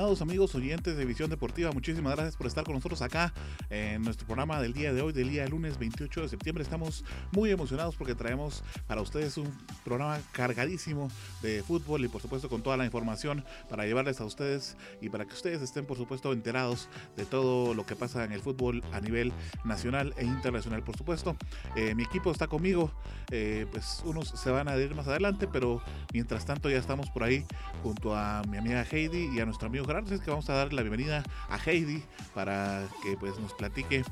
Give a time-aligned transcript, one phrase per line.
[0.00, 3.34] Estimados amigos oyentes de Visión Deportiva, muchísimas gracias por estar con nosotros acá
[3.68, 6.64] en nuestro programa del día de hoy, del día lunes 28 de septiembre.
[6.64, 9.52] Estamos muy emocionados porque traemos para ustedes un
[9.84, 11.10] programa cargadísimo
[11.42, 15.26] de fútbol y por supuesto con toda la información para llevarles a ustedes y para
[15.26, 19.02] que ustedes estén por supuesto enterados de todo lo que pasa en el fútbol a
[19.02, 19.34] nivel
[19.66, 20.82] nacional e internacional.
[20.82, 21.36] Por supuesto,
[21.76, 22.90] eh, mi equipo está conmigo,
[23.30, 25.82] eh, pues unos se van a ir más adelante, pero
[26.14, 27.44] mientras tanto ya estamos por ahí
[27.82, 30.14] junto a mi amiga Heidi y a nuestro amigo Gerardo.
[30.14, 34.04] Es que vamos a darle la bienvenida a Heidi para que pues nos platique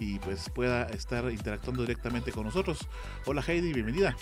[0.00, 2.78] y pues pueda estar interactuando directamente con nosotros.
[3.26, 4.16] Hola Heidi, bienvenida.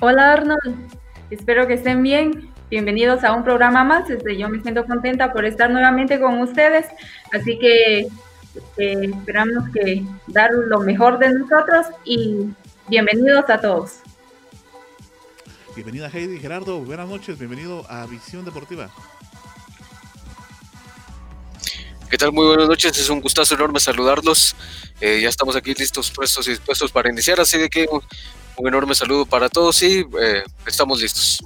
[0.00, 0.92] Hola Arnold,
[1.30, 2.50] espero que estén bien.
[2.70, 4.08] Bienvenidos a un programa más.
[4.08, 6.86] Este, yo me siento contenta por estar nuevamente con ustedes.
[7.32, 8.08] Así que eh,
[8.76, 12.46] esperamos que dar lo mejor de nosotros y
[12.86, 14.02] bienvenidos a todos.
[15.74, 18.88] Bienvenida Heidi, Gerardo, buenas noches, bienvenido a Visión Deportiva.
[22.08, 22.30] ¿Qué tal?
[22.30, 24.54] Muy buenas noches, es un gustazo enorme saludarlos.
[25.00, 28.00] Eh, ya estamos aquí listos, puestos y dispuestos para iniciar, así de que un,
[28.64, 31.44] enorme saludo para todos y eh, estamos listos.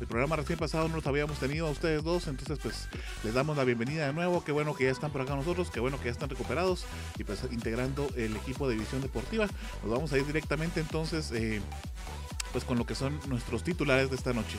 [0.00, 2.88] El programa recién pasado no los habíamos tenido a ustedes dos, entonces pues
[3.22, 5.78] les damos la bienvenida de nuevo, qué bueno que ya están por acá nosotros, qué
[5.78, 6.84] bueno que ya están recuperados
[7.16, 9.46] y pues integrando el equipo de Visión Deportiva.
[9.84, 11.60] Nos vamos a ir directamente entonces eh,
[12.50, 14.56] pues con lo que son nuestros titulares de esta noche.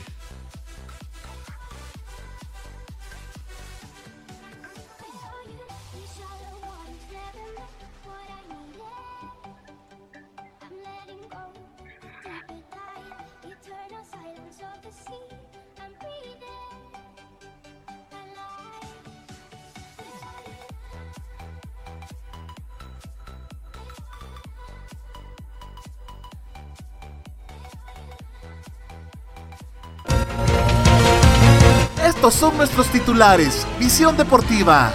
[32.20, 33.66] Estos son nuestros titulares.
[33.78, 34.92] Visión Deportiva.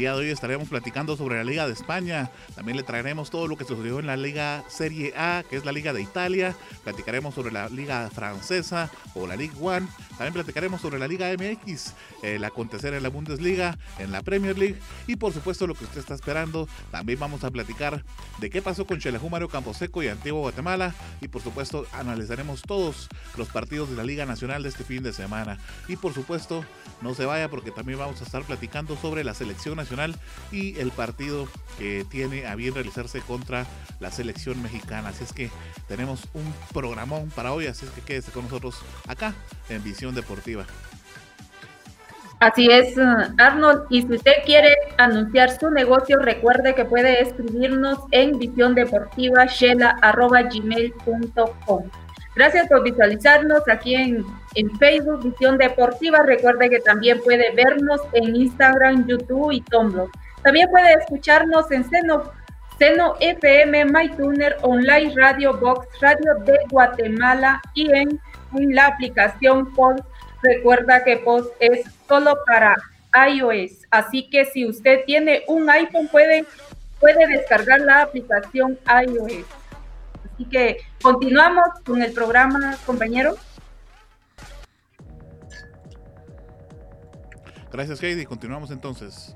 [0.00, 2.30] Día de hoy estaremos platicando sobre la Liga de España.
[2.54, 5.72] También le traeremos todo lo que sucedió en la Liga Serie A, que es la
[5.72, 6.56] Liga de Italia.
[6.84, 9.86] Platicaremos sobre la Liga Francesa o la Ligue One.
[10.12, 14.78] También platicaremos sobre la Liga MX, el acontecer en la Bundesliga, en la Premier League
[15.06, 16.66] y por supuesto lo que usted está esperando.
[16.90, 18.02] También vamos a platicar
[18.38, 23.10] de qué pasó con Chelejú Mario Camposeco y Antiguo Guatemala y por supuesto analizaremos todos
[23.36, 25.58] los partidos de la Liga Nacional de este fin de semana.
[25.88, 26.64] Y por supuesto
[27.02, 29.89] no se vaya porque también vamos a estar platicando sobre la selección nacional
[30.52, 33.66] y el partido que tiene a bien realizarse contra
[34.00, 35.10] la selección mexicana.
[35.10, 35.50] Así es que
[35.88, 38.76] tenemos un programón para hoy, así es que quédese con nosotros
[39.08, 39.34] acá
[39.68, 40.64] en Visión Deportiva.
[42.40, 42.96] Así es,
[43.36, 43.82] Arnold.
[43.90, 49.44] Y si usted quiere anunciar su negocio, recuerde que puede escribirnos en visión deportiva
[50.54, 51.90] gmail.com.
[52.34, 54.24] Gracias por visualizarnos aquí en,
[54.54, 56.22] en, Facebook Visión Deportiva.
[56.22, 60.08] Recuerde que también puede vernos en Instagram, YouTube y Tumblr.
[60.42, 62.32] También puede escucharnos en Seno,
[62.78, 68.20] Seno FM, MyTuner, Online Radio Box, Radio de Guatemala y en,
[68.56, 70.04] en la aplicación Post.
[70.42, 72.74] Recuerda que Post es solo para
[73.28, 73.86] iOS.
[73.90, 76.44] Así que si usted tiene un iPhone, puede,
[76.98, 79.44] puede descargar la aplicación iOS.
[80.32, 83.36] Así que continuamos con el programa, compañero.
[87.72, 88.26] Gracias, Heidi.
[88.26, 89.34] Continuamos entonces.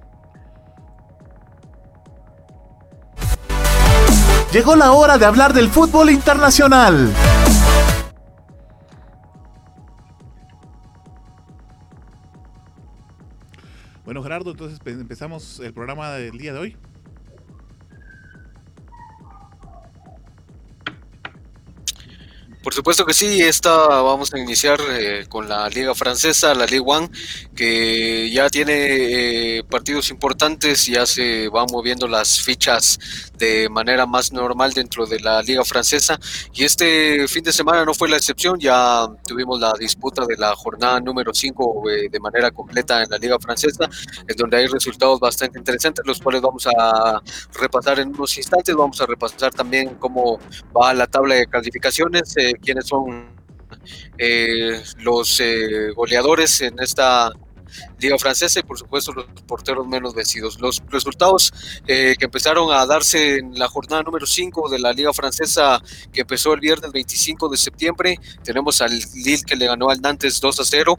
[4.52, 7.12] Llegó la hora de hablar del fútbol internacional.
[14.04, 16.76] Bueno, Gerardo, entonces empezamos el programa del día de hoy.
[22.64, 26.80] Por supuesto que sí, esta vamos a iniciar eh, con la Liga Francesa, la Ligue
[26.80, 27.10] 1,
[27.54, 32.98] que ya tiene eh, partidos importantes, ya se van moviendo las fichas
[33.36, 36.18] de manera más normal dentro de la Liga Francesa.
[36.54, 40.56] Y este fin de semana no fue la excepción, ya tuvimos la disputa de la
[40.56, 43.90] jornada número 5 eh, de manera completa en la Liga Francesa,
[44.26, 47.20] en donde hay resultados bastante interesantes, los cuales vamos a
[47.60, 50.38] repasar en unos instantes, vamos a repasar también cómo
[50.74, 53.28] va la tabla de calificaciones quiénes son
[54.18, 57.30] eh, los eh, goleadores en esta
[57.98, 60.60] liga francesa y por supuesto los porteros menos vencidos.
[60.60, 61.52] Los resultados
[61.86, 66.22] eh, que empezaron a darse en la jornada número 5 de la liga francesa que
[66.22, 70.60] empezó el viernes 25 de septiembre, tenemos al Lille que le ganó al Nantes 2
[70.60, 70.98] a 0,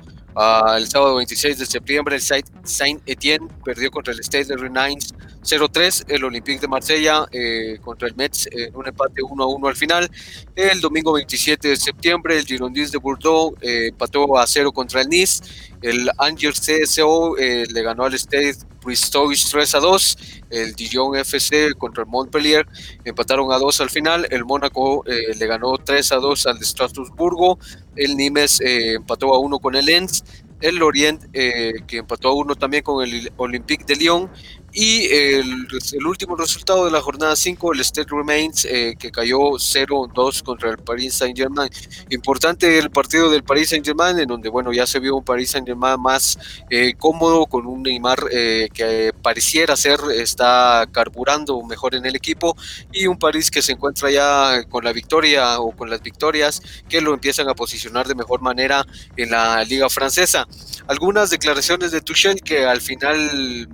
[0.78, 6.06] el sábado 26 de septiembre, el Saint-Etienne perdió contra el Stade de Rennes 0-3.
[6.10, 10.12] El Olympique de Marsella eh, contra el Metz en un empate 1-1 al final.
[10.56, 15.08] El domingo 27 de septiembre, el Girondins de Bordeaux eh, empató a 0 contra el
[15.08, 15.44] Nice.
[15.82, 18.56] El Angers CSO eh, le ganó al Stade
[18.86, 20.18] Bristol 3 a 2.
[20.52, 22.66] El Dijon FC contra el Montpellier
[23.04, 24.28] empataron a 2 al final.
[24.30, 27.60] El Mónaco le ganó 3 a 2 al de Strasburgo.
[27.96, 30.24] El Nimes empató a 1 con el Lens
[30.62, 34.32] el Lorient, que empató a uno también con el Olympique de Lyon,
[34.76, 40.44] y el, último resultado de la jornada 5, el State Remains, eh, que cayó 0-2
[40.44, 41.70] contra el Paris Saint-Germain.
[42.10, 45.98] Importante el partido del Paris Saint-Germain, en donde bueno ya se vio un Paris Saint-Germain
[46.02, 46.38] más
[46.70, 52.58] eh, cómodo, con un Neymar eh, que pareciera ser está carburando mejor en el equipo,
[52.92, 57.00] y un París que se encuentra ya con la victoria o con las victorias que
[57.00, 58.86] lo empiezan a posicionar de mejor manera
[59.16, 60.46] en la liga francesa.
[60.88, 63.70] Algunas declaraciones de Tuchel que al final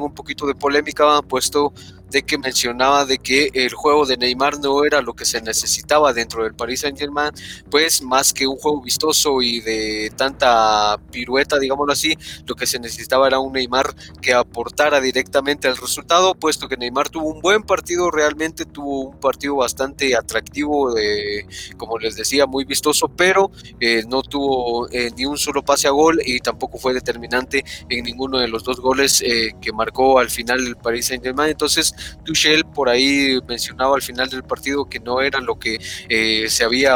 [0.00, 1.72] un poquito de polémica, puesto
[2.12, 6.12] de que mencionaba de que el juego de Neymar no era lo que se necesitaba
[6.12, 7.32] dentro del Paris Saint Germain,
[7.70, 12.16] pues más que un juego vistoso y de tanta pirueta, digámoslo así,
[12.46, 17.08] lo que se necesitaba era un Neymar que aportara directamente al resultado, puesto que Neymar
[17.08, 21.46] tuvo un buen partido, realmente tuvo un partido bastante atractivo, de,
[21.78, 23.50] como les decía, muy vistoso, pero
[23.80, 28.04] eh, no tuvo eh, ni un solo pase a gol y tampoco fue determinante en
[28.04, 31.94] ninguno de los dos goles eh, que marcó al final el Paris Saint Germain, entonces
[32.24, 35.78] Tuchel por ahí mencionaba al final del partido que no era lo que
[36.08, 36.94] eh, se había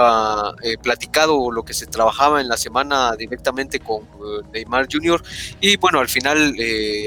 [0.63, 5.23] eh, platicado o lo que se trabajaba en la semana directamente con eh, Neymar Jr.
[5.61, 6.55] Y bueno, al final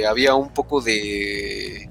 [0.08, 1.90] había un poco de.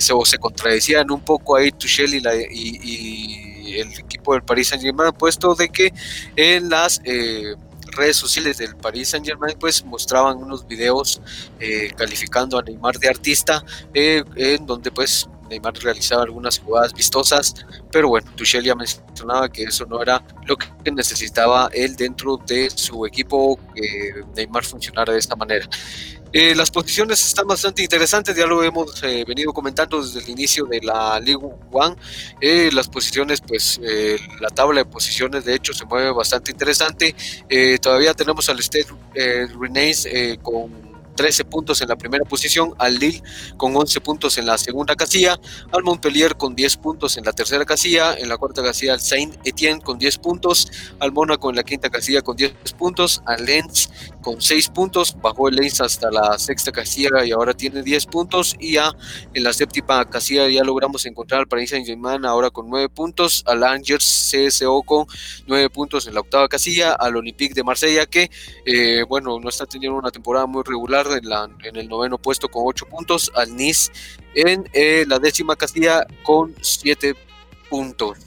[0.00, 4.68] se, o se contradecían un poco ahí Tuchel y, la, y, el equipo del Paris
[4.68, 5.92] Saint-Germain, puesto de que
[6.36, 7.00] en las
[7.90, 11.20] redes sociales del Paris Saint Germain pues mostraban unos videos
[11.96, 17.54] calificando a Neymar de artista en donde pues Neymar realizaba algunas jugadas vistosas,
[17.90, 22.70] pero bueno, Tuchel ya mencionaba que eso no era lo que necesitaba él dentro de
[22.70, 25.68] su equipo, que Neymar funcionara de esta manera.
[26.32, 30.66] Eh, las posiciones están bastante interesantes, ya lo hemos eh, venido comentando desde el inicio
[30.66, 31.42] de la League
[31.72, 31.96] One.
[32.40, 33.80] Eh, las posiciones, pues
[34.40, 37.14] la tabla de posiciones de hecho se mueve bastante interesante.
[37.80, 38.86] todavía tenemos al Stade
[39.58, 40.06] Rennes
[40.42, 40.87] con
[41.18, 43.20] 13 puntos en la primera posición, al Lille
[43.56, 45.36] con 11 puntos en la segunda casilla,
[45.72, 49.34] al Montpellier con 10 puntos en la tercera casilla, en la cuarta casilla al Saint
[49.44, 50.70] Etienne con 10 puntos,
[51.00, 53.90] al Mónaco en la quinta casilla con 10 puntos, al Lens
[54.22, 58.54] con 6 puntos, bajó el Lens hasta la sexta casilla y ahora tiene 10 puntos
[58.60, 58.92] y ya
[59.34, 63.64] en la séptima casilla ya logramos encontrar al Paris Saint-Germain ahora con 9 puntos, al
[63.64, 65.06] Angers CSO con
[65.48, 68.30] 9 puntos en la octava casilla, al Olympique de Marsella que
[68.64, 72.86] eh, bueno, no está teniendo una temporada muy regular en, el noveno puesto con 8
[72.86, 73.90] puntos, al Nice
[74.34, 77.14] en eh, la décima casilla con 7
[77.68, 78.18] puntos.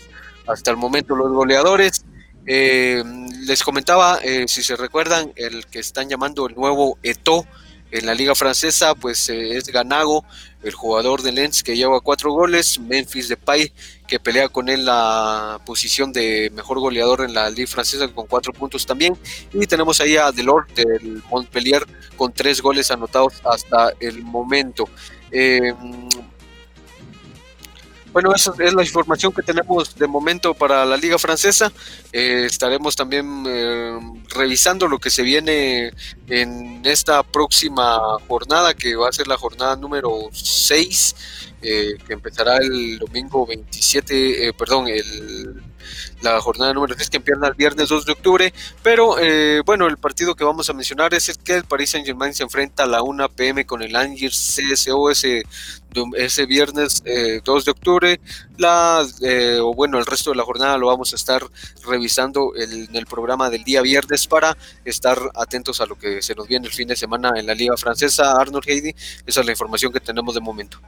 [0.47, 2.05] Hasta el momento los goleadores,
[2.45, 3.03] eh,
[3.45, 7.45] les comentaba, eh, si se recuerdan, el que están llamando el nuevo Eto
[7.91, 10.25] en la liga francesa, pues es Ganago,
[10.63, 13.73] el jugador de Lens que lleva cuatro goles, Memphis Depay
[14.12, 18.51] que pelea con él la posición de mejor goleador en la liga francesa con cuatro
[18.51, 19.18] puntos también,
[19.53, 21.88] y tenemos ahí a Delors del Montpellier
[22.18, 24.89] con tres goles anotados hasta el momento.
[25.32, 25.74] Eh,
[28.12, 31.72] bueno, esa es la información que tenemos de momento para la Liga Francesa.
[32.12, 33.98] Eh, estaremos también eh,
[34.36, 35.94] revisando lo que se viene
[36.27, 41.15] en esta próxima jornada, que va a ser la jornada número 6,
[41.62, 45.62] eh, que empezará el domingo 27, perdón, el
[46.22, 48.53] la jornada número 10 que empieza el viernes 2 de octubre.
[48.84, 52.06] Pero eh, bueno, el partido que vamos a mencionar es el que el Paris Saint
[52.06, 55.44] Germain se enfrenta a la 1 pm con el Angers CSO ese,
[56.18, 58.22] ese viernes 2 eh, de octubre.
[58.58, 61.44] La, eh, o bueno, el resto de la jornada lo vamos a estar
[61.86, 66.48] revisando en el programa del día viernes para estar atentos a lo que se nos
[66.48, 68.34] viene el fin de semana en la Liga Francesa.
[68.34, 70.80] Arnold Heidi, esa es la información que tenemos de momento.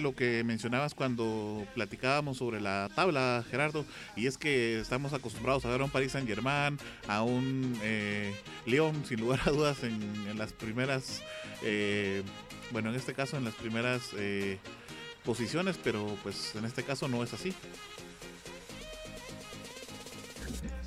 [0.00, 3.84] Lo que mencionabas cuando platicábamos sobre la tabla, Gerardo,
[4.16, 8.34] y es que estamos acostumbrados a ver a un Paris Saint Germain, a un eh,
[8.66, 11.22] León, sin lugar a dudas, en, las primeras,
[11.62, 12.22] eh,
[12.70, 14.58] bueno, en este caso en las primeras eh,
[15.24, 17.54] posiciones, pero pues en este caso no es así.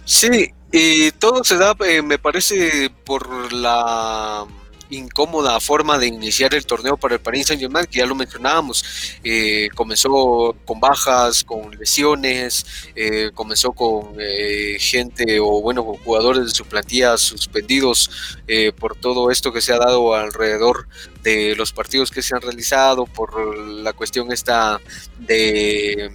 [0.05, 4.45] Sí, y todo se da, me parece, por la
[4.89, 8.83] incómoda forma de iniciar el torneo para el Paris Saint Germain, que ya lo mencionábamos,
[9.23, 12.65] eh, comenzó con bajas, con lesiones,
[12.95, 18.09] eh, comenzó con eh, gente o bueno, con jugadores de su plantilla suspendidos
[18.79, 20.87] por todo esto que se ha dado alrededor
[21.21, 24.79] de los partidos que se han realizado, por la cuestión esta
[25.19, 26.11] de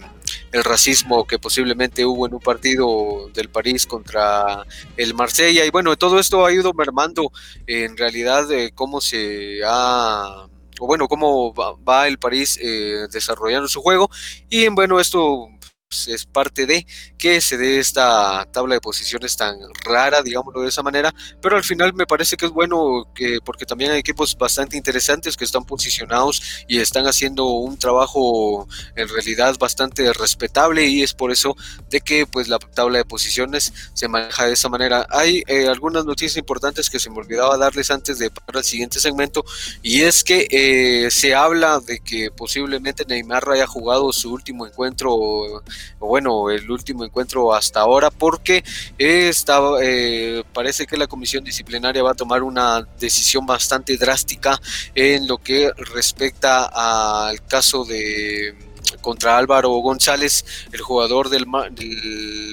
[0.53, 4.65] el racismo que posiblemente hubo en un partido del París contra
[4.97, 5.65] el Marsella.
[5.65, 7.33] Y bueno, todo esto ha ido mermando
[7.67, 10.47] en realidad cómo se ha
[10.83, 14.11] o bueno, cómo va, el París eh, desarrollando su juego.
[14.51, 15.49] Y bueno, esto
[15.93, 16.87] pues, es parte de
[17.19, 21.65] que se dé esta tabla de posiciones tan rara, digámoslo de esa manera, pero al
[21.65, 25.67] final me parece que es bueno que, porque también hay equipos bastante interesantes que están
[25.67, 31.55] posicionados y están haciendo un trabajo en realidad bastante respetable y es por eso
[31.91, 35.07] de que pues la tabla de posiciones se maneja de esa manera.
[35.11, 38.99] Hay eh, algunas noticias importantes que se me olvidaba darles antes de para el siguiente
[38.99, 39.45] segmento
[39.83, 45.63] y es que eh, se habla de que posiblemente Neymar haya jugado su último encuentro
[45.99, 48.65] bueno, el último encuentro hasta ahora, porque
[48.99, 54.61] estaba, eh, parece que la comisión disciplinaria va a tomar una decisión bastante drástica
[54.95, 56.65] en lo que respecta
[57.29, 61.47] al caso de contra Álvaro González, el jugador del,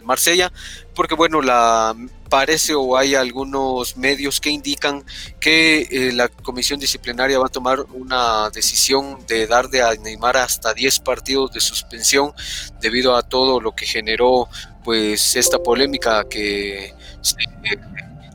[0.03, 0.51] Marsella,
[0.95, 1.95] porque bueno, la
[2.29, 5.03] parece o hay algunos medios que indican
[5.39, 10.37] que eh, la comisión disciplinaria va a tomar una decisión de dar de a Neymar
[10.37, 12.33] hasta 10 partidos de suspensión
[12.79, 14.47] debido a todo lo que generó
[14.83, 17.35] pues esta polémica que se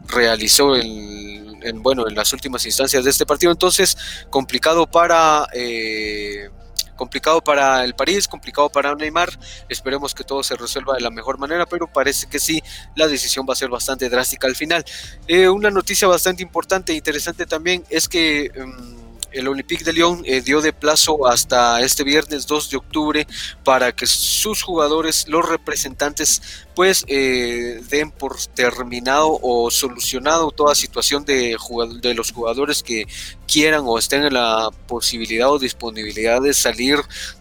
[0.08, 3.52] realizó en, bueno en las últimas instancias de este partido.
[3.52, 3.96] Entonces
[4.30, 6.50] complicado para eh,
[6.96, 9.30] complicado para el París, complicado para Neymar.
[9.68, 12.62] Esperemos que todo se resuelva de la mejor manera, pero parece que sí,
[12.94, 14.84] la decisión va a ser bastante drástica al final.
[15.26, 18.50] Eh, una noticia bastante importante e interesante también es que...
[18.54, 23.26] Em, el Olympique de Lyon eh, dio de plazo hasta este viernes 2 de octubre
[23.64, 26.40] para que sus jugadores, los representantes,
[26.74, 31.56] pues eh, den por terminado o solucionado toda situación de,
[32.00, 33.06] de los jugadores que
[33.46, 36.98] quieran o estén en la posibilidad o disponibilidad de salir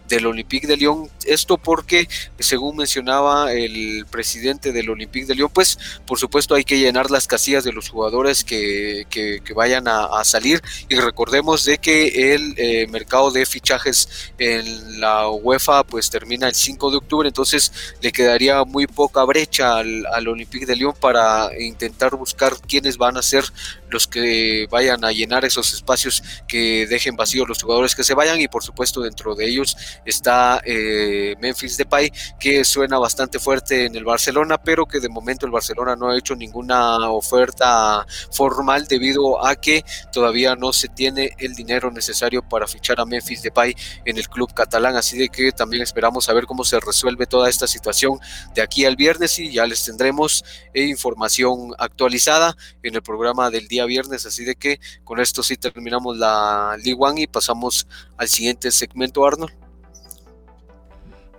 [0.08, 1.10] del Olympique de Lyon.
[1.24, 6.78] Esto porque, según mencionaba el presidente del Olympique de Lyon, pues por supuesto hay que
[6.78, 10.62] llenar las casillas de los jugadores que, que, vayan a, salir.
[10.88, 16.54] Y recordemos de que el eh, mercado de fichajes en la UEFA pues termina el
[16.54, 22.16] 5 de octubre, entonces le quedaría muy poca brecha al, Olympique de Lyon para intentar
[22.16, 23.44] buscar quiénes van a ser
[23.90, 28.40] los que vayan a llenar esos espacios que dejen vacíos los jugadores que se vayan.
[28.40, 33.96] Y por supuesto dentro de ellos está eh, Memphis Depay que suena bastante fuerte en
[33.96, 39.44] el Barcelona pero que de momento el Barcelona no ha hecho ninguna oferta formal debido
[39.44, 44.18] a que todavía no se tiene el dinero necesario para fichar a Memphis Depay en
[44.18, 44.96] el club catalán.
[44.96, 48.18] Así de que también esperamos a ver cómo se resuelve toda esta situación
[48.54, 50.44] de aquí al viernes y ya les tendremos
[50.74, 56.16] información actualizada en el programa del día viernes, así de que con esto sí terminamos
[56.16, 59.52] la League One y pasamos al siguiente segmento, Arnold.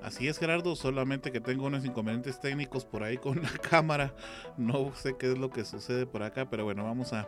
[0.05, 4.13] Así es, Gerardo, solamente que tengo unos inconvenientes técnicos por ahí con la cámara.
[4.55, 7.27] No sé qué es lo que sucede por acá, pero bueno, vamos a,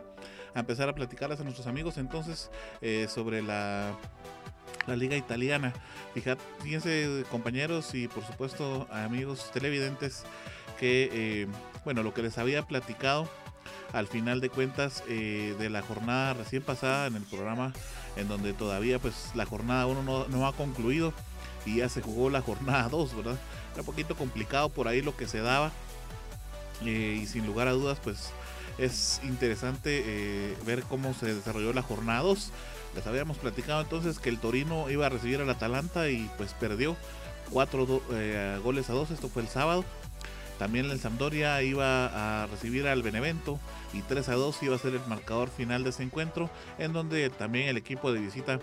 [0.54, 2.50] empezar a platicarles a nuestros amigos entonces
[2.80, 3.92] eh, sobre la,
[4.86, 5.72] la liga italiana.
[6.62, 10.24] Fíjense, compañeros y por supuesto amigos televidentes,
[10.78, 11.46] que eh,
[11.84, 13.28] bueno, lo que les había platicado
[13.92, 17.72] al final de cuentas eh, de la jornada recién pasada en el programa
[18.16, 21.12] en donde todavía pues la jornada 1 no, ha concluido
[21.64, 23.38] y ya se jugó la jornada 2, ¿verdad?
[23.72, 25.70] Era un poquito complicado por ahí lo que se daba
[26.82, 28.32] y sin lugar a dudas pues
[28.78, 32.52] es interesante eh, ver cómo se desarrolló la jornada 2.
[32.94, 36.96] Les habíamos platicado entonces que el Torino iba a recibir al Atalanta y pues perdió
[37.50, 39.84] 4 eh, goles a 2, esto fue el sábado.
[40.58, 43.60] También el Sampdoria iba a recibir al Benevento
[43.92, 47.30] y 3 a 2 iba a ser el marcador final de ese encuentro, en donde
[47.30, 48.58] también el equipo de visita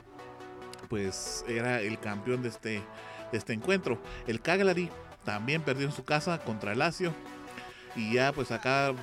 [0.90, 2.82] pues era el campeón de este,
[3.32, 3.98] de este encuentro.
[4.28, 4.90] El Cagliari
[5.24, 7.14] también perdió en su casa contra el Lazio
[7.96, 8.94] y ya pues acá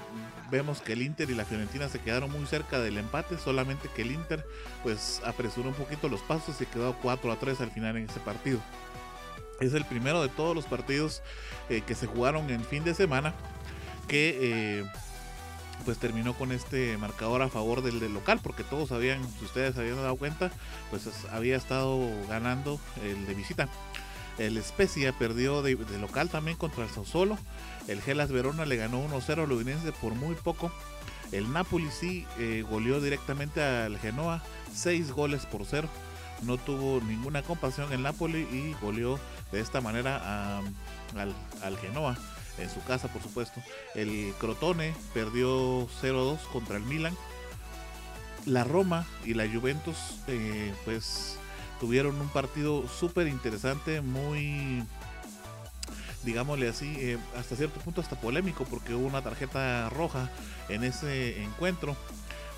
[0.50, 4.02] vemos que el Inter y la Fiorentina se quedaron muy cerca del empate, solamente que
[4.02, 4.46] el Inter
[4.82, 8.20] pues apresuró un poquito los pasos y quedó 4 a 3 al final en ese
[8.20, 8.60] partido.
[9.60, 11.22] Es el primero de todos los partidos
[11.70, 13.34] eh, que se jugaron en fin de semana
[14.08, 14.84] que eh,
[15.84, 19.96] pues terminó con este marcador a favor del, local porque todos sabían, si ustedes habían
[19.96, 20.50] dado cuenta,
[20.90, 23.68] pues había estado ganando el de visita.
[24.38, 27.38] El Spezia perdió de, de local también contra el Sassuolo.
[27.88, 30.70] El Gelas Verona le ganó 1-0 al Udinese por muy poco.
[31.32, 34.42] El Napoli sí eh, goleó directamente al Genoa
[34.74, 35.88] 6 goles por 0
[36.42, 39.18] no tuvo ninguna compasión el Napoli y goleó
[39.50, 40.58] de esta manera
[41.16, 42.16] al, al, Genoa
[42.58, 43.60] en su casa por supuesto.
[43.94, 47.16] El Crotone perdió 0-2 contra el Milan.
[48.44, 49.96] La Roma y la Juventus
[50.26, 51.38] eh, pues
[51.80, 54.82] tuvieron un partido súper interesante muy
[56.24, 60.30] digámosle así, eh, hasta cierto punto hasta polémico porque hubo una tarjeta roja
[60.68, 61.96] en ese encuentro.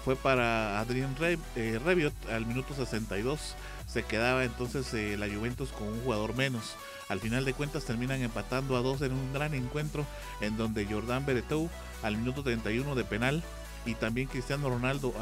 [0.05, 3.57] Fue para Adrián Re eh, Rebiot al minuto 62
[3.87, 6.75] se quedaba entonces eh, la Juventus con un jugador menos.
[7.09, 10.05] Al final de cuentas terminan empatando a dos en un gran encuentro
[10.41, 11.71] en donde Jordan Beretou
[12.03, 13.43] al minuto 31 de penal
[13.87, 15.15] y también Cristiano Ronaldo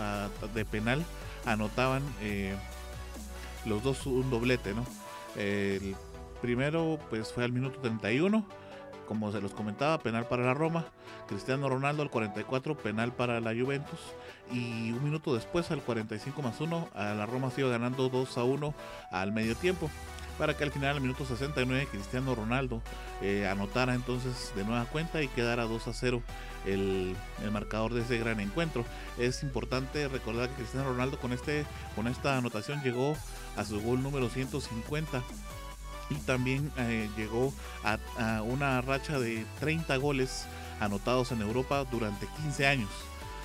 [0.54, 1.04] de penal
[1.44, 2.54] anotaban eh,
[3.66, 4.86] los dos un doblete, ¿no?
[6.42, 8.44] Primero pues fue al minuto 31
[9.06, 10.86] como se los comentaba, penal para la Roma,
[11.28, 14.00] Cristiano Ronaldo al 44, penal para la Juventus,
[14.50, 18.44] y un minuto después, al 45 más 1, a la Roma sigue ganando 2 a
[18.44, 18.74] 1
[19.10, 19.90] al medio tiempo,
[20.38, 22.80] para que al final, al minuto 69, Cristiano Ronaldo
[23.20, 26.22] eh, anotara entonces de nueva cuenta y quedara 2 a 0
[26.64, 28.84] el, el, marcador de ese gran encuentro.
[29.18, 33.14] Es importante recordar que Cristiano Ronaldo con, este, con esta anotación llegó
[33.56, 35.22] a su gol número 150
[36.20, 37.52] también eh, llegó
[37.84, 40.46] a, a, una racha de 30 goles
[40.80, 42.90] anotados en Europa durante 15 años.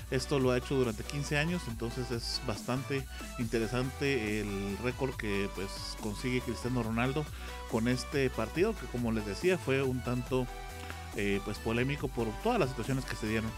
[0.10, 3.06] Esto lo ha hecho durante 15 años, entonces es bastante
[3.40, 7.26] interesante el récord que pues consigue Cristiano Ronaldo
[7.70, 10.48] con este partido que como les decía fue un tanto
[11.18, 13.52] eh, pues polémico por todas las situaciones que se dieron.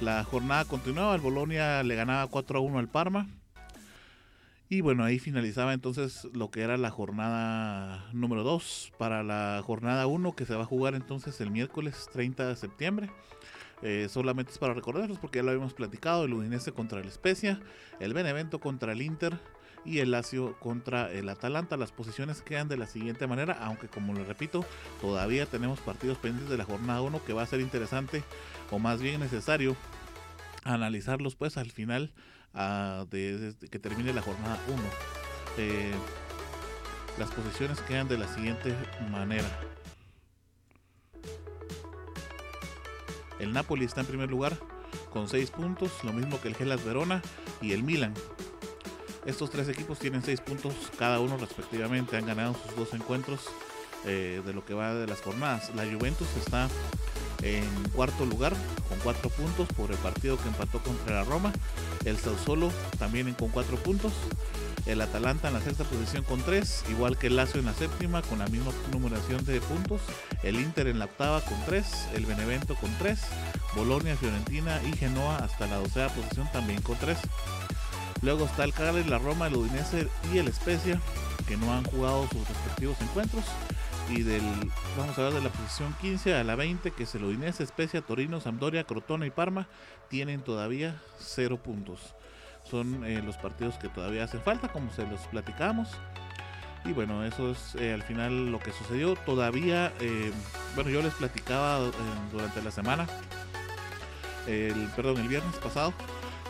[0.00, 3.26] La jornada continuaba, el Bolonia le ganaba 4 a 1 al Parma,
[4.68, 10.08] y bueno, ahí finalizaba entonces lo que era la jornada número 2 para la jornada
[10.08, 13.10] 1 que se va a jugar entonces el miércoles 30 de septiembre.
[13.82, 17.60] Eh, solamente es para recordarlos porque ya lo habíamos platicado, el Udinese contra el Especia,
[18.00, 19.38] el Benevento contra el Inter
[19.84, 21.76] y el Lazio contra el Atalanta.
[21.76, 24.64] Las posiciones quedan de la siguiente manera, aunque como les repito,
[25.00, 28.24] todavía tenemos partidos pendientes de la jornada 1 que va a ser interesante
[28.72, 29.76] o más bien necesario
[30.64, 32.12] analizarlos pues al final
[32.56, 34.82] de, que termine la jornada 1.
[35.58, 35.92] Eh,
[37.18, 38.74] las posiciones quedan de la siguiente
[39.10, 39.48] manera.
[43.38, 44.58] El Napoli está en primer lugar
[45.10, 47.22] con 6 puntos, lo mismo que el Gelas Verona
[47.60, 48.14] y el Milan.
[49.26, 53.40] Estos tres equipos tienen 6 puntos cada uno respectivamente, han ganado sus dos encuentros
[54.04, 55.74] eh, de lo que va de las jornadas.
[55.74, 56.68] La Juventus está
[57.46, 58.52] en cuarto lugar
[58.88, 61.52] con 4 puntos por el partido que empató contra la Roma.
[62.04, 64.12] El Sassuolo también con 4 puntos.
[64.86, 68.22] El Atalanta en la sexta posición con 3, igual que el Lazio en la séptima
[68.22, 70.00] con la misma numeración de puntos.
[70.44, 73.18] El Inter en la octava con 3, el Benevento con 3,
[73.74, 77.18] Bolonia, Fiorentina y Genoa hasta la doceava posición también con 3.
[78.22, 81.00] Luego está el Cagliari, la Roma, el Udinese y el Spezia
[81.48, 83.44] que no han jugado sus respectivos encuentros
[84.08, 84.42] y del
[84.96, 88.02] vamos a ver de la posición 15 a la 20 que es el Udinese, Especia,
[88.02, 89.68] Torino, Sampdoria, Crotona y Parma
[90.08, 92.14] tienen todavía 0 puntos.
[92.64, 95.88] Son eh, los partidos que todavía hacen falta, como se los platicamos.
[96.84, 99.14] Y bueno, eso es eh, al final lo que sucedió.
[99.14, 100.32] Todavía, eh,
[100.74, 101.80] bueno, yo les platicaba
[102.32, 103.06] durante la semana,
[104.46, 105.92] el, perdón, el viernes pasado,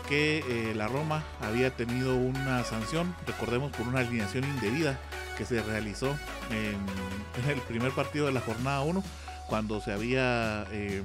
[0.09, 4.99] que la Roma había tenido una sanción, recordemos, por una alineación indebida
[5.37, 6.09] que se realizó
[6.51, 9.03] en, el primer partido de la jornada 1,
[9.49, 11.03] cuando se había eh,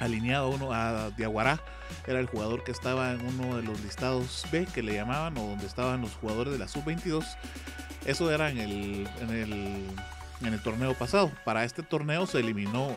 [0.00, 1.60] alineado uno a Diaguará,
[2.06, 5.46] era el jugador que estaba en uno de los listados B que le llamaban, o
[5.48, 7.24] donde estaban los jugadores de la sub-22.
[8.04, 9.86] Eso era en el, en el,
[10.46, 11.30] en el torneo pasado.
[11.44, 12.94] Para este torneo se eliminó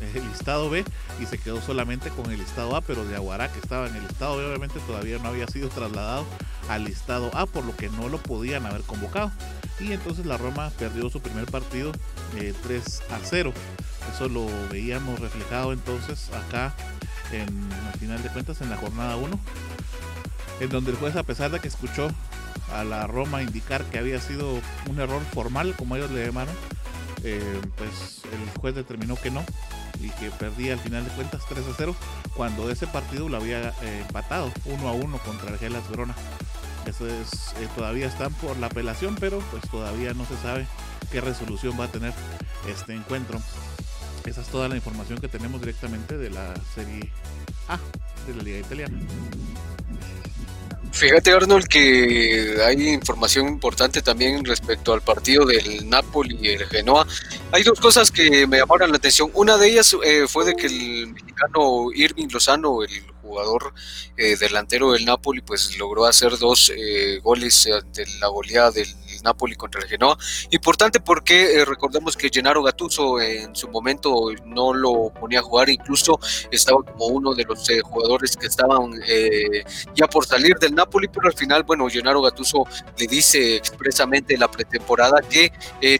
[0.00, 0.84] el, el, listado B
[1.20, 4.36] y se quedó solamente con el listado A, pero Diaguará que estaba en el listado
[4.36, 6.24] B obviamente todavía no había sido trasladado
[6.68, 9.32] al listado A, por lo que no lo podían haber convocado.
[9.80, 11.92] y entonces la Roma perdió su primer partido
[12.32, 13.52] 3 eh, a 0.
[14.14, 16.74] Eso lo veíamos reflejado entonces acá
[17.32, 19.38] en al final de cuentas en la jornada 1,
[20.60, 22.08] en donde el juez a pesar de que escuchó
[22.72, 26.54] a la Roma indicar que había sido un error formal, como ellos le llamaron,
[27.24, 29.44] eh, pues el juez determinó que no
[30.00, 31.96] y que perdía al final de cuentas 3 a 0
[32.36, 36.14] cuando ese partido lo había eh, empatado 1 a 1 contra el Gelas Verona.
[36.86, 40.66] Eso es, eh, todavía están por la apelación, pero pues todavía no se sabe
[41.10, 42.14] qué resolución va a tener
[42.68, 43.40] este encuentro.
[44.24, 47.10] Esa es toda la información que tenemos directamente de la Serie
[47.68, 47.78] A
[48.26, 48.98] de la Liga Italiana.
[50.92, 57.06] Fíjate Arnold que hay información importante también respecto al partido del Napoli y el Genoa.
[57.52, 59.30] Hay dos cosas que me llamaron la atención.
[59.34, 63.74] Una de ellas eh, fue de que el mexicano Irving Lozano, el jugador
[64.16, 68.88] eh, delantero del Napoli, pues logró hacer dos eh, goles de la goleada del
[69.22, 70.16] Napoli contra el Genoa.
[70.50, 75.68] Importante porque eh, recordemos que Gennaro Gattuso en su momento no lo ponía a jugar,
[75.68, 76.18] incluso
[76.50, 78.92] estaba como uno de los jugadores que estaban
[79.94, 82.64] ya por salir del Napoli, pero al final, bueno, Gennaro Gattuso
[82.96, 85.52] le dice expresamente en la pretemporada que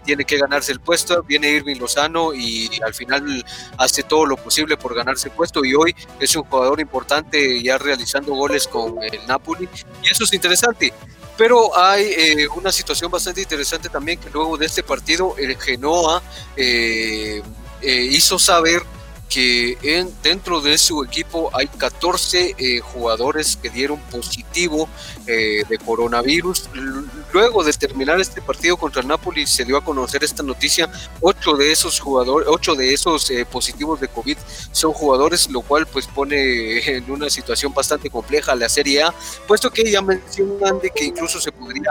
[0.04, 3.44] tiene que ganarse el puesto, viene Irving Lozano y al final
[3.78, 7.78] hace todo lo posible por ganarse el puesto y hoy es un jugador importante ya
[7.78, 9.68] realizando goles con el Napoli
[10.02, 10.92] y eso es interesante.
[11.38, 16.20] Pero hay eh, una situación bastante interesante también que luego de este partido el Genoa
[16.56, 17.40] eh,
[17.80, 18.82] eh, hizo saber
[19.28, 24.88] que en, dentro de su equipo hay 14 eh, jugadores que dieron positivo
[25.26, 26.70] eh, de coronavirus.
[27.32, 30.90] Luego de terminar este partido contra Napoli se dio a conocer esta noticia.
[31.20, 34.38] Ocho de esos jugadores, ocho de esos eh, positivos de COVID
[34.72, 39.14] son jugadores, lo cual pues pone en una situación bastante compleja la Serie A,
[39.46, 41.90] puesto que ya mencionan de que incluso se podría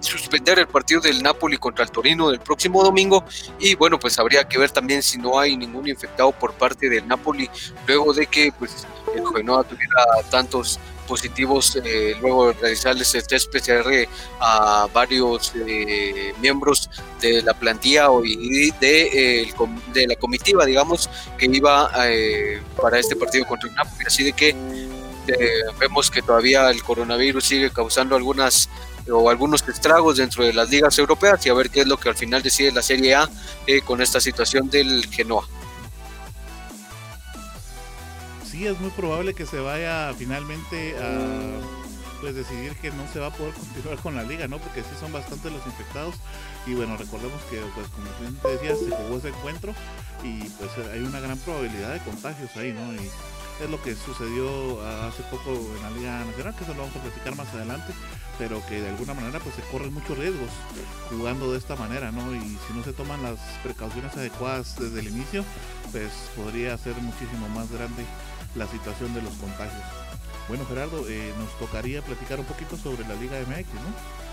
[0.00, 3.24] suspender el partido del Napoli contra el Torino del próximo domingo.
[3.58, 7.06] Y bueno pues habría que ver también si no hay ningún infectado por parte del
[7.06, 7.48] Napoli
[7.86, 13.50] luego de que pues el Genoa tuviera tantos positivos eh, luego de realizarles el test
[13.50, 14.08] PCR
[14.40, 19.52] a varios eh, miembros de la plantilla y de,
[19.92, 24.04] de la comitiva digamos que iba eh, para este partido contra el Napoli.
[24.06, 24.54] Así de que
[25.80, 28.68] vemos que todavía el coronavirus sigue causando algunas
[29.10, 32.08] o algunos estragos dentro de las ligas europeas y a ver qué es lo que
[32.08, 33.28] al final decide la Serie A
[33.66, 35.46] eh, con esta situación del Genoa.
[38.50, 41.60] Sí, es muy probable que se vaya finalmente a
[42.20, 44.58] pues decidir que no se va a poder continuar con la liga, ¿no?
[44.58, 46.14] Porque sí son bastantes los infectados
[46.66, 48.08] y bueno, recordemos que pues como
[48.42, 49.74] te decía, se jugó ese encuentro
[50.22, 52.94] y pues hay una gran probabilidad de contagios ahí, ¿no?
[52.94, 53.10] Y
[53.60, 57.02] es lo que sucedió hace poco en la Liga Nacional, que eso lo vamos a
[57.02, 57.92] platicar más adelante,
[58.38, 60.50] pero que de alguna manera pues se corren muchos riesgos
[61.10, 62.34] jugando de esta manera, ¿no?
[62.34, 65.44] Y si no se toman las precauciones adecuadas desde el inicio,
[65.92, 68.04] pues podría ser muchísimo más grande
[68.54, 69.82] la situación de los contagios.
[70.48, 74.26] Bueno, Gerardo, eh, nos tocaría platicar un poquito sobre la Liga MX, ¿no?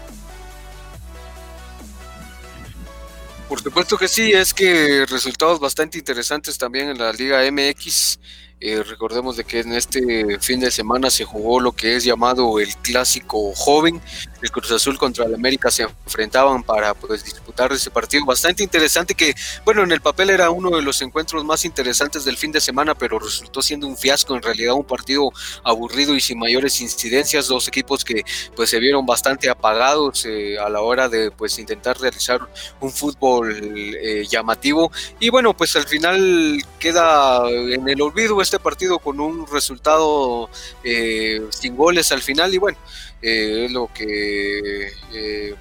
[3.50, 8.20] Por supuesto que sí, es que resultados bastante interesantes también en la Liga MX.
[8.66, 12.62] Eh, recordemos de que en este fin de semana se jugó lo que es llamado
[12.62, 14.00] el clásico joven.
[14.44, 19.16] El Cruz Azul contra el América se enfrentaban para pues, disputar ese partido bastante interesante
[19.16, 22.60] que, bueno, en el papel era uno de los encuentros más interesantes del fin de
[22.60, 25.32] semana, pero resultó siendo un fiasco, en realidad un partido
[25.64, 30.68] aburrido y sin mayores incidencias, dos equipos que pues se vieron bastante apagados eh, a
[30.68, 32.42] la hora de pues intentar realizar
[32.82, 34.92] un fútbol eh, llamativo.
[35.22, 40.50] Y bueno, pues al final queda en el olvido este partido con un resultado
[40.84, 42.78] eh, sin goles al final y bueno,
[43.24, 44.92] eh, lo que...
[45.14, 45.56] Eh,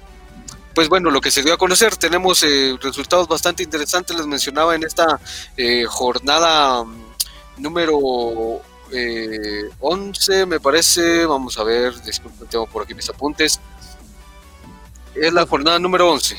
[0.75, 2.43] pues bueno, lo que se dio a conocer, tenemos
[2.81, 5.19] resultados bastante interesantes, les mencionaba en esta
[5.87, 7.13] jornada mm,
[7.57, 7.99] número
[9.79, 13.59] 11, me parece, vamos a ver, disculpen, tengo por aquí mis apuntes,
[15.13, 16.37] es la jornada número 11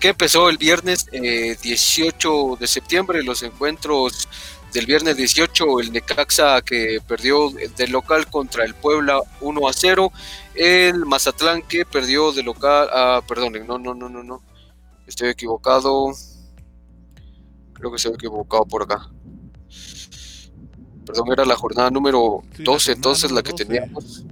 [0.00, 4.28] que empezó el viernes 18 de septiembre, los encuentros
[4.72, 10.12] del viernes 18, el Necaxa que perdió de local contra el Puebla 1 a 0,
[10.56, 14.42] el Mazatlán que perdió de local, ah, perdón, no, no, no, no, no,
[15.06, 16.12] estoy equivocado,
[17.72, 19.10] creo que se ha equivocado por acá.
[21.04, 24.24] Perdón, era la jornada número 12, entonces la que teníamos.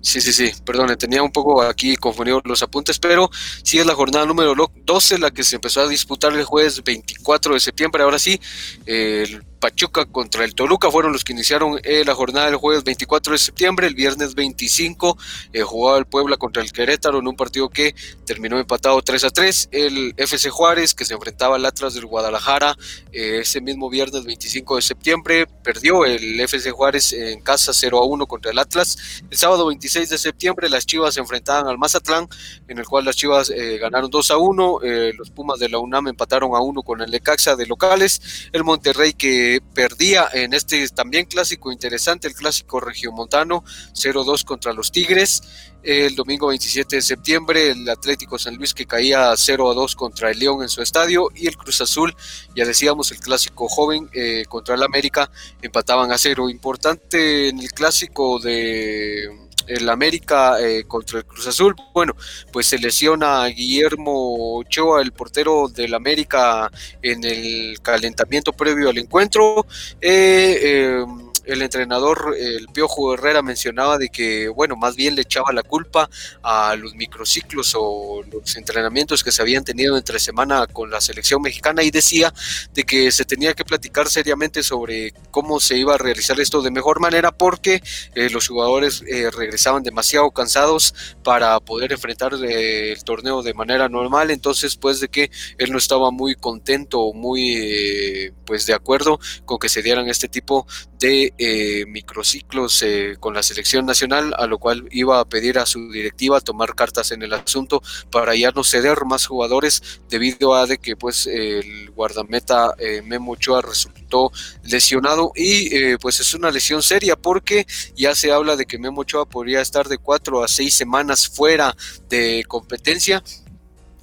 [0.00, 3.28] Sí, sí, sí, perdón, tenía un poco aquí confundido los apuntes, pero
[3.62, 7.52] sí es la jornada número 12 la que se empezó a disputar el jueves 24
[7.52, 8.02] de septiembre.
[8.02, 8.40] Ahora sí,
[8.86, 13.32] el Pachuca contra el Toluca fueron los que iniciaron eh, la jornada del jueves 24
[13.32, 13.86] de septiembre.
[13.86, 15.18] El viernes 25
[15.52, 17.94] eh, jugaba el Puebla contra el Querétaro en un partido que
[18.24, 19.68] terminó empatado 3 a 3.
[19.72, 22.76] El FC Juárez, que se enfrentaba al Atlas del Guadalajara
[23.12, 28.04] eh, ese mismo viernes 25 de septiembre, perdió el FC Juárez en casa 0 a
[28.06, 29.22] 1 contra el Atlas.
[29.30, 32.28] El sábado 26 de septiembre las Chivas se enfrentaban al Mazatlán,
[32.68, 34.80] en el cual las Chivas ganaron 2 a 1.
[35.14, 38.48] los Pumas de la UNAM empataron a 1 con el Lecaxa de locales.
[38.52, 44.92] El Monterrey que perdía en este también clásico interesante, el clásico regiomontano 0-2 contra los
[44.92, 45.42] Tigres.
[45.82, 50.62] El domingo 27 de septiembre, el Atlético San Luis que caía 0-2 contra el León
[50.62, 52.14] en su estadio y el Cruz Azul,
[52.54, 55.30] ya decíamos, el clásico joven eh, contra el América
[55.62, 56.50] empataban a cero.
[56.50, 61.74] Importante en el clásico de el América eh, contra el Cruz Azul.
[61.92, 62.14] Bueno,
[62.52, 66.70] pues se lesiona a Guillermo Ochoa, el portero del América,
[67.02, 69.66] en el calentamiento previo al encuentro.
[70.00, 75.52] Eh, em, el entrenador, el Piojo Herrera, mencionaba de que, bueno, más bien le echaba
[75.52, 76.08] la culpa
[76.42, 81.42] a los microciclos o los entrenamientos que se habían tenido entre semana con la selección
[81.42, 82.32] mexicana y decía
[82.74, 86.70] de que se tenía que platicar seriamente sobre cómo se iba a realizar esto de
[86.70, 87.82] mejor manera porque
[88.14, 93.88] eh, los jugadores eh, regresaban demasiado cansados para poder enfrentar eh, el torneo de manera
[93.88, 99.58] normal, entonces pues de que él no estaba muy contento, muy pues de acuerdo con
[99.58, 100.66] que se dieran este tipo
[100.98, 105.66] de eh, microciclos eh, con la selección nacional, a lo cual iba a pedir a
[105.66, 110.66] su directiva tomar cartas en el asunto para ya no ceder más jugadores debido a
[110.66, 114.32] de que pues el guardameta eh, Memo Ochoa resultó
[114.64, 119.26] lesionado y pues es una lesión seria porque ya se habla de que Memo Ochoa
[119.26, 121.76] podría estar de cuatro a seis semanas fuera
[122.08, 123.22] de competencia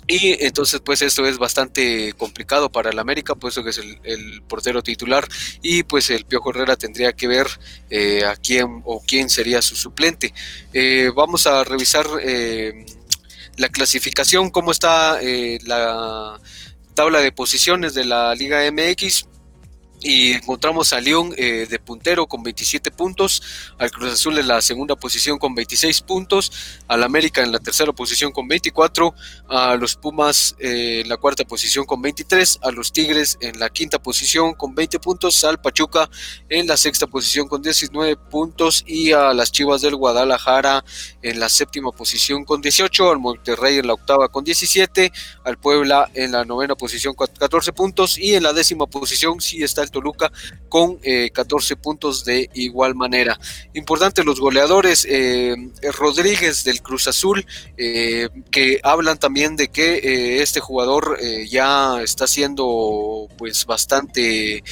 [0.07, 4.83] y entonces, pues esto es bastante complicado para el América, puesto que es el, portero
[4.83, 5.27] titular.
[5.61, 7.47] Y pues el Piojo Herrera tendría que ver
[7.89, 10.33] eh, a quién o quién sería su suplente.
[10.73, 12.85] Eh, vamos a revisar eh,
[13.57, 15.19] la clasificación, cómo está
[15.63, 16.39] la
[16.93, 19.25] tabla de posiciones de la Liga MX
[20.05, 23.41] y encontramos a León eh, de puntero con 27 puntos,
[23.79, 26.51] al Cruz Azul en la segunda posición con 26 puntos,
[26.87, 29.15] al América en la tercera posición con 24,
[29.49, 33.71] a los Pumas eh, en la cuarta posición con 23, a los Tigres en la
[33.71, 36.07] quinta posición con 20 puntos, al Pachuca
[36.49, 40.85] en la sexta posición con 19 puntos y a las Chivas del Guadalajara
[41.23, 45.11] en la séptima posición con 18, al Monterrey en la octava con 17,
[45.43, 49.63] al Puebla en la novena posición con 14 puntos y en la décima posición sí
[49.63, 50.29] está el Toluca
[50.67, 50.99] con
[51.33, 53.39] 14 eh, puntos de igual manera.
[53.73, 55.55] Importante los goleadores, eh,
[55.97, 57.45] Rodríguez del Cruz Azul,
[57.77, 61.17] eh, que hablan también de que este jugador
[61.49, 64.63] ya está siendo pues bastante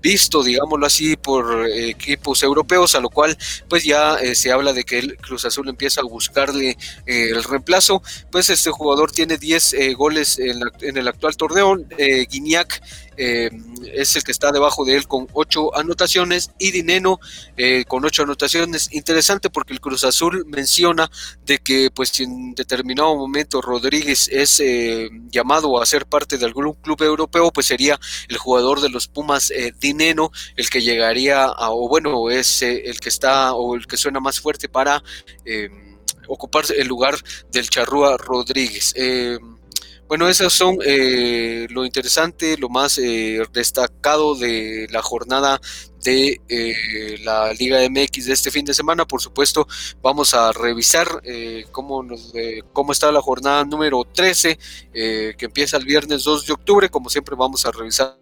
[0.00, 4.98] visto, digámoslo así, por equipos europeos, a lo cual pues ya se habla de que
[4.98, 6.76] el Cruz Azul empieza a buscarle
[7.06, 8.02] el reemplazo,
[8.32, 11.76] pues este jugador tiene 10 goles en, el actual torneo,
[12.28, 12.82] Guiñac
[13.16, 17.20] es el que está debajo de él con ocho anotaciones y Dineno
[17.56, 18.88] eh, con ocho anotaciones.
[18.92, 21.10] Interesante porque el Cruz Azul menciona
[21.44, 26.72] de que pues en determinado momento Rodríguez es eh, llamado a ser parte de algún
[26.74, 31.88] club europeo, pues sería el jugador de los Pumas Dineno el que llegaría a, o
[31.88, 35.02] bueno, es el que está o el que suena más fuerte para
[36.26, 37.16] ocupar el lugar
[37.50, 38.94] del Charrúa Rodríguez.
[40.12, 45.58] Bueno, esas son eh, lo interesante, lo más eh, destacado de la jornada
[46.04, 49.06] de eh, la Liga MX de este fin de semana.
[49.06, 49.66] Por supuesto,
[50.02, 51.22] vamos a revisar
[51.70, 52.06] cómo,
[52.74, 54.58] cómo está la jornada número 13,
[54.92, 56.90] que empieza el viernes 2 de octubre.
[56.90, 58.18] Como siempre, vamos a revisar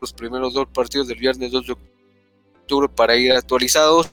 [0.00, 1.72] los primeros dos partidos del viernes 2 de
[2.62, 4.10] octubre para ir actualizados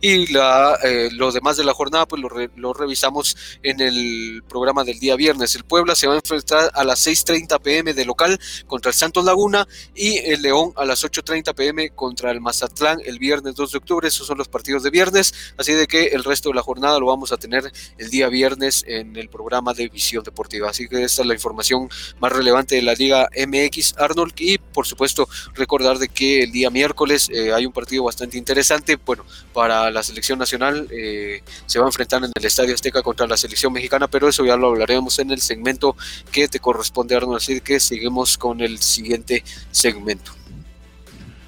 [0.00, 4.98] y la, eh, los demás de la jornada pues lo, revisamos en el programa del
[4.98, 5.54] día viernes.
[5.54, 9.24] El Puebla se va a enfrentar a las 6.30 pm de local contra el Santos
[9.24, 13.78] Laguna y el León a las 8.30 pm contra el Mazatlán el viernes 2 de
[13.78, 14.08] octubre.
[14.08, 17.06] Esos son los partidos de viernes, así de que el resto de la jornada lo
[17.06, 20.70] vamos a tener el día viernes en el programa de Visión Deportiva.
[20.70, 21.88] Así que esta es la información
[22.20, 26.70] más relevante de la Liga MX Arnold y por supuesto recordar de que el día
[26.70, 28.96] miércoles eh, hay un partido bastante interesante.
[28.96, 29.24] Bueno,
[29.56, 33.38] para la selección nacional eh, se va a enfrentar en el Estadio Azteca contra la
[33.38, 35.96] selección mexicana, pero eso ya lo hablaremos en el segmento
[36.30, 37.38] que te corresponde, Arnold.
[37.38, 40.32] Así que seguimos con el siguiente segmento.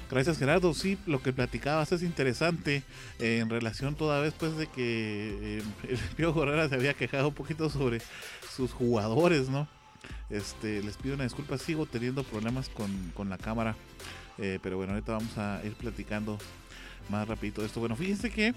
[0.09, 2.81] Gracias Gerardo, sí, lo que platicabas es interesante
[3.19, 7.27] eh, en relación toda vez pues de que eh, el Pío Herrera se había quejado
[7.27, 8.01] un poquito sobre
[8.55, 9.67] sus jugadores, ¿no?
[10.31, 13.75] Este, les pido una disculpa, sigo teniendo problemas con, la cámara.
[14.37, 16.39] Pero bueno, ahorita vamos a ir platicando
[17.09, 17.79] más rapidito esto.
[17.79, 18.53] Bueno, fíjense que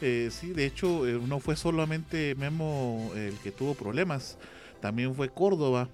[0.00, 4.38] eh, sí, de hecho, eh, no fue solamente Memo el que tuvo problemas,
[4.80, 5.88] también fue Córdoba.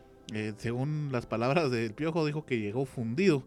[0.58, 3.44] según las palabras del Piojo, dijo que llegó fundido.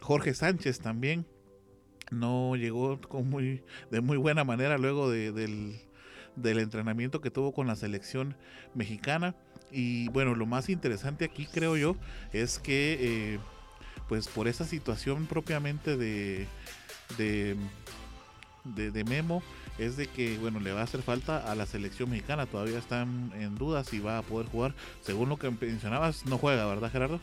[0.00, 1.26] Jorge Sánchez también
[2.10, 5.80] no llegó con muy, de muy buena manera luego del,
[6.36, 8.36] del entrenamiento que tuvo con la selección
[8.74, 9.34] mexicana.
[9.72, 11.96] Y bueno, lo más interesante aquí creo yo
[12.32, 13.38] es que eh,
[14.08, 16.46] pues por esa situación propiamente de,
[17.16, 17.56] de,
[18.64, 19.42] de, Memo
[19.78, 22.46] es de que bueno le va a hacer falta a la selección mexicana.
[22.46, 24.74] Todavía están en duda si va a poder jugar.
[25.02, 27.20] Según lo que mencionabas, no juega, ¿verdad Gerardo?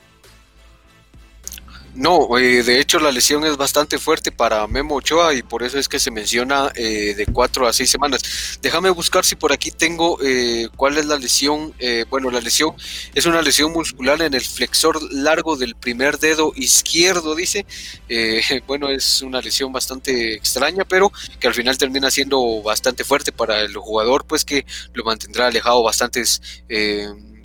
[1.95, 5.77] No, eh, de hecho la lesión es bastante fuerte para Memo Ochoa y por eso
[5.77, 8.57] es que se menciona eh, de cuatro a seis semanas.
[8.63, 11.73] Déjame buscar si por aquí tengo eh, cuál es la lesión.
[12.09, 12.73] bueno, la lesión
[13.13, 17.65] es una lesión muscular en el flexor largo del primer dedo izquierdo, dice.
[18.67, 23.61] bueno, es una lesión bastante extraña, pero que al final termina siendo bastante fuerte para
[23.61, 26.41] el jugador, pues que lo mantendrá alejado bastantes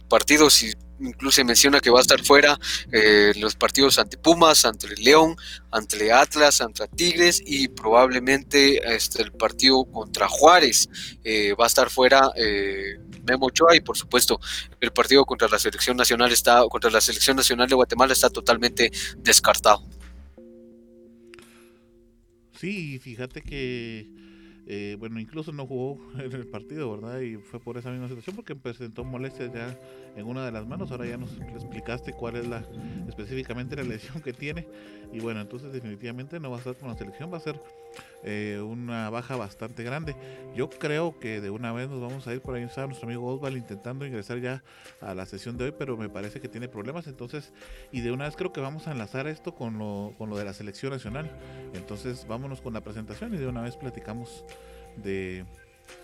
[0.08, 2.58] partidos y incluso menciona que va a estar fuera
[2.92, 5.37] eh, los partidos ante Pumas, ante León,
[5.70, 10.88] ante Atlas, ante Tigres y probablemente este, el partido contra Juárez
[11.24, 14.40] eh, va a estar fuera eh, Memo Ochoa y por supuesto
[14.80, 18.90] el partido contra la selección nacional está contra la selección nacional de Guatemala está totalmente
[19.18, 19.84] descartado.
[22.58, 24.08] Sí, fíjate que
[24.70, 27.20] eh, bueno, incluso no jugó en el partido, ¿verdad?
[27.20, 29.74] Y fue por esa misma situación porque presentó molestias ya
[30.14, 30.90] en una de las manos.
[30.90, 32.62] Ahora ya nos explicaste cuál es la
[33.09, 34.68] específicamente la lesión que tiene.
[35.11, 37.59] Y bueno, entonces definitivamente no va a estar con la selección, va a ser
[38.24, 40.14] eh, una baja bastante grande.
[40.54, 42.62] Yo creo que de una vez nos vamos a ir por ahí.
[42.62, 44.62] Está nuestro amigo Osval intentando ingresar ya
[45.00, 47.07] a la sesión de hoy, pero me parece que tiene problemas.
[47.07, 47.54] Entonces,
[47.90, 50.44] y de una vez creo que vamos a enlazar esto con lo, con lo de
[50.44, 51.31] la selección nacional.
[51.72, 54.44] Entonces, vámonos con la presentación y de una vez platicamos
[55.02, 55.44] de,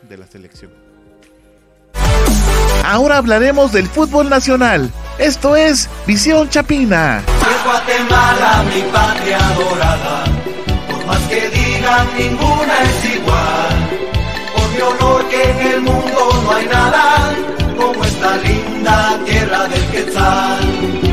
[0.09, 0.73] de la selección.
[2.85, 4.91] Ahora hablaremos del fútbol nacional.
[5.19, 7.23] Esto es Visión Chapina.
[7.65, 10.25] Guatemala, mi patria dorada
[11.07, 13.91] más que digan, ninguna es igual.
[14.55, 17.35] Por mi honor que en el mundo no hay nada
[17.77, 21.04] como esta linda tierra del Quetzal.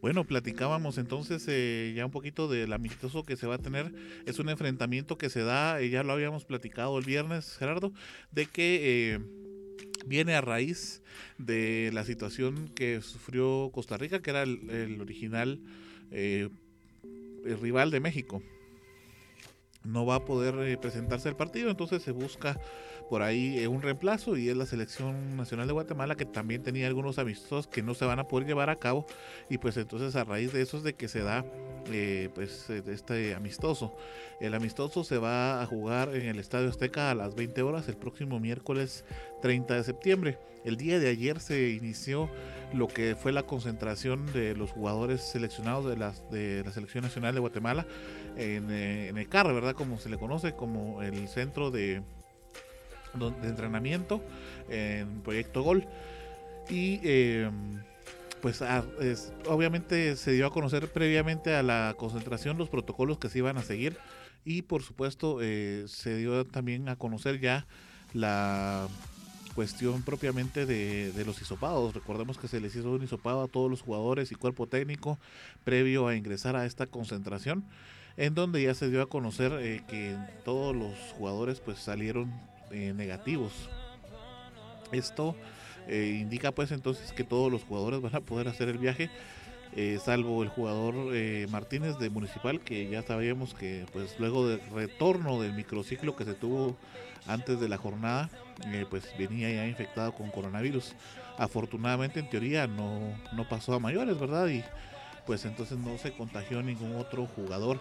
[0.00, 3.92] Bueno, platicábamos entonces eh, ya un poquito del amistoso que se va a tener.
[4.24, 7.92] Es un enfrentamiento que se da, eh, ya lo habíamos platicado el viernes, Gerardo,
[8.30, 9.18] de que eh,
[10.06, 11.02] viene a raíz
[11.36, 15.60] de la situación que sufrió Costa Rica, que era el original
[16.10, 16.48] eh,
[17.60, 18.42] rival de México
[19.82, 22.60] no va a poder presentarse al partido, entonces se busca
[23.10, 26.86] por ahí eh, un reemplazo y es la selección nacional de Guatemala que también tenía
[26.86, 29.04] algunos amistosos que no se van a poder llevar a cabo
[29.48, 31.44] y pues entonces a raíz de eso es de que se da
[32.34, 33.96] pues este amistoso.
[34.40, 37.96] El amistoso se va a jugar en el Estadio Azteca a las 20 horas el
[37.96, 39.04] próximo miércoles
[39.42, 40.38] 30 de septiembre.
[40.64, 42.30] El día de ayer se inició
[42.72, 47.34] lo que fue la concentración de los jugadores seleccionados de, las, de la Selección Nacional
[47.34, 47.86] de Guatemala
[48.36, 49.74] en, eh, en el CAR, ¿verdad?
[49.74, 52.02] Como se le conoce, como el centro de,
[53.14, 54.22] de entrenamiento
[54.68, 55.86] en Proyecto Gol.
[56.68, 57.80] Y em,
[58.40, 58.62] pues
[59.46, 63.62] obviamente se dio a conocer previamente a la concentración los protocolos que se iban a
[63.62, 63.96] seguir
[64.44, 67.66] y por supuesto eh, se dio también a conocer ya
[68.14, 68.88] la
[69.54, 71.94] cuestión propiamente de, los hisopados.
[71.94, 75.18] Recordemos que se les hizo un hisopado a todos los jugadores y cuerpo técnico
[75.64, 77.64] previo a ingresar a esta concentración,
[78.16, 82.32] en donde ya se dio a conocer eh, que todos los jugadores pues salieron
[82.70, 83.52] eh, negativos.
[84.92, 85.36] Esto
[85.86, 89.10] eh, indica pues entonces que todos los jugadores van a poder hacer el viaje.
[90.04, 90.94] salvo el jugador
[91.48, 96.34] Martínez de Municipal que ya sabíamos que pues luego del retorno del microciclo que se
[96.34, 96.76] tuvo
[97.26, 98.30] antes de la jornada,
[98.66, 100.94] eh, pues venía ya infectado con coronavirus.
[101.38, 103.00] Afortunadamente, en teoría, no,
[103.32, 104.48] no pasó a mayores, ¿verdad?
[104.48, 104.64] Y
[105.26, 107.80] pues entonces no se contagió ningún otro jugador.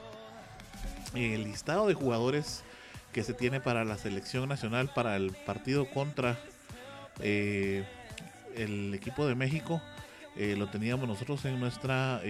[1.15, 2.63] El listado de jugadores
[3.19, 6.39] que se tiene para la selección nacional para el partido contra
[7.19, 7.85] eh,
[8.55, 9.81] el equipo de México
[10.37, 12.21] eh, lo teníamos nosotros en nuestra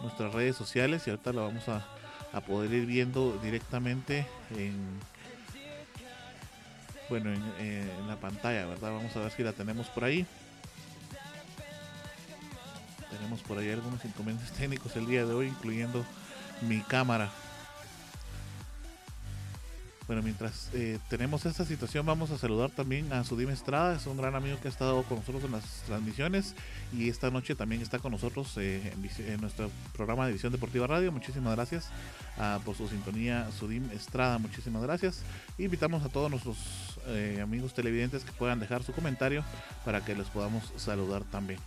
[0.00, 1.86] nuestras redes sociales y ahorita lo vamos a,
[2.32, 4.98] a poder ir viendo directamente en
[7.08, 8.90] bueno, en, la pantalla, ¿verdad?
[8.90, 10.26] Vamos a ver si la tenemos por ahí.
[13.12, 16.04] Tenemos por ahí algunos inconvenientes técnicos el día de hoy, incluyendo
[16.62, 17.30] mi cámara.
[20.06, 24.16] Bueno, mientras eh, tenemos esta situación, vamos a saludar también a Sudim Estrada, es un
[24.16, 26.54] gran amigo que ha estado con nosotros en las transmisiones
[26.96, 31.10] y esta noche también está con nosotros eh, en, nuestro programa de Visión Deportiva Radio.
[31.10, 31.88] Muchísimas gracias
[32.38, 35.22] ah, por su sintonía, Sudim Estrada, muchísimas gracias.
[35.58, 36.56] Invitamos a todos nuestros
[37.08, 39.42] eh, amigos televidentes que puedan dejar su comentario
[39.84, 41.58] para que les podamos saludar también.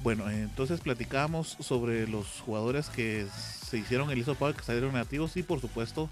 [0.00, 3.26] Bueno, entonces platicamos sobre los jugadores que
[3.68, 6.08] se hicieron el hisopado que salieron negativos y por supuesto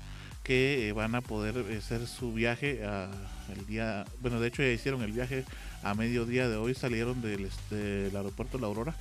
[0.46, 3.10] que eh, van a poder eh, hacer su viaje a,
[3.52, 5.44] el día, bueno, de hecho ya hicieron el viaje
[5.82, 7.50] a mediodía de hoy, salieron del,
[8.14, 8.94] aeropuerto La Aurora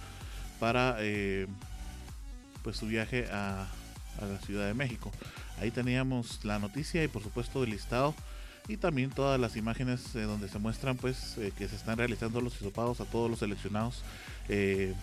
[0.60, 1.46] para eh,
[2.64, 3.68] pues su viaje a,
[4.20, 5.12] la Ciudad de México.
[5.62, 8.16] Ahí teníamos la noticia y por supuesto el listado
[8.68, 13.02] y también todas las imágenes donde se muestran pues que se están realizando los hisopados
[13.02, 14.04] a todos los seleccionados
[14.48, 14.96] de,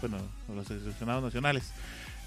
[0.00, 1.72] bueno, los seleccionados nacionales.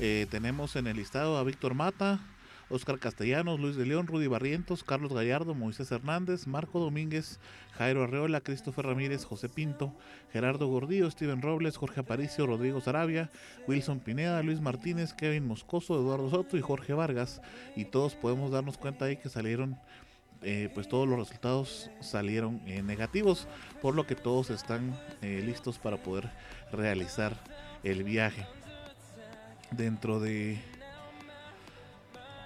[0.01, 2.21] Eh, tenemos en el listado a Víctor Mata,
[2.69, 7.37] Oscar Castellanos, Luis de León, Rudy Barrientos, Carlos Gallardo, Moisés Hernández, Marco Domínguez,
[7.73, 9.93] Jairo Arreola, Christopher Ramírez, José Pinto,
[10.31, 13.29] Gerardo Gordillo, Steven Robles, Jorge Aparicio, Rodrigo Sarabia,
[13.67, 17.41] Wilson Pineda, Luis Martínez, Kevin Moscoso, Eduardo Soto y Jorge Vargas.
[17.75, 19.77] Y todos podemos darnos cuenta ahí que salieron,
[20.43, 23.49] eh, pues todos los resultados salieron eh, negativos,
[23.81, 26.29] por lo que todos están listos para poder
[26.71, 27.35] realizar
[27.83, 28.45] el viaje
[29.71, 30.59] dentro de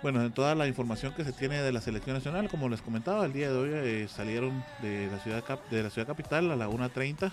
[0.03, 3.25] bueno, en toda la información que se tiene de la selección nacional, como les comentaba,
[3.25, 6.67] el día de hoy eh, salieron de la ciudad de la ciudad capital a la
[6.67, 7.31] 1.30,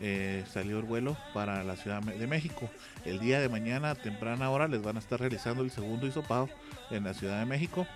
[0.00, 2.70] eh, salió el vuelo para la Ciudad de México.
[3.04, 6.48] El día de mañana temprana hora les van a estar realizando el segundo hisopado
[6.90, 7.88] en la Ciudad de México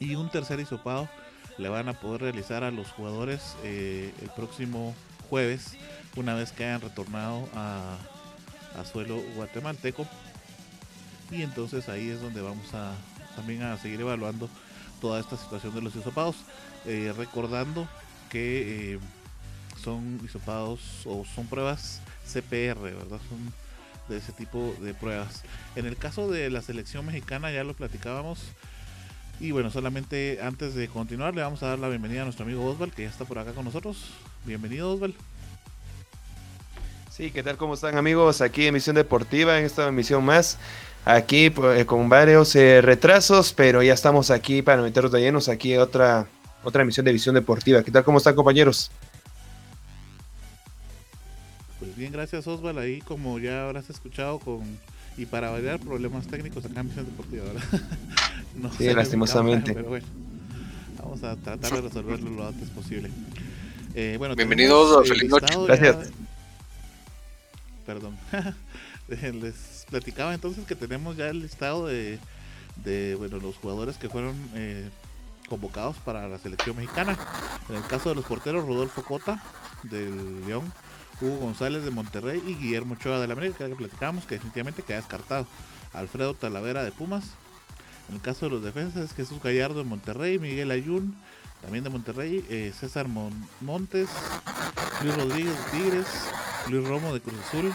[0.00, 1.06] y un tercer hisopado
[1.58, 4.94] le van a poder realizar a los jugadores eh, el próximo
[5.28, 5.76] jueves,
[6.16, 7.96] una vez que hayan retornado a,
[8.78, 10.06] a suelo guatemalteco.
[11.30, 12.92] Y entonces ahí es donde vamos a
[13.36, 14.48] también a seguir evaluando
[15.00, 16.36] toda esta situación de los hisopados.
[16.86, 17.88] Eh, recordando
[18.30, 18.98] que eh,
[19.82, 23.20] son hisopados o son pruebas CPR, ¿verdad?
[23.28, 23.52] Son
[24.08, 25.42] de ese tipo de pruebas.
[25.76, 28.40] En el caso de la selección mexicana ya lo platicábamos.
[29.40, 32.64] Y bueno, solamente antes de continuar le vamos a dar la bienvenida a nuestro amigo
[32.64, 34.10] Osval que ya está por acá con nosotros.
[34.44, 35.14] Bienvenido Osval.
[37.16, 37.56] Sí, ¿qué tal?
[37.56, 38.40] ¿Cómo están amigos?
[38.40, 40.58] Aquí en Misión Deportiva, en esta emisión más.
[41.04, 45.48] Aquí pues, con varios eh, retrasos, pero ya estamos aquí para meternos de llenos.
[45.48, 46.26] Aquí otra,
[46.64, 47.84] otra emisión de Visión Deportiva.
[47.84, 48.02] ¿Qué tal?
[48.02, 48.90] ¿Cómo están compañeros?
[51.78, 52.78] Pues bien, gracias Osval.
[52.78, 54.62] Ahí como ya habrás escuchado con...
[55.16, 57.62] Y para variar problemas técnicos acá en Visión Deportiva, ¿verdad?
[58.56, 59.72] no sí, lastimosamente.
[59.72, 60.06] pero bueno,
[60.98, 63.08] vamos a tratar de resolverlo lo antes posible.
[63.94, 65.54] Eh, bueno, Bienvenidos, feliz noche.
[65.64, 66.23] Gracias
[67.84, 68.16] perdón.
[69.08, 72.18] Les platicaba entonces que tenemos ya el listado de,
[73.18, 74.88] bueno, los jugadores que fueron eh,
[75.48, 77.16] convocados para la selección mexicana.
[77.68, 79.42] En el caso de los porteros, Rodolfo Cota
[79.82, 80.72] del León,
[81.20, 84.98] Hugo González de Monterrey y Guillermo Ochoa de la América, que platicamos que definitivamente queda
[84.98, 85.46] descartado.
[85.92, 87.24] Alfredo Talavera de Pumas.
[88.08, 91.14] En el caso de los defensas, Jesús Gallardo de Monterrey, Miguel Ayun
[91.64, 94.08] también de Monterrey, eh, César Montes,
[95.02, 96.06] Luis Rodríguez de Tigres,
[96.68, 97.72] Luis Romo de Cruz Azul,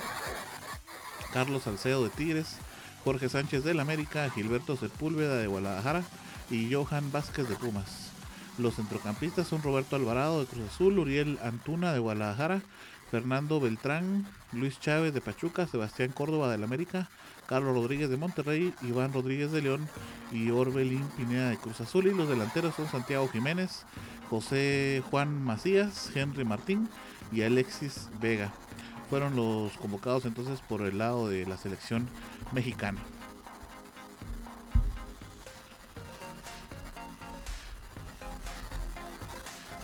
[1.34, 2.58] Carlos Salcedo de Tigres,
[3.04, 6.04] Jorge Sánchez del América, Gilberto Sepúlveda de Guadalajara
[6.52, 8.12] y Johan Vázquez de Pumas.
[8.60, 12.62] Los centrocampistas son Roberto Alvarado de Cruz Azul, Uriel Antuna de Guadalajara,
[13.10, 17.10] Fernando Beltrán, Luis Chávez de Pachuca, Sebastián Córdoba del América,
[17.50, 19.89] Carlos Rodríguez de Monterrey, Iván Rodríguez de León
[20.32, 22.06] y Orbelín Pineda de Cruz Azul.
[22.06, 23.86] Y los delanteros son Santiago Jiménez,
[24.30, 26.88] José Juan Macías, Henry Martín
[27.32, 28.54] y Alexis Vega
[29.10, 32.08] fueron los convocados entonces por el lado de la selección
[32.52, 33.00] mexicana.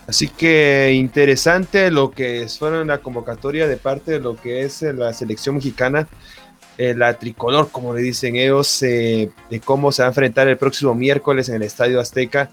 [0.07, 5.11] Así que interesante lo que fueron la convocatoria de parte de lo que es la
[5.13, 6.07] selección mexicana,
[6.77, 10.57] eh, la tricolor, como le dicen ellos, eh, de cómo se va a enfrentar el
[10.57, 12.49] próximo miércoles en el Estadio Azteca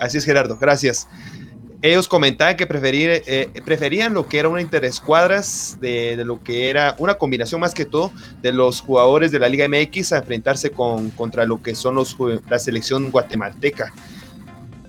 [0.00, 1.06] Así es, Gerardo, gracias.
[1.82, 6.94] ellos comentaban que eh, preferían lo que era una interescuadras, de, de, lo que era
[6.98, 11.10] una combinación más que todo de los jugadores de la Liga MX a enfrentarse con,
[11.10, 12.16] contra lo que son los,
[12.48, 13.92] la selección guatemalteca.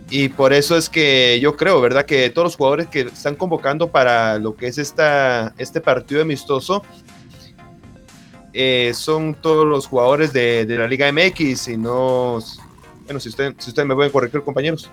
[0.10, 2.06] Y por eso es que yo creo, ¿verdad?
[2.06, 6.84] Que todos los jugadores que están convocando para lo que es esta, este partido amistoso
[8.54, 12.40] eh, son todos los jugadores de, de, la Liga MX y no...
[13.06, 14.90] Bueno, si ustedes si usted me pueden corregir, compañeros.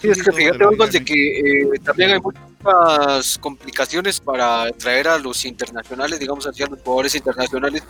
[0.00, 2.20] Sí, es que fíjate, algo de que eh, también hay
[2.60, 7.82] muchas complicaciones para traer a los internacionales, digamos así, a los jugadores internacionales,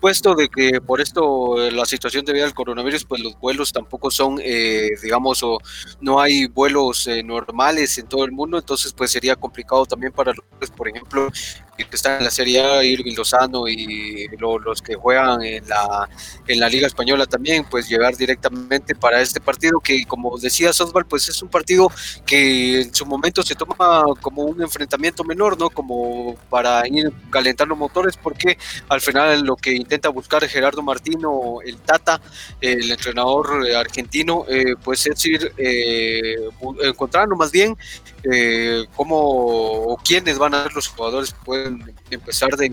[0.00, 4.10] puesto de que por esto eh, la situación debido al coronavirus, pues los vuelos tampoco
[4.10, 5.58] son, eh, digamos, o
[6.00, 10.32] no hay vuelos eh, normales en todo el mundo, entonces pues sería complicado también para
[10.32, 11.30] los, por ejemplo,
[11.76, 16.08] que están en la Serie A, Irving Lozano y lo, los que juegan en la,
[16.46, 21.06] en la Liga Española también, pues llegar directamente para este partido que, como decía Osval,
[21.06, 21.90] pues es un partido
[22.24, 25.70] que en su momento se toma como un enfrentamiento menor, ¿no?
[25.70, 28.58] Como para ir calentando motores, porque
[28.88, 32.20] al final lo que intenta buscar Gerardo Martino, el Tata,
[32.60, 36.36] el entrenador argentino, eh, pues es ir eh,
[36.82, 37.76] encontrando más bien
[38.22, 42.66] eh, cómo o quiénes van a ser los jugadores que pueden empezar de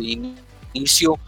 [0.73, 1.19] inicio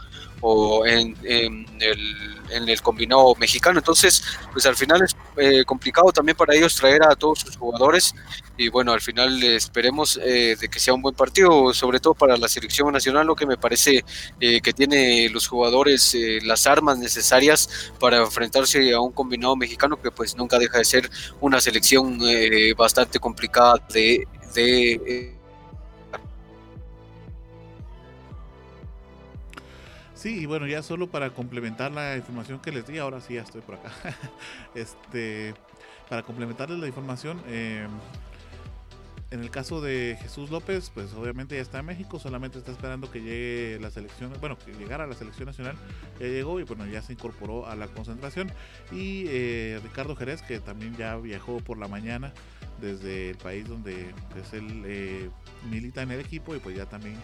[0.46, 3.80] o en, en, el, en, el, combinado mexicano.
[3.80, 4.22] Entonces,
[4.52, 8.14] pues al final es eh, complicado también para ellos traer a todos sus jugadores
[8.58, 12.38] y bueno, al final esperemos eh, de que sea un buen partido, sobre todo para
[12.38, 14.04] la selección nacional, lo que me parece
[14.40, 20.00] eh, que tiene los jugadores eh, las armas necesarias para enfrentarse a un combinado mexicano
[20.00, 24.28] que pues nunca deja de ser una selección eh, bastante complicada de...
[24.54, 25.43] de
[30.24, 33.42] Sí, y bueno, ya solo para complementar la información que les di, ahora sí ya
[33.42, 33.92] estoy por acá.
[34.74, 35.54] este,
[36.08, 37.86] para complementarles la información, eh,
[39.32, 43.12] en el caso de Jesús López, pues obviamente ya está en México, solamente está esperando
[43.12, 45.76] que llegue la selección, bueno, que llegara a la selección nacional,
[46.22, 48.50] ya llegó y bueno, ya se incorporó a la concentración.
[48.94, 52.34] Y eh, Ricardo Jerez, que también ya viajó por la mañana
[52.80, 55.30] desde el país donde pues, él eh,
[55.70, 57.18] milita en el equipo y pues ya también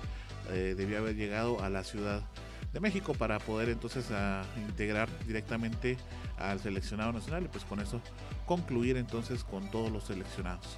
[0.52, 2.24] eh, debió haber llegado a la ciudad
[2.74, 5.98] de México para poder entonces a integrar directamente
[6.38, 8.02] al seleccionado nacional y pues con eso
[8.46, 10.78] concluir entonces con todos los seleccionados.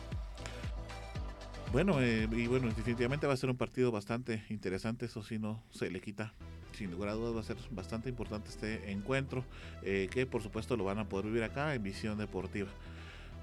[1.71, 5.63] Bueno, eh, y bueno, definitivamente va a ser un partido bastante interesante, eso sí no
[5.71, 6.33] se le quita.
[6.73, 9.45] Sin lugar a dudas va a ser bastante importante este encuentro,
[9.81, 12.69] eh, que por supuesto lo van a poder vivir acá en Visión Deportiva.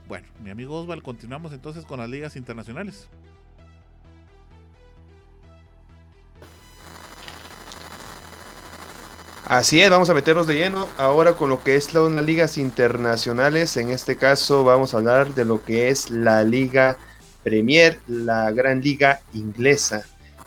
[0.09, 3.09] Bueno, mi amigo Osval, continuamos entonces con las ligas internacionales.
[9.47, 13.77] Así es, vamos a meternos de lleno ahora con lo que es las ligas internacionales.
[13.77, 16.99] En este caso vamos a hablar de lo que es la Liga
[17.43, 20.05] Premier, la gran liga inglesa.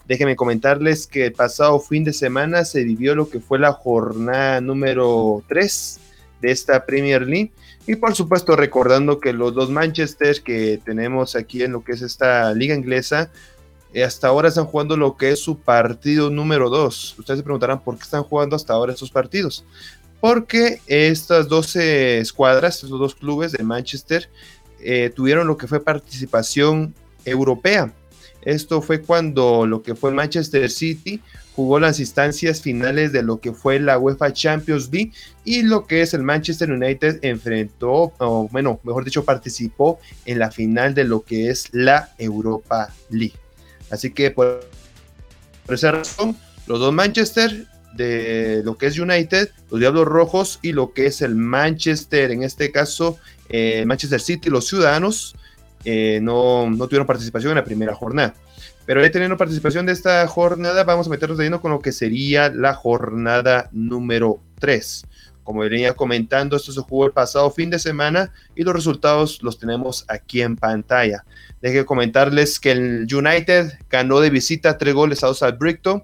[0.07, 4.61] Déjenme comentarles que el pasado fin de semana se vivió lo que fue la jornada
[4.61, 5.99] número 3
[6.41, 7.51] de esta Premier League.
[7.87, 12.01] Y por supuesto recordando que los dos Manchester que tenemos aquí en lo que es
[12.01, 13.31] esta liga inglesa,
[13.99, 17.15] hasta ahora están jugando lo que es su partido número 2.
[17.19, 19.65] Ustedes se preguntarán por qué están jugando hasta ahora estos partidos.
[20.21, 24.29] Porque estas 12 escuadras, estos dos clubes de Manchester,
[24.79, 26.93] eh, tuvieron lo que fue participación
[27.25, 27.91] europea.
[28.43, 31.21] Esto fue cuando lo que fue Manchester City
[31.55, 35.11] jugó las instancias finales de lo que fue la UEFA Champions League
[35.43, 40.49] y lo que es el Manchester United enfrentó, o bueno, mejor dicho, participó en la
[40.49, 43.35] final de lo que es la Europa League.
[43.91, 44.61] Así que por,
[45.67, 46.35] esa razón,
[46.67, 51.21] los dos Manchester de lo que es United, los Diablos Rojos y lo que es
[51.21, 53.17] el Manchester, en este caso
[53.49, 55.35] eh, Manchester City, los Ciudadanos,
[55.83, 58.33] eh, no, no, tuvieron participación en la primera jornada.
[58.85, 61.91] Pero ya teniendo participación de esta jornada, vamos a meternos de lleno con lo que
[61.91, 65.05] sería la jornada número 3.
[65.43, 69.57] Como venía comentando, esto se jugó el pasado fin de semana y los resultados los
[69.57, 71.23] tenemos aquí en pantalla.
[71.61, 76.03] Deje comentarles que el United ganó de visita tres goles a dos al Brighton.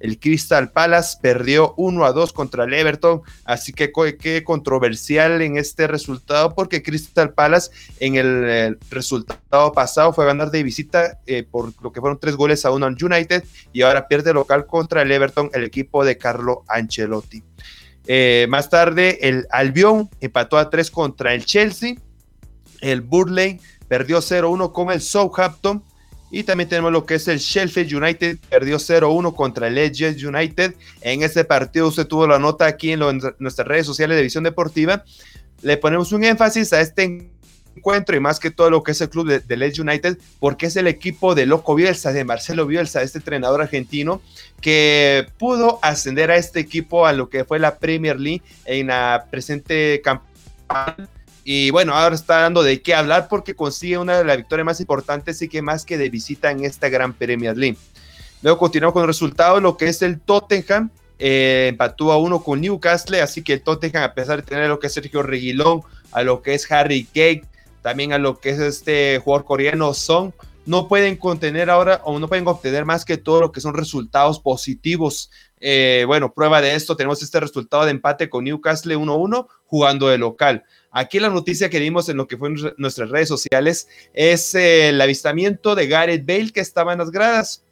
[0.00, 5.56] El Crystal Palace perdió 1 a 2 contra el Everton, así que qué controversial en
[5.56, 11.18] este resultado porque Crystal Palace en el, el resultado pasado fue a ganar de visita
[11.26, 14.66] eh, por lo que fueron tres goles a uno al United y ahora pierde local
[14.66, 17.42] contra el Everton, el equipo de Carlo Ancelotti.
[18.10, 21.96] Eh, más tarde el Albion empató a 3 contra el Chelsea,
[22.80, 25.84] el Burley perdió 0-1 con el Southampton
[26.30, 30.74] y también tenemos lo que es el Sheffield United, perdió 0-1 contra el Edges United.
[31.02, 34.22] En este partido usted tuvo la nota aquí en, lo, en, nuestras redes sociales de
[34.22, 35.04] Visión Deportiva.
[35.62, 37.30] Le ponemos un énfasis a este
[37.78, 40.76] encuentro y más que todo lo que es el club de, Leeds United, porque es
[40.76, 44.20] el equipo de Loco Bielsa, de Marcelo Bielsa, este entrenador argentino,
[44.60, 49.26] que pudo ascender a este equipo a lo que fue la Premier League en la
[49.30, 51.08] presente campaña.
[51.44, 54.80] Y bueno, ahora está dando de qué hablar porque consigue una de las victorias más
[54.80, 57.78] importantes y que más que de visita en esta gran Premier League.
[58.42, 62.60] Luego continuamos con el resultado, lo que es el Tottenham, eh, empató a uno con
[62.60, 65.82] Newcastle, así que el Tottenham, a pesar de tener lo que es Sergio Reguilón,
[66.12, 67.44] a lo que es Harry Kane,
[67.82, 70.34] también a lo que es este jugador coreano Son,
[70.68, 74.38] no pueden contener ahora o no pueden obtener más que todo lo que son resultados
[74.38, 75.30] positivos.
[75.60, 80.18] Eh, bueno, prueba de esto, tenemos este resultado de empate con Newcastle 1-1 jugando de
[80.18, 80.64] local.
[80.90, 85.00] Aquí la noticia que dimos en lo que fue nuestras redes sociales es eh, el
[85.00, 87.64] avistamiento de Gareth Bale que estaba en las gradas.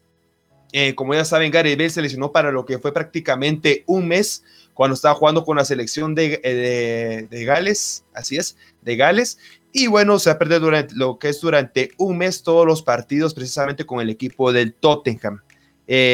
[0.72, 4.42] Eh, como ya saben, Gareth Bale se lesionó para lo que fue prácticamente un mes
[4.72, 9.38] cuando estaba jugando con la selección de, eh, de, Gales, así es, de Gales.
[9.78, 13.34] Y bueno, se ha perdido durante lo que es durante un mes todos los partidos
[13.34, 15.42] precisamente con el equipo del Tottenham.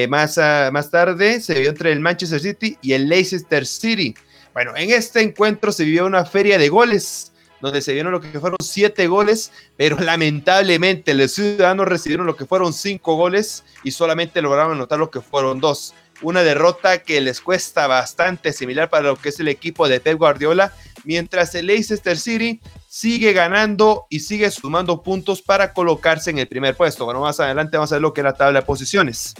[0.08, 0.36] más,
[0.72, 4.16] más tarde se vio entre el Manchester City y el Leicester City.
[4.52, 8.40] Bueno, en este encuentro se vivió una feria de goles, donde se vieron lo que
[8.40, 14.42] fueron siete goles, pero lamentablemente los ciudadanos recibieron lo que fueron cinco goles y solamente
[14.42, 15.94] lograron anotar lo que fueron dos.
[16.20, 20.18] Una derrota que les cuesta bastante, similar para lo que es el equipo de Pep
[20.18, 22.60] Guardiola, mientras el Leicester City
[22.92, 27.06] sigue ganando y sigue sumando puntos para colocarse en el primer puesto.
[27.06, 29.32] Bueno, más adelante vamos a ver lo que es la tabla de posiciones.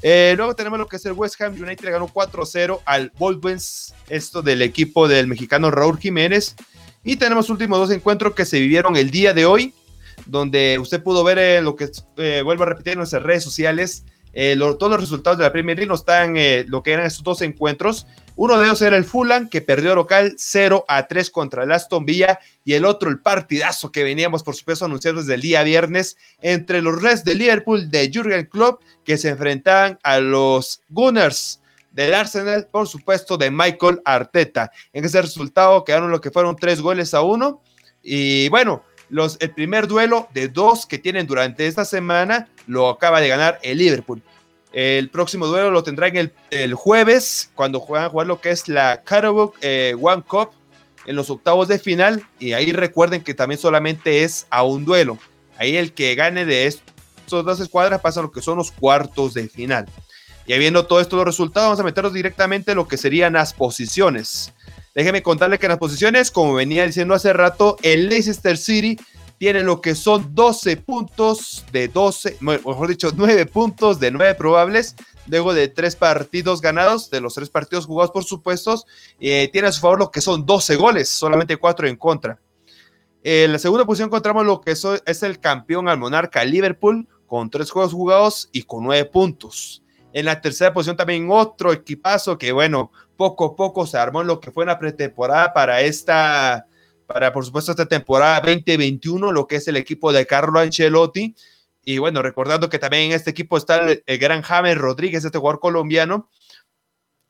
[0.00, 4.42] Eh, luego tenemos lo que es el West Ham United, ganó 4-0 al Wolves, esto
[4.42, 6.54] del equipo del mexicano Raúl Jiménez.
[7.02, 9.74] Y tenemos últimos dos encuentros que se vivieron el día de hoy,
[10.26, 14.04] donde usted pudo ver eh, lo que eh, vuelvo a repetir en nuestras redes sociales,
[14.34, 17.22] eh, todos los resultados de la Premier League no están eh, lo que eran estos
[17.22, 18.06] dos encuentros.
[18.36, 22.04] Uno de ellos era el Fulham, que perdió local 0 a 3 contra el Aston
[22.04, 26.16] Villa, y el otro, el partidazo que veníamos, por supuesto, anunciando desde el día viernes,
[26.42, 31.60] entre los Reds de Liverpool de Jurgen Klopp, que se enfrentaban a los Gunners
[31.92, 34.72] del Arsenal, por supuesto, de Michael Arteta.
[34.92, 37.62] En ese resultado quedaron lo que fueron tres goles a uno.
[38.02, 43.20] Y bueno, los, el primer duelo de dos que tienen durante esta semana lo acaba
[43.20, 44.22] de ganar el Liverpool.
[44.74, 48.68] El próximo duelo lo tendrá en el, jueves, cuando juegan a jugar lo que es
[48.68, 50.50] la Carabao eh, One Cup
[51.06, 52.26] en los octavos de final.
[52.40, 55.16] Y ahí recuerden que también solamente es a un duelo.
[55.58, 59.48] Ahí el que gane de estos dos escuadras pasa lo que son los cuartos de
[59.48, 59.86] final.
[60.44, 63.52] Y habiendo todo esto los resultados, vamos a meternos directamente en lo que serían las
[63.52, 64.52] posiciones.
[64.92, 68.98] Déjeme contarle que en las posiciones, como venía diciendo hace rato, el Leicester City
[69.44, 74.96] tiene lo que son 12 puntos de 12, mejor dicho, 9 puntos de 9 probables,
[75.26, 78.86] luego de 3 partidos ganados, de los 3 partidos jugados por supuestos,
[79.20, 82.40] eh, tiene a su favor lo que son 12 goles, solamente 4 en contra.
[83.22, 87.70] En la segunda posición encontramos lo que es el campeón al monarca Liverpool, con 3
[87.70, 89.82] juegos jugados y con 9 puntos.
[90.14, 94.26] En la tercera posición también otro equipazo que, bueno, poco a poco se armó en
[94.26, 96.66] lo que fue una pretemporada para esta
[97.06, 101.34] para por supuesto esta temporada 2021, lo que es el equipo de Carlo Ancelotti.
[101.84, 105.60] Y bueno, recordando que también en este equipo está el, gran James Rodríguez, este jugador
[105.60, 106.30] colombiano.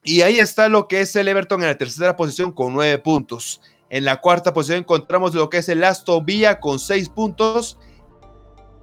[0.02, 3.60] Y ahí está lo que es el Everton en la tercera posición con nueve puntos.
[3.90, 7.78] En la cuarta posición encontramos lo que es el Aston Villa con seis puntos.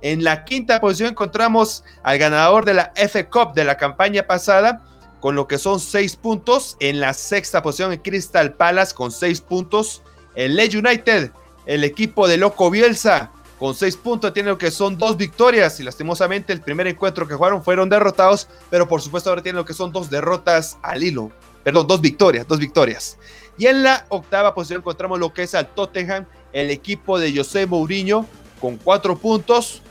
[0.02, 4.84] En la quinta posición encontramos al ganador de la F Cup de la campaña pasada
[5.20, 6.76] con lo que son seis puntos.
[6.80, 10.02] En la sexta posición el Crystal Palace con seis puntos.
[10.36, 11.32] El Leeds United,
[11.66, 15.80] el equipo de Loco Bielsa, con seis puntos, tiene lo que son dos victorias.
[15.80, 19.66] Y lastimosamente, el primer encuentro que jugaron fueron derrotados, pero por supuesto ahora tiene lo
[19.66, 21.32] que son dos derrotas al hilo.
[21.64, 23.18] Perdón, dos victorias, dos victorias.
[23.58, 27.68] Y en la octava posición encontramos lo que es al Tottenham, el equipo de José
[27.68, 28.26] Mourinho,
[28.60, 29.84] con cuatro puntos.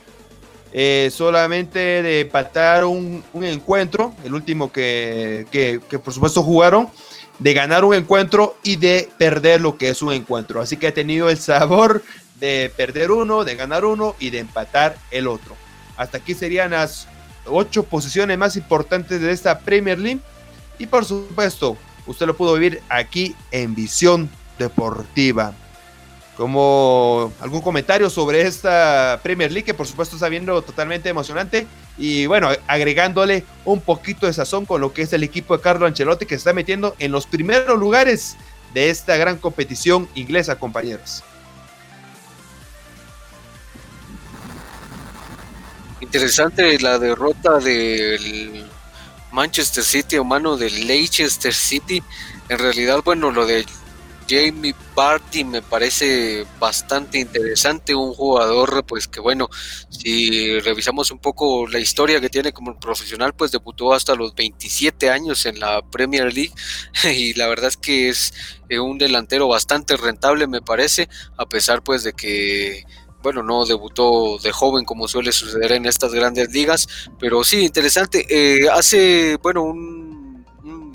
[0.73, 6.89] Eh, solamente de empatar un, encuentro, el último que, que, que por supuesto jugaron
[7.41, 10.61] de ganar un encuentro y de perder lo que es un encuentro.
[10.61, 12.03] Así que ha tenido el sabor
[12.39, 15.55] de perder uno, de ganar uno y de empatar el otro.
[15.97, 17.07] Hasta aquí serían las
[17.47, 20.21] ocho posiciones más importantes de esta Premier League.
[20.77, 24.29] Y por supuesto, usted lo pudo vivir aquí en Visión
[24.59, 25.55] Deportiva
[26.41, 31.67] como algún comentario sobre esta Premier League, que por supuesto está viendo totalmente emocionante.
[31.99, 35.85] Y bueno, agregándole un poquito de sazón con lo que es el equipo de Carlo
[35.85, 38.37] Ancelotti, que se está metiendo en los primeros lugares
[38.73, 41.23] de esta gran competición inglesa, compañeros.
[45.99, 48.65] Interesante la derrota del
[49.31, 52.01] Manchester City o mano del Leicester City.
[52.49, 53.63] En realidad, bueno, lo de
[54.31, 59.49] Jamie Barty me parece bastante interesante, un jugador pues que bueno,
[59.89, 65.09] si revisamos un poco la historia que tiene como profesional, pues debutó hasta los 27
[65.09, 66.53] años en la Premier League
[67.13, 68.33] y la verdad es que es
[68.69, 72.85] eh, un delantero bastante rentable me parece, a pesar pues de que
[73.21, 76.87] bueno, no debutó de joven como suele suceder en estas grandes ligas,
[77.19, 78.25] pero sí, interesante.
[78.29, 80.10] Eh, hace, bueno, un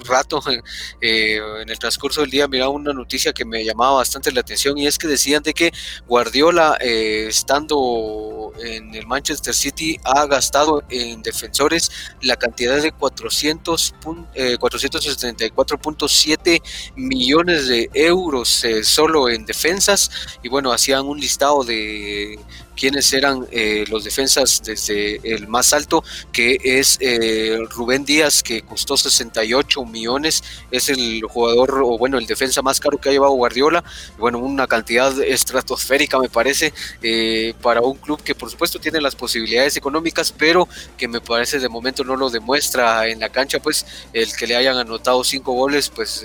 [0.07, 0.41] rato
[1.01, 4.77] eh, en el transcurso del día miraba una noticia que me llamaba bastante la atención
[4.79, 5.73] y es que decían de que
[6.07, 11.91] Guardiola eh, estando en el Manchester City ha gastado en defensores
[12.23, 16.61] la cantidad de 400 474.7 eh,
[16.97, 20.11] millones de euros solo en defensas.
[20.43, 22.39] Y bueno hacían un listado de
[22.77, 28.62] quiénes eran eh, los defensas desde el más alto, que es eh, Rubén Díaz, que
[28.62, 33.33] costó 68 millones, es el jugador, o bueno, el defensa más caro que ha llevado
[33.33, 33.83] Guardiola,
[34.18, 36.72] bueno, una cantidad estratosférica me parece,
[37.03, 40.68] eh, para un club que por supuesto tiene las posibilidades económicas, pero
[40.99, 44.57] que me parece de momento no lo demuestra en la cancha, pues el que le
[44.57, 46.24] hayan anotado cinco goles, pues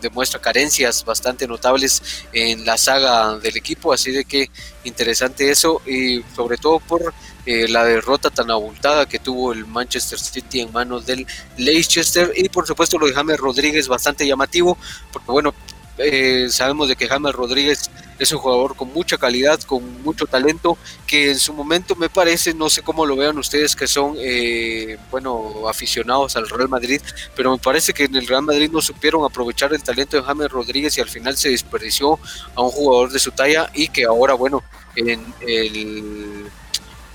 [0.00, 2.02] demuestra carencias bastante notables
[2.32, 4.50] en la saga del equipo, así de que
[4.88, 7.14] interesante eso y sobre todo por
[7.46, 11.26] eh, la derrota tan abultada que tuvo el Manchester City en manos del
[11.56, 14.76] Leicester y por supuesto lo de James Rodríguez bastante llamativo
[15.12, 15.54] porque bueno
[15.98, 20.78] eh, sabemos de que James Rodríguez es un jugador con mucha calidad, con mucho talento,
[21.06, 24.96] que en su momento me parece, no sé cómo lo vean ustedes que son, eh,
[25.10, 27.00] bueno, aficionados al Real Madrid,
[27.34, 30.50] pero me parece que en el Real Madrid no supieron aprovechar el talento de James
[30.50, 32.18] Rodríguez y al final se desperdició
[32.54, 34.62] a un jugador de su talla y que ahora, bueno,
[34.98, 36.50] en el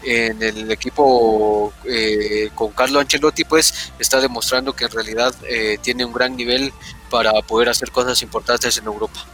[0.06, 6.04] en el equipo eh, con Carlo Ancelotti pues está demostrando que en realidad eh, tiene
[6.04, 6.74] un gran nivel
[7.10, 9.26] para poder hacer cosas importantes en Europa.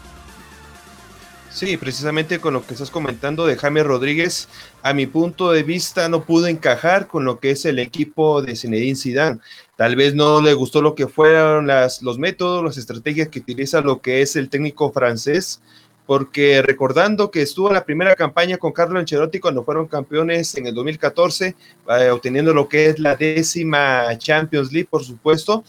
[1.52, 4.48] Sí, precisamente con lo que estás comentando de Jaime Rodríguez,
[4.84, 8.56] a mi punto de vista no pudo encajar con lo que es el equipo de
[8.56, 9.40] Zinedine Zidane.
[9.76, 13.82] Tal vez no le gustó lo que fueron las, los métodos, las estrategias que utiliza
[13.82, 15.60] lo que es el técnico francés,
[16.10, 20.66] porque recordando que estuvo en la primera campaña con Carlo Ancelotti cuando fueron campeones en
[20.66, 21.56] el 2014,
[22.00, 25.64] eh, obteniendo lo que es la décima Champions League, por supuesto.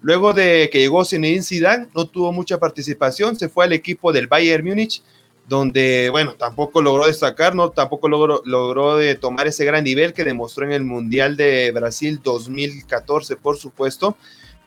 [0.00, 4.28] Luego de que llegó Zinedine Zidane, no tuvo mucha participación, se fue al equipo del
[4.28, 5.02] Bayern Múnich
[5.46, 10.24] donde, bueno, tampoco logró destacar, no, tampoco logró, logró de tomar ese gran nivel que
[10.24, 14.16] demostró en el Mundial de Brasil 2014, por supuesto.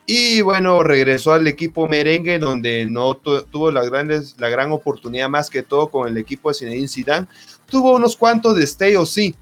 [0.06, 5.50] Y bueno, regresó al equipo merengue, donde no tuvo la, grandes, la gran oportunidad más
[5.50, 7.26] que todo con el equipo de Zinedine Zidane.
[7.68, 9.34] Tuvo unos cuantos destellos, sí,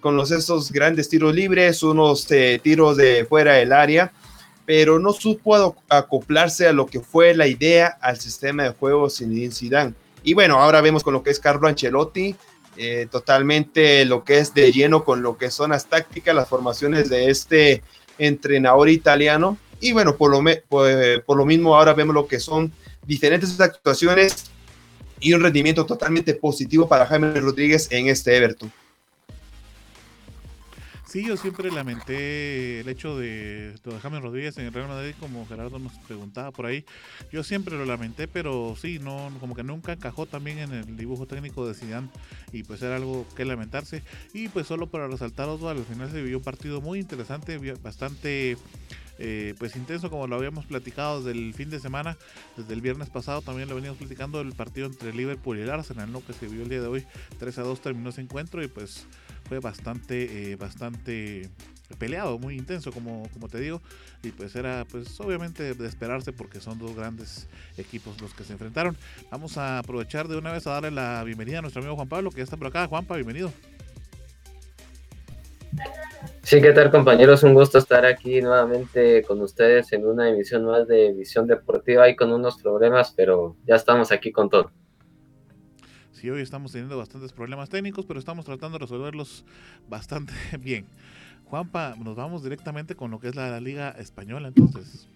[0.00, 4.12] con los esos grandes tiros libres, unos eh, tiros de fuera del área,
[4.66, 9.54] pero no supo acoplarse a lo que fue la idea al sistema de juego Zinedine
[9.54, 12.36] Zidane y bueno, ahora vemos con lo que es Carlo Ancelotti,
[12.76, 17.08] eh, totalmente lo que es de lleno con lo que son las tácticas, las formaciones
[17.08, 17.82] de este
[18.18, 19.58] entrenador italiano.
[19.82, 22.72] Y bueno, por lo, por lo mismo ahora vemos lo que son
[23.04, 24.44] diferentes actuaciones
[25.18, 28.72] y un rendimiento totalmente positivo para Jaime Rodríguez en este Everton.
[31.08, 35.46] Sí, yo siempre lamenté el hecho de, de James Rodríguez en el Real Madrid, como
[35.46, 36.86] Gerardo nos preguntaba por ahí.
[37.30, 41.26] Yo siempre lo lamenté, pero sí, no, como que nunca encajó también en el dibujo
[41.26, 42.08] técnico de Zidane
[42.50, 44.02] y pues era algo que lamentarse.
[44.32, 48.56] Y pues solo para resaltar, Osvaldo, al final se vivió un partido muy interesante, bastante
[49.24, 52.18] eh, pues intenso como lo habíamos platicado desde el fin de semana,
[52.56, 56.10] desde el viernes pasado también lo veníamos platicando el partido entre Liverpool y el Arsenal,
[56.10, 56.26] ¿no?
[56.26, 57.06] que se vio el día de hoy,
[57.38, 59.06] 3 a 2 terminó ese encuentro y pues
[59.48, 61.48] fue bastante, eh, bastante
[61.98, 63.80] peleado, muy intenso, como, te digo.
[64.24, 68.54] Y pues era, pues obviamente de esperarse porque son dos grandes equipos los que se
[68.54, 68.96] enfrentaron.
[69.30, 72.30] Vamos a aprovechar de una vez a darle la bienvenida a nuestro amigo Juan Pablo,
[72.30, 72.88] que está por acá.
[72.88, 73.52] Juanpa, bienvenido.
[76.42, 77.44] Sí, ¿qué tal compañeros?
[77.44, 82.16] Un gusto estar aquí nuevamente con ustedes en una emisión más de Visión Deportiva y
[82.16, 84.70] con unos problemas, pero ya estamos aquí con todo.
[86.10, 89.44] Sí, hoy estamos teniendo bastantes problemas técnicos, pero estamos tratando de resolverlos
[89.88, 90.86] bastante bien.
[91.44, 95.08] Juanpa, nos vamos directamente con lo que es la, Liga Española entonces.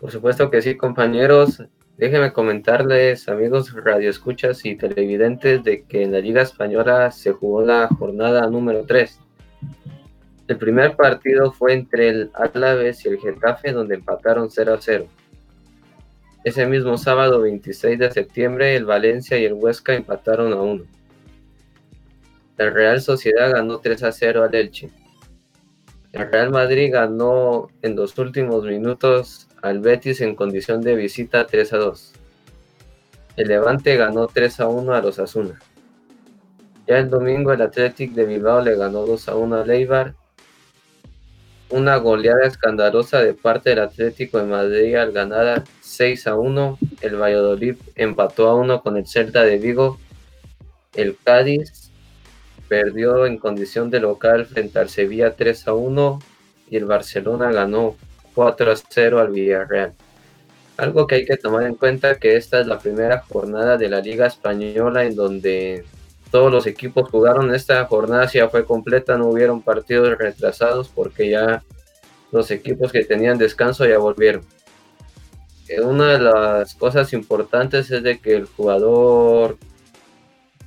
[0.00, 1.62] Por supuesto que sí, compañeros.
[1.96, 7.88] Déjenme comentarles, amigos radioescuchas y televidentes, de que en la Liga Española se jugó la
[7.88, 9.20] jornada número 3.
[10.46, 15.06] El primer partido fue entre el Alavés y el Getafe, donde empataron 0 a 0.
[16.44, 20.84] Ese mismo sábado 26 de septiembre, el Valencia y el Huesca empataron a 1.
[22.58, 24.90] El Real Sociedad ganó 3 a 0 al Elche.
[26.12, 31.72] El Real Madrid ganó en los últimos minutos al Betis en condición de visita 3
[31.72, 32.12] a 2.
[33.36, 35.58] El Levante ganó 3 a 1 a los Asuna.
[36.86, 40.14] Ya el domingo el Athletic de Bilbao le ganó 2 a 1 a Leibar.
[41.70, 46.78] Una goleada escandalosa de parte del Atlético de Madrid al ganar 6 a 1.
[47.00, 49.98] El Valladolid empató a 1 con el Celta de Vigo.
[50.94, 51.90] El Cádiz
[52.68, 56.18] perdió en condición de local frente al Sevilla 3 a 1
[56.70, 57.96] y el Barcelona ganó
[58.34, 59.94] 4 a 0 al Villarreal.
[60.76, 64.00] Algo que hay que tomar en cuenta que esta es la primera jornada de la
[64.00, 65.84] Liga Española en donde
[66.34, 67.54] todos los equipos jugaron.
[67.54, 71.62] Esta jornada ya fue completa, no hubieron partidos retrasados porque ya
[72.32, 74.42] los equipos que tenían descanso ya volvieron.
[75.68, 79.58] Eh, una de las cosas importantes es de que el jugador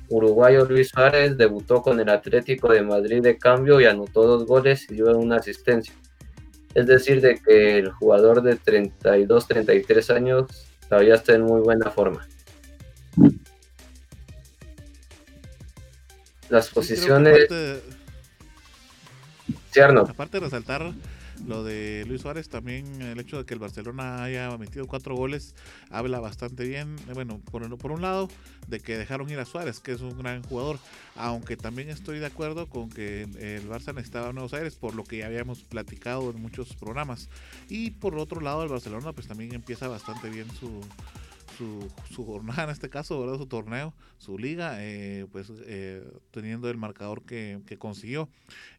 [0.08, 4.90] uruguayo Luis Suárez debutó con el Atlético de Madrid de cambio y anotó dos goles
[4.90, 5.92] y dio una asistencia.
[6.72, 10.46] Es decir, de que el jugador de 32-33 años
[10.88, 12.26] todavía está en muy buena forma.
[16.48, 17.48] Las posiciones...
[20.08, 20.92] Aparte de resaltar
[21.46, 25.54] lo de Luis Suárez, también el hecho de que el Barcelona haya metido cuatro goles
[25.90, 26.96] habla bastante bien.
[27.08, 28.28] Eh, bueno, por, por un lado,
[28.66, 30.78] de que dejaron ir a Suárez, que es un gran jugador,
[31.14, 35.18] aunque también estoy de acuerdo con que el Barça necesitaba Nuevos Aires, por lo que
[35.18, 37.28] ya habíamos platicado en muchos programas.
[37.68, 40.80] Y por otro lado, el Barcelona pues también empieza bastante bien su,
[41.58, 43.36] su, jornada en este caso, ¿verdad?
[43.36, 48.28] su torneo, su liga, eh, pues eh, teniendo el marcador que, consiguió.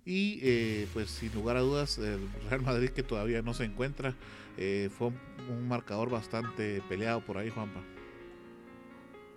[0.05, 2.19] Y eh, pues sin lugar a dudas, el
[2.49, 4.13] Real Madrid que todavía no se encuentra,
[4.97, 5.07] fue
[5.49, 7.79] un, marcador bastante peleado por ahí, Juanpa.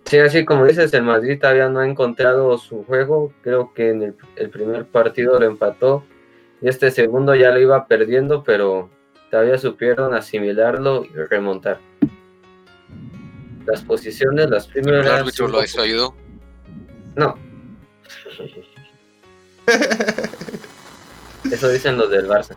[0.05, 3.31] Sí, así como dices, el Madrid todavía no ha encontrado su juego.
[3.41, 6.03] Creo que en el, el primer partido lo empató
[6.61, 8.89] y este segundo ya lo iba perdiendo, pero
[9.31, 11.79] todavía supieron asimilarlo y remontar.
[13.65, 15.05] Las posiciones, las primeras.
[15.05, 16.15] ¿El árbitro lo ha ayudó?
[17.15, 17.37] No.
[21.51, 22.55] Eso dicen los del Barça.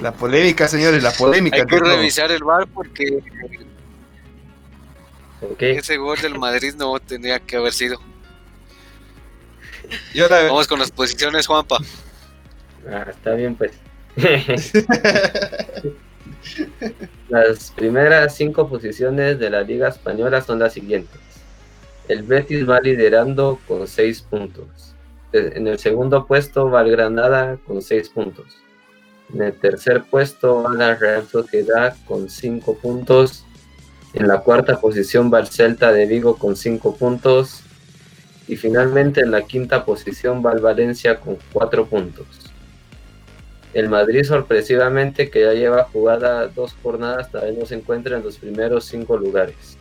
[0.00, 1.56] La polémica, señores, la polémica.
[1.56, 3.22] Hay que revisar el bar porque
[5.58, 8.00] ese gol del Madrid no tenía que haber sido.
[10.14, 11.78] Vamos con las posiciones, Juanpa.
[12.88, 13.72] Ah, está bien, pues.
[17.28, 21.20] Las primeras cinco posiciones de la Liga Española son las siguientes.
[22.08, 24.94] El Betis va liderando con seis puntos.
[25.32, 28.56] En el segundo puesto va el Granada con seis puntos.
[29.32, 33.44] En el tercer puesto va la Real Sociedad con cinco puntos.
[34.12, 37.62] En la cuarta posición va el Celta de Vigo con cinco puntos.
[38.48, 42.26] Y finalmente en la quinta posición va el Valencia con cuatro puntos.
[43.72, 48.36] El Madrid sorpresivamente, que ya lleva jugada dos jornadas, todavía no se encuentra en los
[48.36, 49.78] primeros cinco lugares.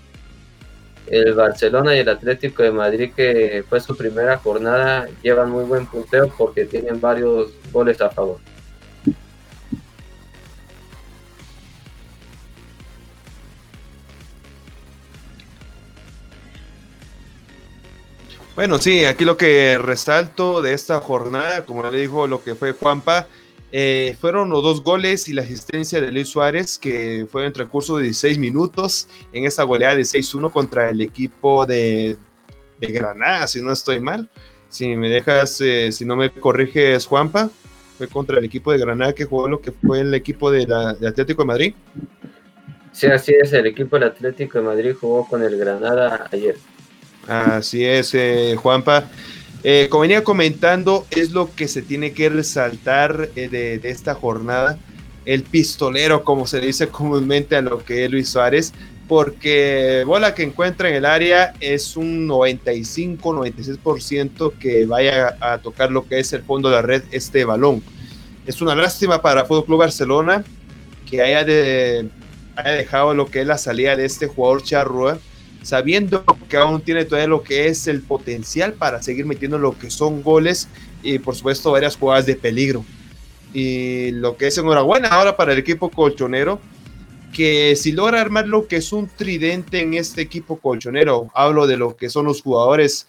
[1.08, 5.88] El Barcelona y el Atlético de Madrid, que fue su primera jornada, llevan muy buen
[5.88, 8.38] punteo porque tienen varios goles a favor.
[18.56, 22.74] Bueno, sí, aquí lo que resalto de esta jornada, como le dijo lo que fue
[22.74, 23.26] Juanpa,
[23.72, 27.98] eh, fueron los dos goles y la asistencia de Luis Suárez, que fue en transcurso
[27.98, 32.18] de 16 minutos en esa goleada de 6-1 contra el equipo de,
[32.80, 34.30] Granada, si no estoy mal.
[34.70, 37.50] Si me dejas, eh, si no me corriges, Juanpa,
[37.98, 40.64] fue contra el equipo de Granada que jugó lo que fue el equipo de,
[41.08, 41.74] Atlético de Madrid.
[42.92, 46.56] Sí, así es, el equipo del Atlético de Madrid jugó con el Granada ayer.
[47.28, 49.10] Así es, eh, Juanpa.
[49.64, 54.80] Eh, como venía comentando, es lo que se tiene que resaltar eh, de, esta jornada.
[55.26, 58.74] El pistolero, como se dice comúnmente a lo que es Luis Suárez,
[59.08, 66.08] porque bola que encuentra en el área es un 95-96% que vaya a tocar lo
[66.08, 67.84] que es el fondo de la red este balón.
[68.46, 70.46] Es una lástima para Fútbol Club Barcelona
[71.10, 75.20] que haya, haya dejado lo que es la salida de este jugador Charrua
[75.62, 79.90] sabiendo que aún tiene todavía lo que es el potencial para seguir metiendo lo que
[79.90, 80.68] son goles
[81.04, 82.86] y por supuesto varias jugadas de peligro.
[83.54, 86.60] Y lo que es enhorabuena ahora para el equipo colchonero,
[87.34, 91.78] que si logra armar lo que es un tridente en este equipo colchonero, hablo de
[91.78, 93.08] lo que son los jugadores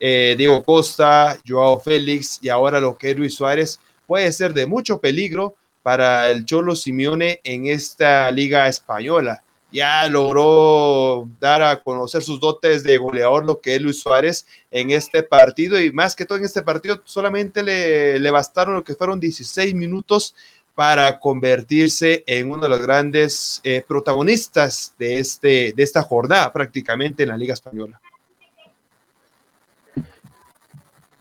[0.00, 4.66] eh, Diego Costa, Joao Félix y ahora lo que es Luis Suárez, puede ser de
[4.66, 9.42] mucho peligro para el Cholo Simeone en esta liga española
[9.72, 14.90] ya logró dar a conocer sus dotes de goleador, lo que es Luis Suárez en
[14.90, 18.94] este partido y más que todo en este partido solamente le, le bastaron lo que
[18.94, 20.34] fueron 16 minutos
[20.74, 27.22] para convertirse en uno de los grandes eh, protagonistas de, este, de esta jornada prácticamente
[27.22, 28.00] en la Liga Española.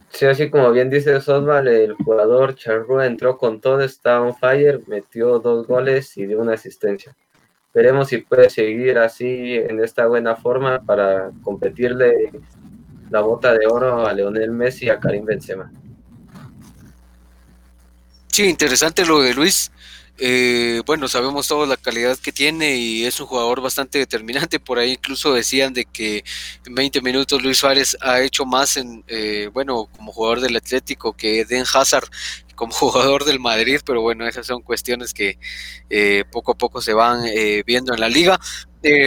[0.10, 4.82] Sí, así como bien dice Osval, el jugador Charrúa entró con todo, está on fire,
[4.88, 7.16] metió dos goles y dio una asistencia.
[7.74, 12.32] Veremos si puede seguir así en esta buena forma para competirle
[13.10, 15.72] la bota de oro a Leonel Messi y a Karim Benzema.
[18.28, 19.72] Sí, interesante lo de Luis.
[20.24, 24.60] Eh, bueno, sabemos toda la calidad que tiene y es un jugador bastante determinante.
[24.60, 26.24] Por ahí incluso decían de que
[26.66, 31.14] en 20 minutos Luis Suárez ha hecho más en, eh, bueno, como jugador del Atlético
[31.14, 32.08] que Den Hazard
[32.56, 35.38] como jugador del Madrid, pero bueno, esas son cuestiones que
[35.90, 37.24] eh, poco a poco se van
[37.66, 38.40] viendo en la liga.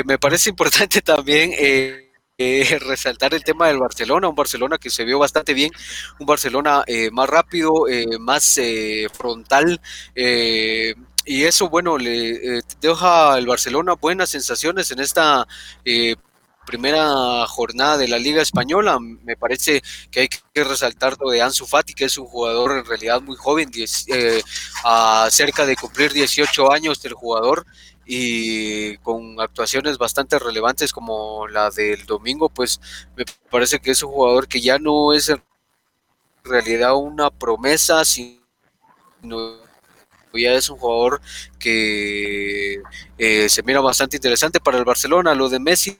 [0.04, 1.52] me parece importante también
[2.36, 5.70] eh, resaltar el tema del Barcelona, un Barcelona que se vio bastante bien,
[6.18, 8.58] un Barcelona eh, más rápido, eh, más
[9.12, 9.80] frontal.
[11.26, 15.46] y eso, bueno, le deja al Barcelona buenas sensaciones en esta
[16.64, 18.98] primera jornada de la Liga Española.
[19.00, 22.84] Me parece que hay que resaltar lo de Ansu Fati, que es un jugador en
[22.84, 23.70] realidad muy joven,
[24.84, 27.66] a cerca de cumplir 18 años del jugador
[28.06, 32.80] y con actuaciones bastante relevantes como la del domingo, pues
[33.16, 35.42] me parece que es un jugador que ya no es en
[36.44, 38.38] realidad una promesa, sino
[40.34, 41.20] ya es un jugador
[41.58, 42.82] que
[43.18, 45.34] eh, se mira bastante interesante para el Barcelona.
[45.34, 45.98] Lo de Messi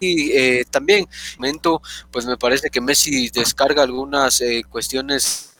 [0.00, 1.06] eh, también
[1.38, 1.80] momento
[2.10, 5.52] pues me parece que Messi descarga algunas eh, cuestiones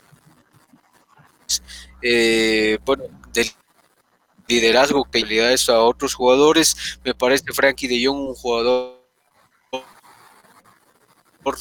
[2.84, 3.50] bueno del
[4.48, 6.98] liderazgo que habilidades a otros jugadores.
[7.04, 8.95] Me parece Frankie de Jong un jugador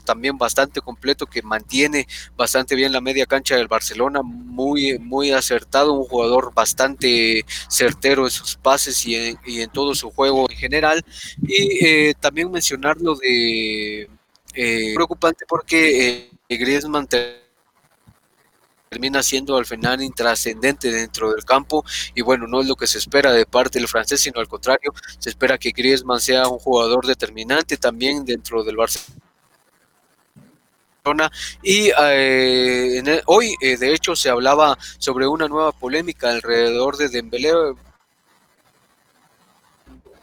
[0.04, 5.94] también bastante completo que mantiene bastante bien la media cancha del Barcelona, muy muy acertado,
[5.94, 11.06] un jugador bastante certero en sus pases y en, todo su juego en general.
[11.44, 14.10] Y eh, también mencionar lo de
[14.54, 17.08] eh, preocupante porque eh, Griezmann
[18.90, 21.84] termina siendo al final intrascendente dentro del campo
[22.14, 24.94] y bueno, no es lo que se espera de parte del francés, sino al contrario,
[25.20, 29.25] se espera que Griezmann sea un jugador determinante también dentro del Barcelona
[31.62, 37.52] y eh, hoy eh, de hecho se hablaba sobre una nueva polémica alrededor de Dembélé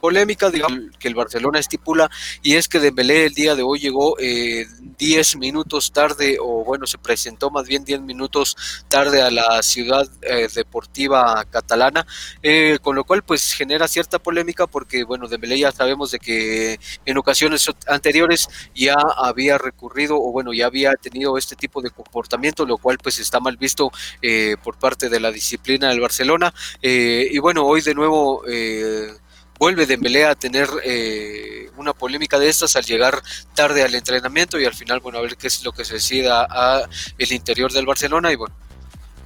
[0.03, 0.51] polémica
[0.99, 5.37] que el Barcelona estipula y es que Dembélé el día de hoy llegó 10 eh,
[5.37, 10.49] minutos tarde o bueno se presentó más bien 10 minutos tarde a la ciudad eh,
[10.53, 12.05] deportiva catalana
[12.41, 16.81] eh, con lo cual pues genera cierta polémica porque bueno Dembélé ya sabemos de que
[17.05, 22.65] en ocasiones anteriores ya había recurrido o bueno ya había tenido este tipo de comportamiento
[22.65, 23.89] lo cual pues está mal visto
[24.65, 28.43] por parte de la disciplina del Barcelona y bueno hoy de nuevo
[29.59, 33.21] vuelve Dembélé a tener eh, una polémica de estas al llegar
[33.53, 36.45] tarde al entrenamiento y al final, bueno, a ver qué es lo que se decida
[36.49, 36.87] a
[37.17, 38.55] el interior del Barcelona y bueno,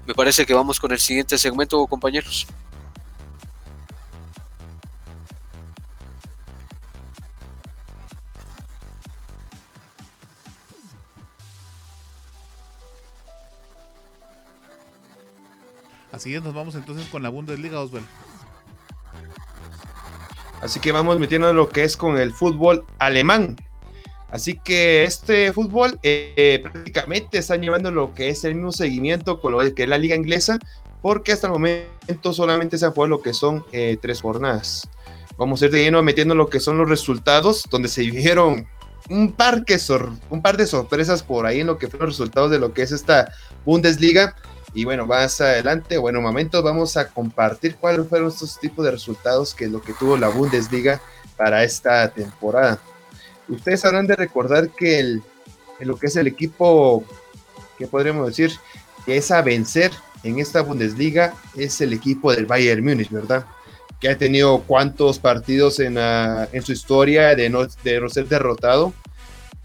[0.06, 2.48] me parece que vamos con el siguiente segmento, compañeros.
[16.12, 18.08] Así es, nos vamos entonces con la Bundesliga, Oswald.
[20.62, 23.56] Así que vamos metiendo lo que es con el fútbol alemán.
[24.30, 29.54] Así que este fútbol eh, prácticamente están llevando lo que es el mismo seguimiento con
[29.54, 30.60] lo que es la liga inglesa,
[31.02, 34.90] porque hasta el momento solamente se han jugado lo que son eh, tres jornadas.
[35.38, 38.68] Vamos a ir de lleno metiendo lo que son los resultados, donde se vieron
[39.10, 39.78] un par, que
[40.30, 42.82] un par de sorpresas por ahí en lo que fueron los resultados de lo que
[42.82, 43.32] es esta
[43.64, 44.36] Bundesliga.
[44.78, 49.56] Y bueno, más adelante, bueno, momentos vamos a compartir cuáles fueron estos tipos de resultados
[49.56, 51.02] que lo que tuvo la Bundesliga
[51.36, 52.78] para esta temporada.
[53.50, 55.24] Ustedes habrán de recordar que el,
[55.80, 57.04] lo que es el equipo,
[57.80, 58.52] que podríamos decir,
[59.04, 59.90] que es a vencer
[60.22, 63.48] en esta Bundesliga es el equipo del Bayern Múnich, ¿verdad?
[64.00, 68.94] Que ha tenido cuántos partidos en, en su historia de no, de no ser derrotado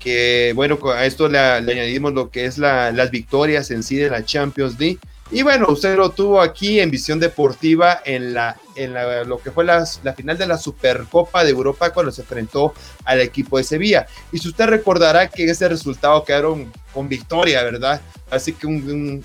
[0.02, 4.24] que bueno, a esto le, añadimos lo que es las victorias en sí de la
[4.24, 4.98] Champions League.
[5.30, 8.92] Y bueno, usted lo tuvo aquí en Visión Deportiva en, la, en
[9.26, 12.74] lo que fue la, final de la Supercopa de Europa cuando se enfrentó
[13.04, 14.06] al equipo de Sevilla.
[14.30, 18.02] Y si usted recordará que ese resultado quedaron con victoria, ¿verdad?
[18.30, 18.66] Así que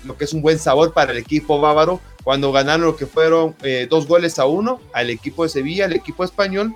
[0.04, 3.54] lo que es un buen sabor para el equipo bávaro cuando ganaron lo que fueron
[3.62, 6.74] eh, dos goles a uno al equipo de Sevilla, al equipo español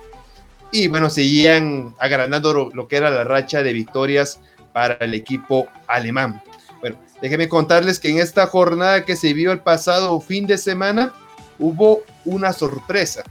[0.73, 4.39] y bueno, seguían agrandando lo, que era la racha de victorias
[4.73, 6.41] para el equipo alemán.
[6.81, 11.13] Bueno, Déjenme contarles que en esta jornada que se vio el pasado fin de semana
[11.57, 13.23] hubo una sorpresa.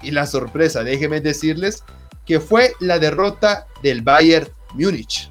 [0.00, 1.84] Y la sorpresa, déjenme decirles,
[2.24, 5.30] que fue la derrota del Bayern Múnich.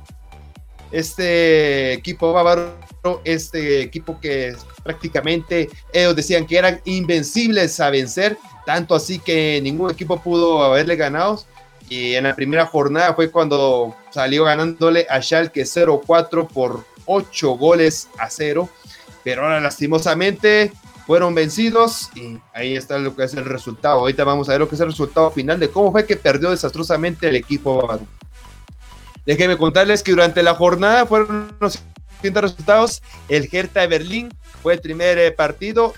[0.92, 2.78] Este equipo bávaro,
[3.24, 4.56] este equipo que
[4.88, 10.96] prácticamente ellos decían que eran invencibles a vencer, tanto así que ningún equipo pudo haberle
[10.96, 11.44] ganado.
[11.90, 18.10] Y en la primera jornada fue cuando salió ganándole a Schalke 0-4 por 8 goles
[18.18, 18.70] a 0.
[19.24, 20.72] Pero ahora lastimosamente
[21.06, 24.00] fueron vencidos y ahí está lo que es el resultado.
[24.00, 26.52] Ahorita vamos a ver lo que es el resultado final de cómo fue que perdió
[26.52, 28.00] desastrosamente el equipo.
[29.26, 31.80] Déjenme contarles que durante la jornada fueron los
[32.18, 33.02] siguientes resultados.
[33.30, 35.94] El Hertha de Berlín fue el primer eh, partido.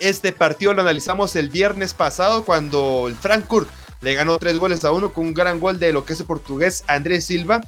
[0.00, 3.68] Este partido lo analizamos el viernes pasado cuando el Frankfurt
[4.00, 6.26] le ganó tres goles a uno con un gran gol de lo que es el
[6.26, 7.60] portugués Andrés Silva.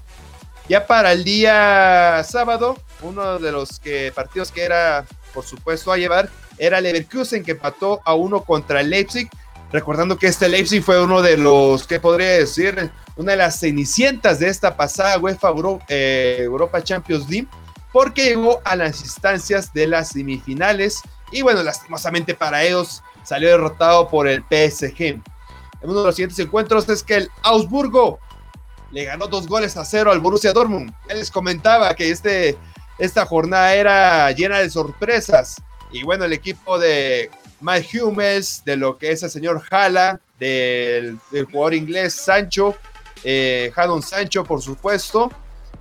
[0.68, 3.80] Ya para el día sábado, uno de los
[4.14, 9.28] partidos que era por supuesto, a llevar era Leverkusen que empató a uno contra Leipzig.
[9.76, 12.90] Recordando que este Leipzig fue uno de los, ¿qué podría decir?
[13.16, 15.52] Una de las cenicientas de esta pasada UEFA
[15.88, 17.46] eh, Europa Champions League,
[17.92, 21.02] porque llegó a las instancias de las semifinales.
[21.30, 25.02] Y bueno, lastimosamente para ellos salió derrotado por el PSG.
[25.02, 25.22] En
[25.82, 28.18] uno de los siguientes encuentros es que el Augsburgo
[28.92, 30.90] le ganó dos goles a cero al Borussia Dortmund.
[31.10, 32.56] Él les comentaba que este
[32.96, 35.56] esta jornada era llena de sorpresas.
[35.92, 37.30] Y bueno, el equipo de
[37.60, 41.18] Mike Hummels, de lo que es el señor Jala, del,
[41.50, 42.76] jugador inglés Sancho,
[43.24, 45.30] eh, Jadon Sancho, por supuesto,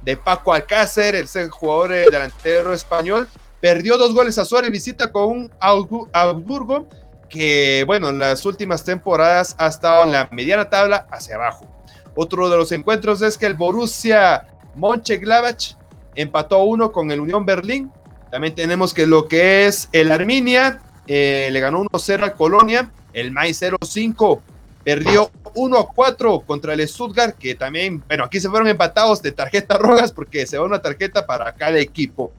[0.01, 3.27] de Paco Alcácer, el jugador eh, delantero español,
[3.59, 6.87] perdió dos goles a Suárez, visita con un Augsburgo
[7.29, 11.67] que, bueno, en las últimas temporadas ha estado en la mediana tabla hacia abajo.
[12.15, 15.75] Otro de los encuentros es que el Borussia Mönchengladbach
[16.15, 17.91] empató uno con el Unión Berlín.
[18.31, 22.91] También tenemos que lo que es el Arminia, eh, le ganó 1-0 al Colonia.
[23.13, 24.41] El May 0-5
[24.83, 30.11] perdió 1-4 contra el Stuttgart, que también, bueno, aquí se fueron empatados de tarjetas rojas
[30.11, 32.31] porque se va una tarjeta para cada equipo.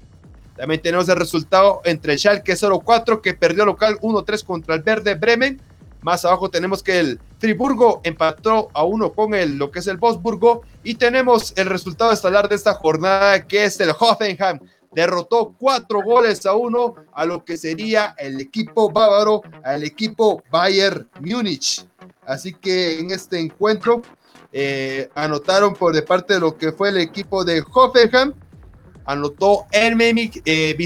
[0.56, 5.14] También tenemos el resultado entre el Schalke 0-4 que perdió local 1-3 contra el Verde
[5.14, 5.60] Bremen.
[6.00, 9.96] Más abajo tenemos que el Friburgo empató a uno con el, lo que es el
[9.96, 10.62] Bosburgo.
[10.82, 14.60] Y tenemos el resultado estelar de esta jornada, que es el Hoffenheim.
[14.92, 21.08] Derrotó cuatro goles a uno a lo que sería el equipo bávaro, al equipo Bayern
[21.20, 21.86] Múnich.
[22.24, 24.02] Así que en este encuentro
[24.52, 28.32] eh, anotaron por de parte de lo que fue el equipo de Hoffenheim.
[29.04, 30.76] Anotó Ermemik eh,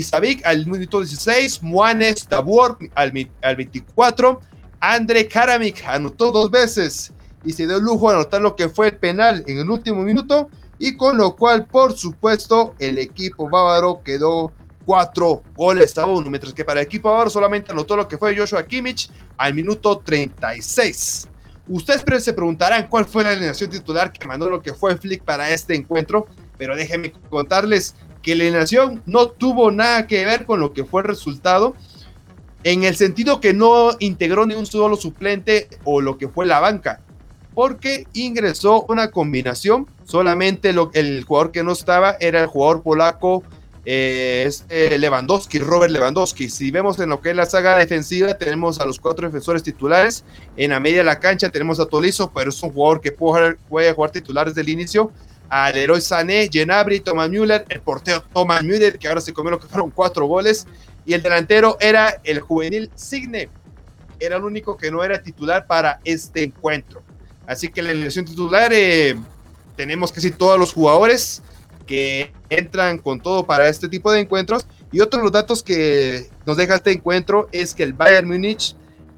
[0.44, 4.40] al minuto 16, Juanes Tabor al, al 24,
[4.80, 7.12] André Karamik anotó dos veces
[7.44, 10.51] y se dio lujo de anotar lo que fue el penal en el último minuto
[10.83, 14.51] y con lo cual, por supuesto, el equipo bávaro quedó
[14.87, 18.35] cuatro goles a uno, mientras que para el equipo bávaro solamente anotó lo que fue
[18.35, 21.28] Joshua Kimmich al minuto 36.
[21.68, 25.51] Ustedes se preguntarán cuál fue la alineación titular que mandó lo que fue Flick para
[25.51, 26.26] este encuentro,
[26.57, 31.03] pero déjenme contarles que la alineación no tuvo nada que ver con lo que fue
[31.03, 31.76] el resultado,
[32.64, 36.59] en el sentido que no integró ni un solo suplente o lo que fue la
[36.59, 37.03] banca,
[37.61, 43.42] porque ingresó una combinación, solamente el jugador que no estaba era el jugador polaco
[43.84, 46.48] eh, este Lewandowski, Robert Lewandowski.
[46.48, 50.24] Si vemos en lo que es la saga defensiva, tenemos a los cuatro defensores titulares.
[50.56, 53.92] En la media de la cancha tenemos a Tolizo, pero es un jugador que puede
[53.92, 55.12] jugar, titular desde el inicio.
[55.50, 59.61] Al héroe Sané, Genabri, Thomas Müller, el portero Thomas Müller, que ahora se comió lo
[59.61, 60.66] que fueron cuatro goles
[61.04, 63.50] y el delantero era el juvenil Signe.
[64.18, 67.02] Era el único que no era titular para este encuentro.
[67.51, 69.16] Así que la elección titular eh,
[69.74, 71.42] tenemos decir todos los jugadores
[71.84, 74.68] que entran con todo para este tipo de encuentros.
[74.92, 78.77] Y otro de los datos que nos deja este encuentro es que el Bayern Múnich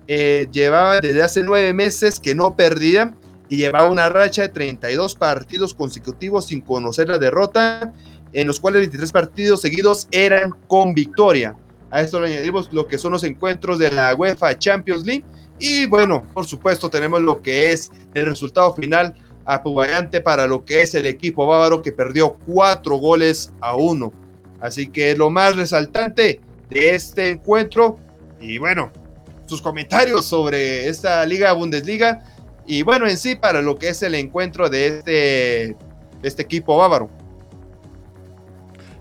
[0.09, 3.15] eh, llevaba desde hace nueve meses que no perdía
[3.51, 7.93] y llevaba una racha de 32 partidos consecutivos sin conocer la derrota,
[8.33, 11.55] en los cuales 23 partidos seguidos eran con victoria.
[11.91, 15.25] A esto le añadimos lo que son los encuentros de la UEFA Champions League.
[15.65, 19.15] Y bueno, por supuesto, tenemos lo que es el resultado final
[19.45, 24.13] apuballante para lo que es el equipo bávaro que perdió cuatro goles a uno.
[24.61, 28.01] Así que lo más resaltante de este encuentro.
[28.41, 28.91] Y bueno,
[29.47, 32.25] sus comentarios sobre esta Liga Bundesliga.
[32.67, 35.77] Y bueno, en sí, para lo que es el encuentro de este,
[36.25, 37.09] este equipo bávaro.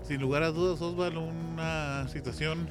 [0.06, 2.68] Sin lugar a dudas, Osvaldo, una situación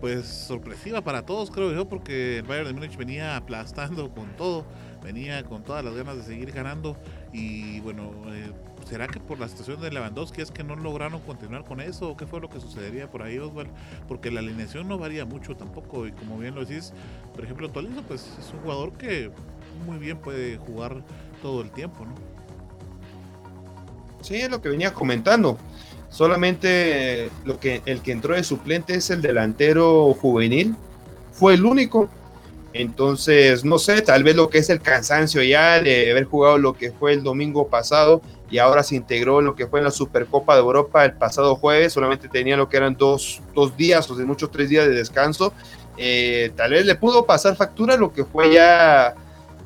[0.00, 4.64] pues sorpresiva para todos, creo yo, porque el Bayern de Múnich venía aplastando con todo,
[5.02, 6.96] venía con todas las ganas de seguir ganando
[7.32, 8.52] y bueno, eh,
[8.88, 12.10] ¿Será que por la situación de Lewandowski es que no lograron continuar con eso?
[12.10, 13.68] ¿O qué fue lo que sucedería por ahí, Oswald?
[14.06, 16.06] Porque la alineación no varía mucho tampoco.
[16.06, 16.92] Y como bien lo decís,
[17.34, 19.32] por ejemplo, Tolizo pues es un jugador que
[19.86, 21.02] muy bien puede jugar
[21.42, 22.14] todo el tiempo, ¿no?
[24.20, 25.58] Sí, es lo que venía comentando.
[26.16, 30.74] Solamente lo que, el que entró de suplente es el delantero juvenil.
[31.30, 32.08] Fue el único.
[32.72, 36.72] Entonces, no sé, tal vez lo que es el cansancio ya de haber jugado lo
[36.72, 40.54] que fue el domingo pasado y ahora se integró lo que fue en la Supercopa
[40.54, 44.24] de Europa el pasado jueves, solamente tenía lo que eran dos, dos días o de
[44.24, 45.52] muchos tres días de descanso.
[45.98, 49.14] Eh, tal vez le pudo pasar factura lo que fue ya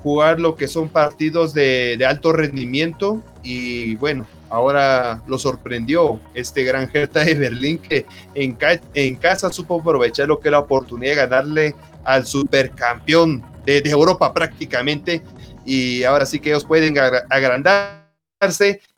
[0.03, 6.91] jugar lo que son partidos de alto rendimiento y bueno, ahora lo sorprendió este gran
[6.93, 8.05] Hertha de Berlín que
[8.35, 11.75] en, casa supo aprovechar lo que era la oportunidad de ganarle
[12.05, 15.23] al supercampeón de, de Europa prácticamente
[15.65, 18.01] y ahora sí que ellos pueden agrandar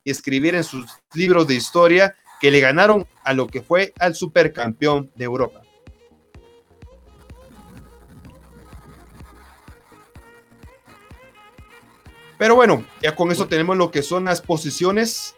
[0.04, 4.14] y escribir en sus libros de historia que le ganaron a lo que fue al
[4.14, 5.62] supercampeón de Europa.
[12.38, 15.34] Pero bueno, ya con eso tenemos lo que son las posiciones,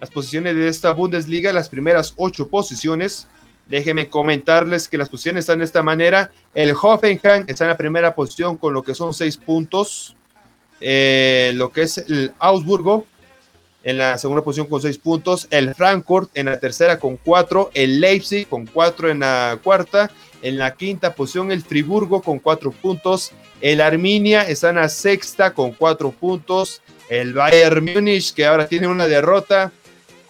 [0.00, 3.28] las posiciones de esta Bundesliga, las primeras ocho posiciones.
[3.66, 6.32] Déjenme comentarles que las posiciones están de esta manera.
[6.54, 10.16] El Hoffenheim está en la primera posición con lo que son seis puntos.
[10.80, 13.06] Eh, lo que es el Augsburgo
[13.82, 18.00] en la segunda posición con seis puntos, el Frankfurt en la tercera con cuatro, el
[18.00, 20.10] Leipzig con cuatro en la cuarta,
[20.42, 25.54] en la quinta posición el Friburgo con cuatro puntos, el Arminia está en la sexta
[25.54, 29.72] con cuatro puntos, el Bayern Múnich que ahora tiene una derrota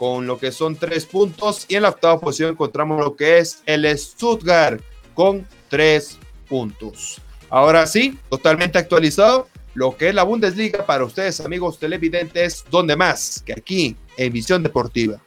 [0.01, 3.63] con lo que son tres puntos y en la octava posición encontramos lo que es
[3.67, 4.81] el Stuttgart
[5.13, 6.19] con tres
[6.49, 7.21] puntos.
[7.51, 13.43] Ahora sí, totalmente actualizado, lo que es la Bundesliga para ustedes, amigos televidentes, donde más
[13.45, 15.21] que aquí en Visión Deportiva.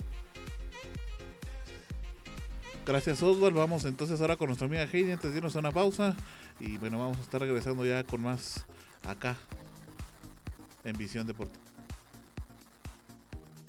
[2.84, 3.56] Gracias, Oswald.
[3.56, 6.16] Vamos entonces ahora con nuestra amiga Heidi antes de irnos a una pausa.
[6.60, 8.66] Y bueno, vamos a estar regresando ya con más
[9.04, 9.38] acá
[10.84, 11.63] en Visión Deportiva.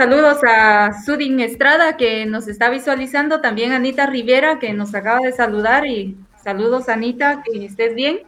[0.04, 5.32] Saludos a Sudin Estrada que nos está visualizando, también Anita Rivera que nos acaba de
[5.32, 8.20] saludar y saludos Anita, que estés bien.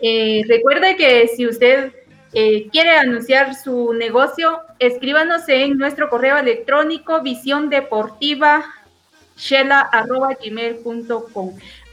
[0.00, 1.92] Eh, recuerde que si usted
[2.32, 8.64] eh, quiere anunciar su negocio, escríbanos en nuestro correo electrónico visión deportiva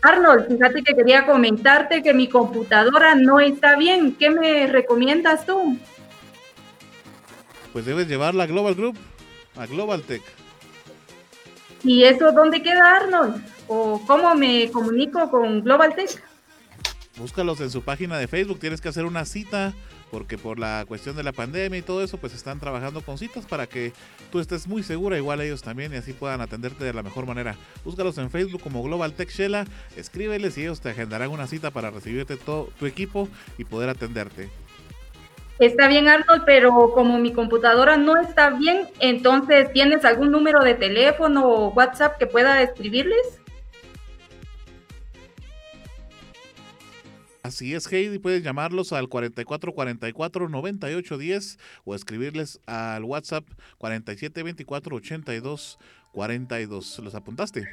[0.04, 4.16] Arnold, fíjate que quería comentarte que mi computadora no está bien.
[4.16, 5.78] ¿Qué me recomiendas tú?
[7.73, 8.98] Pues debes llevarla a Global Group,
[9.56, 10.22] a Global Tech.
[11.84, 13.43] ¿Y eso dónde queda Arnold?
[13.68, 16.22] ¿O cómo me comunico con Global Tech?
[17.18, 19.73] búscalos en su página de Facebook, tienes que hacer una cita
[20.10, 23.45] porque por la cuestión de la pandemia y todo eso, pues están trabajando con citas
[23.45, 23.93] para que
[24.30, 27.56] tú estés muy segura, igual ellos también, y así puedan atenderte de la mejor manera.
[27.85, 29.65] Búscalos en Facebook como Global Tech Shella,
[29.95, 34.49] escríbeles y ellos te agendarán una cita para recibirte todo tu equipo y poder atenderte.
[35.62, 40.74] Está bien, Arnold, pero como mi computadora no está bien, entonces, ¿tienes algún número de
[40.74, 43.40] teléfono o WhatsApp que pueda escribirles?
[47.44, 53.44] Así es, Heidi, puedes llamarlos al 4444 9810 o escribirles al WhatsApp
[53.78, 55.78] 4724 82
[56.12, 57.00] 42.
[57.04, 57.68] ¿Los apuntaste?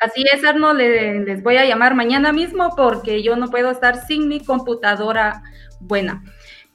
[0.00, 4.26] Así es, Arno, les voy a llamar mañana mismo porque yo no puedo estar sin
[4.26, 5.42] mi computadora
[5.80, 6.22] buena.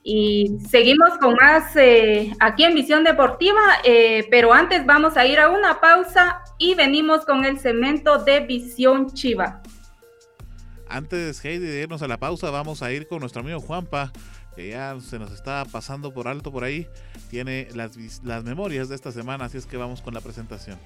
[0.10, 5.38] Y seguimos con más eh, aquí en Visión Deportiva, eh, pero antes vamos a ir
[5.38, 9.62] a una pausa y venimos con el cemento de Visión Chiva.
[10.88, 14.14] Antes, Heidi, de irnos a la pausa, vamos a ir con nuestro amigo Juanpa,
[14.56, 16.88] que ya se nos está pasando por alto por ahí.
[17.30, 20.80] Tiene las, las memorias de esta semana, así es que vamos con la presentación.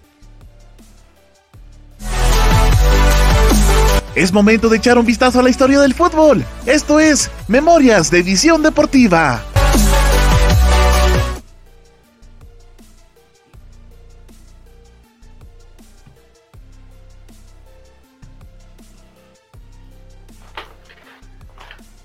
[4.13, 6.43] Es momento de echar un vistazo a la historia del fútbol.
[6.65, 9.41] Esto es Memorias de Visión Deportiva.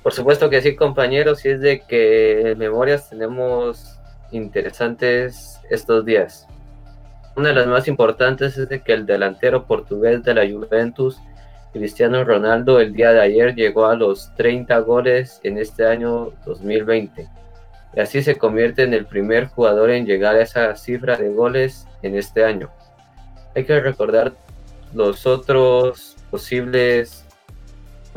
[0.04, 3.98] Por supuesto que sí, compañeros, y es de que en memorias tenemos
[4.30, 6.46] interesantes estos días.
[7.34, 11.20] Una de las más importantes es de que el delantero portugués de la Juventus,
[11.78, 17.28] Cristiano Ronaldo, el día de ayer llegó a los 30 goles en este año 2020.
[17.94, 21.86] Y así se convierte en el primer jugador en llegar a esa cifra de goles
[22.02, 22.70] en este año.
[23.54, 24.32] Hay que recordar
[24.94, 27.26] los otros posibles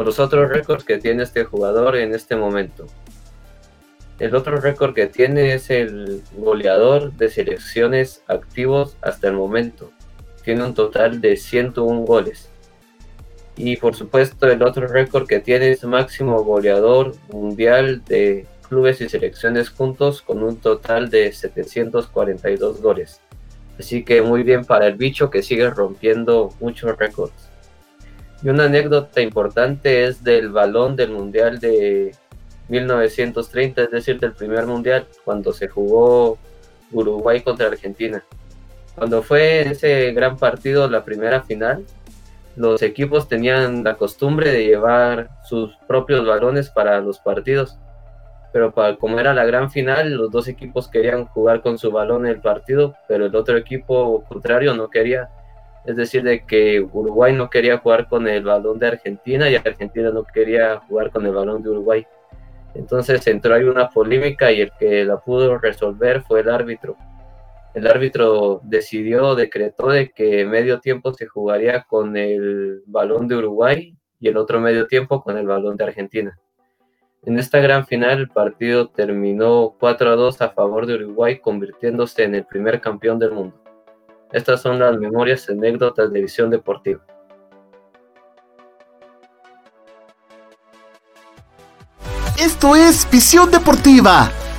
[0.03, 2.88] los otros récords que tiene este jugador en este momento.
[4.19, 9.91] El otro récord que tiene es el goleador de selecciones activos hasta el momento.
[10.44, 12.48] Tiene un total de 101 goles.
[13.60, 19.10] Y por supuesto el otro récord que tiene es máximo goleador mundial de clubes y
[19.10, 23.19] selecciones juntos con un total de 742 goles.
[23.77, 27.49] Así que muy bien para el bicho que sigue rompiendo muchos récords.
[28.41, 32.15] Y una anécdota importante es del balón del Mundial de
[32.69, 36.38] 1930, es decir, del primer mundial, cuando se jugó
[36.94, 38.23] Uruguay contra Argentina.
[38.95, 41.86] Cuando fue ese gran partido, la primera final,
[42.55, 47.77] los equipos tenían la costumbre de llevar sus propios balones para los partidos.
[48.51, 52.26] Pero para, como era la gran final, los dos equipos querían jugar con su balón
[52.26, 55.30] el partido, pero el otro equipo contrario no quería.
[55.85, 60.09] Es decir, de que Uruguay no quería jugar con el balón de Argentina y Argentina
[60.09, 62.05] no quería jugar con el balón de Uruguay.
[62.76, 66.95] Entonces entró ahí una polémica y el que la pudo resolver fue el árbitro.
[67.73, 73.95] El árbitro decidió, decretó de que medio tiempo se jugaría con el balón de Uruguay
[74.19, 76.37] y el otro medio tiempo con el balón de Argentina.
[77.23, 82.23] En esta gran final el partido terminó 4 a 2 a favor de Uruguay, convirtiéndose
[82.23, 83.61] en el primer campeón del mundo.
[84.31, 87.05] Estas son las memorias y anécdotas de visión deportiva.
[92.39, 94.31] Esto es Visión Deportiva,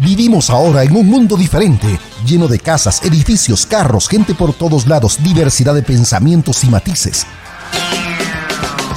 [0.00, 5.18] Vivimos ahora en un mundo diferente, lleno de casas, edificios, carros, gente por todos lados,
[5.22, 7.26] diversidad de pensamientos y matices.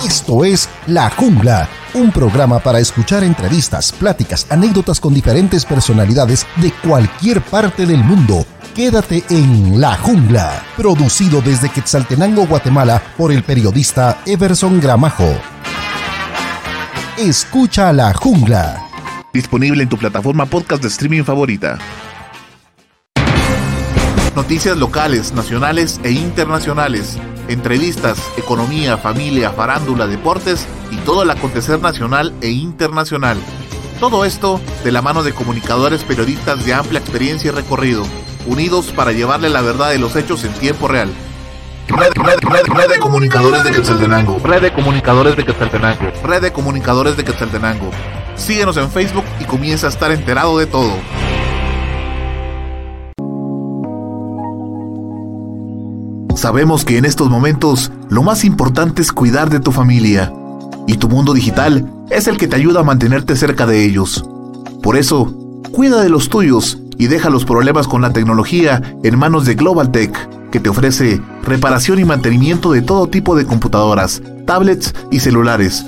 [0.06, 6.72] Esto es La Jungla, un programa para escuchar entrevistas, pláticas, anécdotas con diferentes personalidades de
[6.72, 8.46] cualquier parte del mundo.
[8.76, 15.34] Quédate en La Jungla, producido desde Quetzaltenango, Guatemala, por el periodista Everson Gramajo.
[17.18, 18.91] Escucha La Jungla
[19.34, 21.78] Disponible en tu plataforma podcast de streaming favorita.
[24.36, 27.18] Noticias locales, nacionales e internacionales.
[27.48, 33.38] Entrevistas, economía, familia, farándula, deportes y todo el acontecer nacional e internacional.
[34.02, 38.04] Todo esto de la mano de comunicadores periodistas de amplia experiencia y recorrido,
[38.48, 41.10] unidos para llevarle la verdad de los hechos en tiempo real.
[41.92, 44.40] Red, red, de comunicadores de Quetzaltenango.
[44.44, 46.12] Red de comunicadores de Quetzaltenango.
[46.24, 47.92] Red de comunicadores de Quetzaltenango.
[48.36, 50.94] Síguenos en Facebook y comienza a estar enterado de todo.
[56.36, 60.32] Sabemos que en estos momentos lo más importante es cuidar de tu familia
[60.88, 64.26] y tu mundo digital es el que te ayuda a mantenerte cerca de ellos.
[64.82, 65.34] Por eso,
[65.72, 69.92] cuida de los tuyos y deja los problemas con la tecnología en manos de Global
[69.92, 75.86] Tech, que te ofrece reparación y mantenimiento de todo tipo de computadoras, tablets y celulares,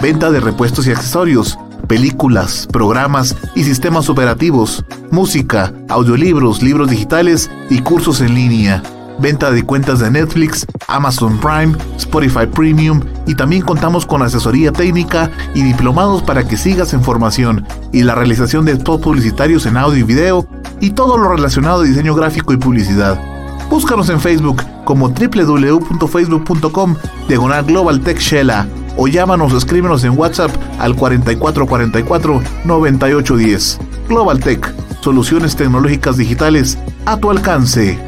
[0.00, 7.80] venta de repuestos y accesorios, películas, programas y sistemas operativos, música, audiolibros, libros digitales y
[7.80, 8.82] cursos en línea.
[9.16, 15.30] Venta de cuentas de Netflix, Amazon Prime, Spotify Premium y también contamos con asesoría técnica
[15.54, 20.00] y diplomados para que sigas en formación y la realización de spots publicitarios en audio
[20.00, 20.48] y video
[20.80, 23.33] y todo lo relacionado a diseño gráfico y publicidad.
[23.68, 26.96] Búscanos en Facebook como www.facebook.com
[27.28, 28.66] diagonal Global Tech Shella
[28.96, 33.78] o llámanos o escríbenos en WhatsApp al 4444 9810.
[34.08, 37.98] Global Tech, soluciones tecnológicas digitales a tu alcance.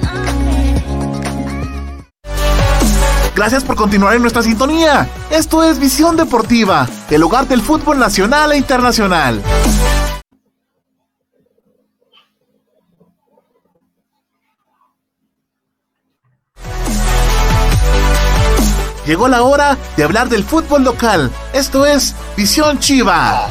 [3.34, 5.08] Gracias por continuar en nuestra sintonía.
[5.30, 9.42] Esto es Visión Deportiva, el hogar del fútbol nacional e internacional.
[19.06, 21.30] Llegó la hora de hablar del fútbol local.
[21.52, 23.48] Esto es Visión Chiva.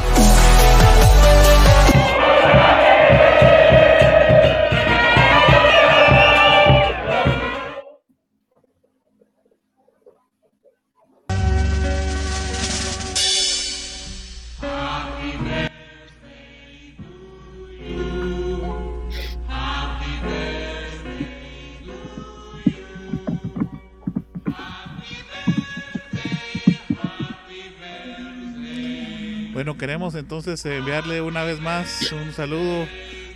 [29.56, 32.86] Bueno, queremos entonces enviarle una vez más un saludo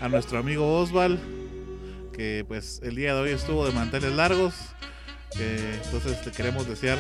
[0.03, 1.19] a nuestro amigo Osval,
[2.13, 4.53] que pues el día de hoy estuvo de manteles largos.
[5.39, 6.99] entonces te queremos desear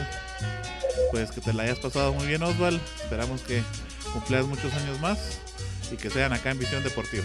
[1.10, 2.80] pues que te la hayas pasado muy bien Osval.
[3.02, 3.62] Esperamos que
[4.14, 5.38] cumplas muchos años más
[5.92, 7.24] y que sean acá en Visión Deportiva.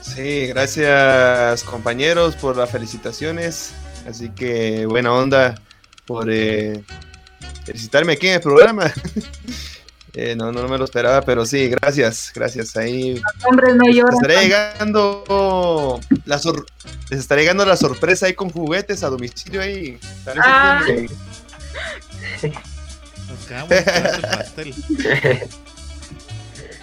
[0.00, 3.74] Sí, gracias compañeros por las felicitaciones.
[4.08, 5.60] Así que buena onda
[6.06, 6.84] por eh,
[7.70, 8.92] felicitarme aquí en el programa.
[10.12, 12.76] Eh, no, no me lo esperaba, pero sí, gracias, gracias.
[12.76, 14.12] Ahí Hombre, no lloran.
[14.12, 16.66] estaré llegando la sor-
[17.10, 20.00] les estaré llegando la sorpresa ahí con juguetes a domicilio ahí.
[20.36, 20.82] Ah.
[23.28, 23.68] Nos quedamos
[24.20, 24.74] pastel.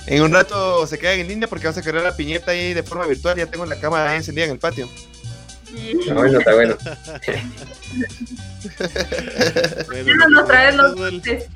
[0.05, 2.81] En un rato se quedan en línea porque vamos a crear la piñeta ahí de
[2.84, 3.35] forma virtual.
[3.38, 4.89] Ya tengo la cámara ahí encendida en el patio.
[5.76, 6.77] Está bueno, está bueno.
[9.88, 11.48] Bueno, nos traen los dulces.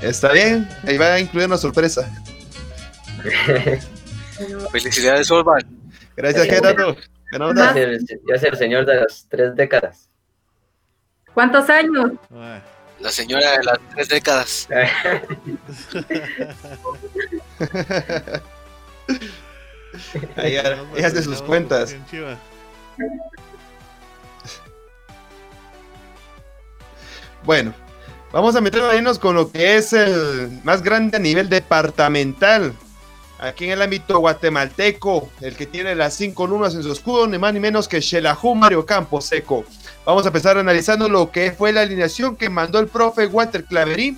[0.00, 2.10] Está bien, ahí va a incluir una sorpresa.
[4.72, 5.64] Felicidades, Osval.
[6.16, 6.96] Gracias, Gerardo.
[7.54, 10.08] Ya es el, ya es el señor de las tres décadas.
[11.32, 12.12] ¿Cuántos años?
[12.30, 12.60] Ay,
[13.00, 14.68] La señora de las tres décadas.
[20.36, 21.96] Ahí ya hace sus cuentas.
[27.44, 27.74] Bueno,
[28.32, 32.72] vamos a meternos con lo que es el más grande a nivel departamental.
[33.40, 37.38] Aquí en el ámbito guatemalteco, el que tiene las cinco lunas en su escudo, ni
[37.38, 39.64] más ni menos que Shelahu Mario Campos Seco.
[40.06, 44.16] Vamos a empezar analizando lo que fue la alineación que mandó el profe Walter Claverí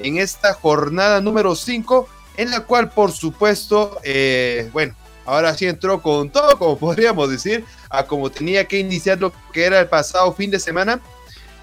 [0.00, 4.96] en esta jornada número 5, en la cual, por supuesto, eh, bueno,
[5.26, 9.64] ahora sí entró con todo, como podríamos decir, a como tenía que iniciar lo que
[9.64, 11.00] era el pasado fin de semana.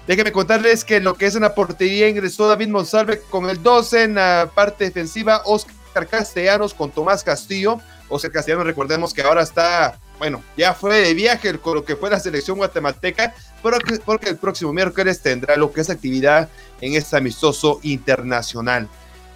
[0.06, 3.62] Déjenme contarles que en lo que es en la portería ingresó David Monsalve con el
[3.62, 7.80] 12 en la parte defensiva, Oscar Castellanos con Tomás Castillo.
[8.08, 12.10] Oscar Castellanos, recordemos que ahora está, bueno, ya fue de viaje con lo que fue
[12.10, 13.32] la selección guatemalteca,
[13.62, 16.48] pero que- porque el próximo miércoles tendrá lo que es actividad
[16.80, 18.88] en este amistoso internacional.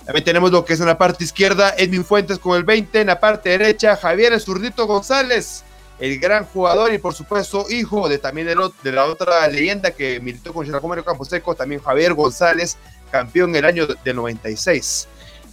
[0.07, 3.09] También tenemos lo que es en la parte izquierda, Edwin Fuentes con el 20, en
[3.09, 5.65] la parte derecha, Javier Zurdito González,
[5.99, 10.53] el gran jugador y por supuesto hijo de también de, la otra leyenda que militó
[10.53, 12.77] con Mario Camposeco, también Javier González,
[13.11, 15.09] campeón el año del 96.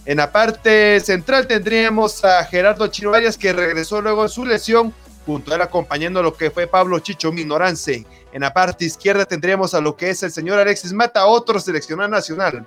[0.06, 4.94] En la parte central tendríamos a Gerardo Chino Arias que regresó luego de su lesión,
[5.26, 8.06] junto a él acompañando lo que fue Pablo Chicho Minorance.
[8.32, 12.08] En la parte izquierda tendríamos a lo que es el señor Alexis Mata, otro seleccionado
[12.08, 12.64] nacional.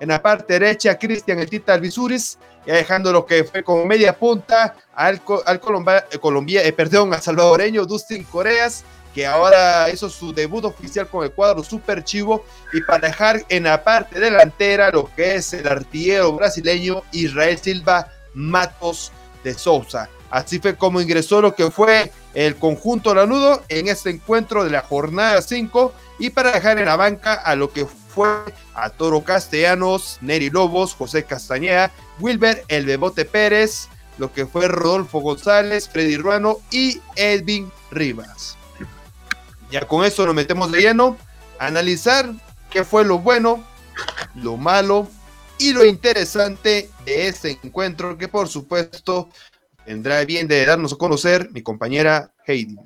[0.00, 4.18] En la parte derecha, Cristian El Tita Alvisuris, ya dejando lo que fue como media
[4.18, 8.82] punta al, al eh, Colombia, eh, perdón, al salvadoreño Dustin Coreas,
[9.14, 13.64] que ahora hizo su debut oficial con el cuadro Super Chivo, y para dejar en
[13.64, 19.12] la parte delantera lo que es el artillero brasileño Israel Silva Matos
[19.44, 20.08] de Souza.
[20.30, 24.80] Así fue como ingresó lo que fue el conjunto lanudo en este encuentro de la
[24.80, 27.99] jornada 5 y para dejar en la banca a lo que fue
[28.74, 33.88] a Toro Castellanos, Neri Lobos, José Castañeda, Wilber El Bebote Pérez,
[34.18, 38.56] lo que fue Rodolfo González, Freddy Ruano y Edwin Rivas.
[39.70, 41.16] Ya con eso nos metemos de lleno
[41.58, 42.30] a analizar
[42.70, 43.64] qué fue lo bueno,
[44.34, 45.08] lo malo
[45.58, 49.28] y lo interesante de este encuentro que por supuesto
[49.84, 52.76] tendrá bien de darnos a conocer mi compañera Heidi.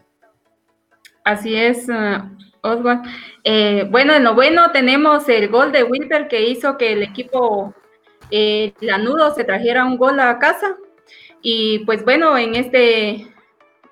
[1.25, 1.87] Así es,
[2.65, 3.03] Oswald.
[3.45, 7.75] Eh, bueno, en lo bueno tenemos el gol de Wilber que hizo que el equipo
[8.31, 10.77] eh, Lanudo se trajera un gol a casa.
[11.43, 13.27] Y pues bueno, en este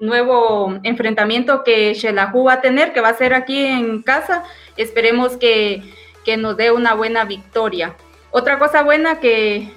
[0.01, 4.43] nuevo enfrentamiento que Shelahu va a tener, que va a ser aquí en casa,
[4.77, 5.83] esperemos que,
[6.25, 7.95] que nos dé una buena victoria.
[8.31, 9.69] Otra cosa buena que,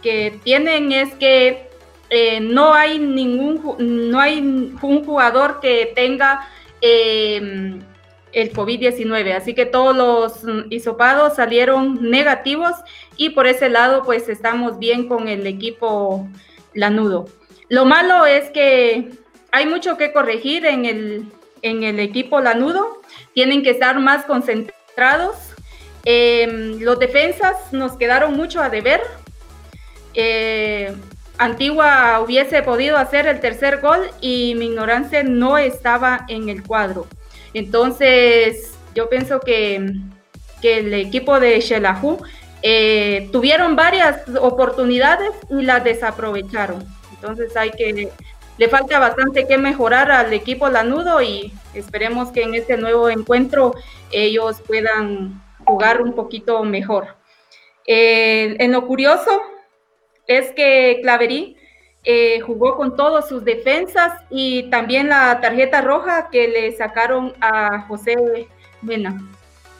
[0.00, 1.68] que tienen es que
[2.08, 6.48] eh, no hay ningún, no hay un jugador que tenga
[6.80, 7.80] eh,
[8.40, 9.34] el COVID-19.
[9.34, 12.72] Así que todos los mm, hisopados salieron negativos
[13.16, 16.28] y por ese lado pues estamos bien con el equipo
[16.74, 17.28] lanudo.
[17.68, 19.10] Lo malo es que
[19.50, 21.24] hay mucho que corregir en el,
[21.62, 23.00] en el equipo lanudo.
[23.34, 25.36] Tienen que estar más concentrados.
[26.04, 29.02] Eh, los defensas nos quedaron mucho a deber.
[30.14, 30.94] Eh,
[31.38, 37.06] Antigua hubiese podido hacer el tercer gol y mi ignorancia no estaba en el cuadro.
[37.54, 39.92] Entonces, yo pienso que,
[40.60, 42.18] que el equipo de Shelahu
[42.62, 46.84] eh, tuvieron varias oportunidades y las desaprovecharon.
[47.12, 48.10] Entonces, hay que,
[48.58, 53.74] le falta bastante que mejorar al equipo Lanudo y esperemos que en este nuevo encuentro
[54.10, 57.16] ellos puedan jugar un poquito mejor.
[57.86, 59.40] Eh, en lo curioso,
[60.26, 61.56] es que Claverí
[62.10, 67.82] eh, jugó con todas sus defensas y también la tarjeta roja que le sacaron a
[67.82, 68.48] José
[68.80, 69.20] Mena.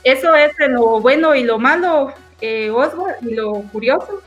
[0.04, 4.20] Eso es lo bueno y lo malo, eh, Oswald, y lo curioso.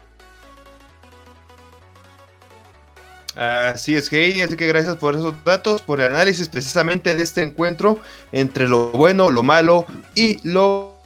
[3.36, 7.44] Así es, Heidi, así que gracias por esos datos, por el análisis precisamente de este
[7.44, 7.99] encuentro
[8.32, 10.98] entre lo bueno, lo malo y lo,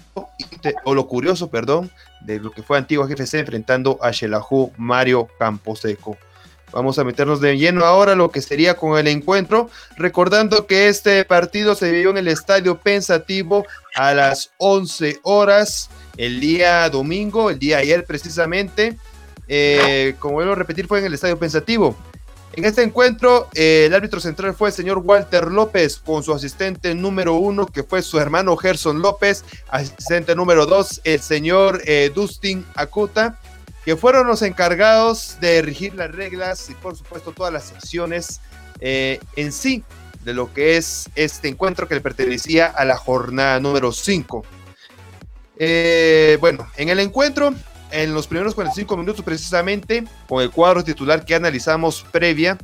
[0.86, 1.92] o lo curioso, perdón,
[2.22, 6.18] de lo que fue Antigua GFC enfrentando a Shelahu Mario Camposeco.
[6.72, 11.24] Vamos a meternos de lleno ahora lo que sería con el encuentro, recordando que este
[11.24, 13.66] partido se vivió en el Estadio Pensativo
[13.96, 18.98] a las 11 horas el día domingo, el día ayer precisamente.
[19.48, 21.96] Eh, como vuelvo a repetir, fue en el Estadio Pensativo.
[22.56, 26.96] En este encuentro, eh, el árbitro central fue el señor Walter López con su asistente
[26.96, 32.66] número uno, que fue su hermano Gerson López, asistente número dos, el señor eh, Dustin
[32.76, 33.40] Acuta,
[33.86, 38.42] que fueron los encargados de regir las reglas y por supuesto todas las secciones
[38.80, 39.84] eh, en sí
[40.24, 44.44] de lo que es este encuentro que le pertenecía a la jornada número 5.
[46.40, 47.54] bueno, en el encuentro
[47.92, 52.58] en los primeros 45 minutos precisamente, con el cuadro titular que analizamos previa,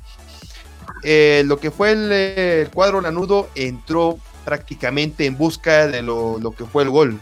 [1.04, 6.84] eh, lo que fue el, cuadro lanudo entró prácticamente en busca de lo, que fue
[6.84, 7.20] el gol.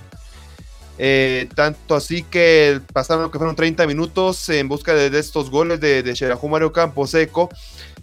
[1.01, 6.03] Eh, tanto así que pasaron que fueron 30 minutos en busca de, estos goles de,
[6.03, 7.49] de Mario Camposeco,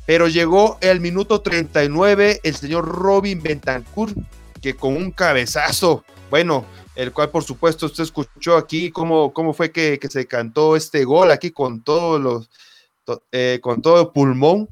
[0.06, 4.14] pero llegó el minuto 39 el señor Robin Bentancur,
[4.62, 6.64] que con un cabezazo, bueno,
[6.94, 11.30] el cual por supuesto usted escuchó aquí cómo, cómo fue que, se cantó este gol
[11.30, 12.48] aquí con todos los
[13.30, 14.70] eh, con todo pulmón.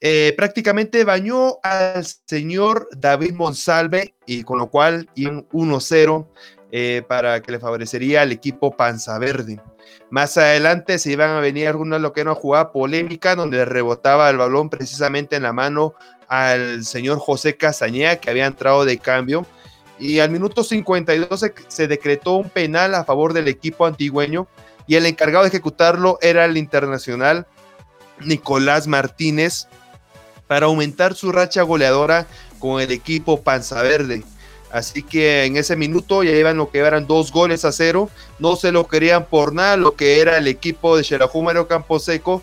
[0.00, 6.26] Eh, prácticamente bañó al señor David Monsalve y con lo cual iban 1-0
[6.76, 9.60] eh, para que le favorecería al equipo Panza Verde.
[10.10, 14.38] Más adelante se iban a venir algunas lo que una jugada polémica donde rebotaba el
[14.38, 15.94] balón precisamente en la mano
[16.26, 19.46] al señor José Casañea que había entrado de cambio
[20.00, 24.48] y al minuto 52 se, decretó un penal a favor del equipo antigüeño
[24.88, 27.46] y el encargado de ejecutarlo era el internacional
[28.18, 29.68] Nicolás Martínez
[30.48, 32.26] para aumentar su racha goleadora
[32.58, 34.24] con el equipo Panza Verde.
[34.74, 38.10] Así que en ese minuto ya iban lo que eran dos goles a cero.
[38.40, 42.42] No se lo querían por nada lo que era el equipo de Xerajú Mario Camposeco.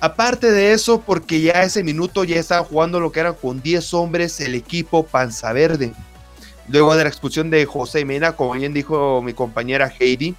[0.00, 3.94] Aparte de eso, porque ya ese minuto ya estaban jugando lo que eran con 10
[3.94, 5.92] hombres el equipo Panza Verde.
[6.66, 10.34] Luego de la expulsión de José Mena, como bien dijo mi compañera Heidi,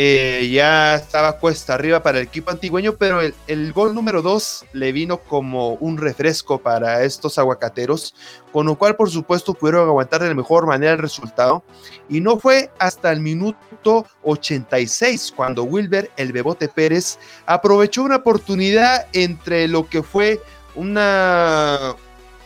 [0.00, 4.92] eh, ya estaba cuesta arriba para el equipo antigüeño, pero el, gol número 2 le
[4.92, 8.14] vino como un refresco para estos aguacateros,
[8.52, 11.64] con lo cual por supuesto pudieron aguantar de la mejor manera el resultado.
[12.08, 19.08] Y no fue hasta el minuto 86 cuando Wilber, el Bebote Pérez, aprovechó una oportunidad
[19.12, 20.40] entre lo que fue
[20.76, 21.96] una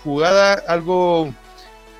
[0.03, 1.35] jugada algo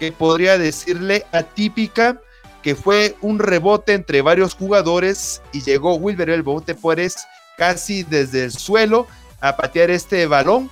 [0.01, 2.23] que podría decirle atípica,
[2.63, 7.17] que fue un rebote entre varios jugadores y llegó Wilber el Bote Pérez
[7.57, 9.07] casi desde el suelo
[9.41, 10.71] a patear este balón.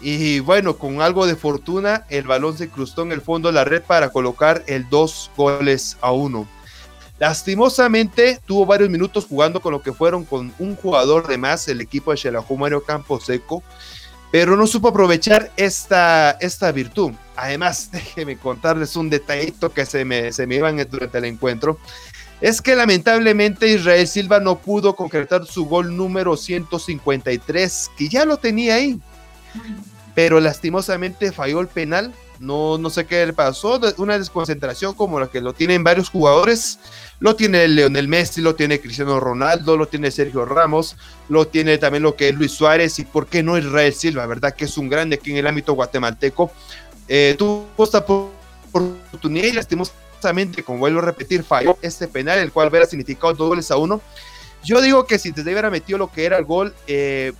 [0.00, 3.64] Y bueno, con algo de fortuna, el balón se cruzó en el fondo de la
[3.64, 6.46] red para colocar el dos goles a uno.
[7.18, 11.80] Lastimosamente, tuvo varios minutos jugando con lo que fueron con un jugador de más, el
[11.80, 13.64] equipo de Xelajú Mario Camposeco,
[14.30, 17.12] pero no supo aprovechar esta, esta virtud.
[17.36, 21.78] Además, déjeme contarles un detallito que se me, se me iban durante el encuentro.
[22.40, 28.36] Es que lamentablemente Israel Silva no pudo concretar su gol número 153, que ya lo
[28.36, 29.00] tenía ahí.
[30.14, 32.14] Pero lastimosamente falló el penal.
[32.38, 33.80] No, no sé qué le pasó.
[33.96, 36.78] Una desconcentración como la que lo tienen varios jugadores.
[37.20, 40.96] Lo tiene Leonel Messi, lo tiene Cristiano Ronaldo, lo tiene Sergio Ramos,
[41.28, 44.54] lo tiene también lo que es Luis Suárez y por qué no Israel Silva, ¿verdad?
[44.54, 46.52] Que es un grande aquí en el ámbito guatemalteco.
[47.08, 52.68] Eh, tuvo esta oportunidad y lastimosamente, como vuelvo a repetir, falló este penal, el cual
[52.68, 54.00] hubiera significado dos goles a uno.
[54.64, 57.32] Yo digo que si desde hubiera metido lo que era el gol, eh,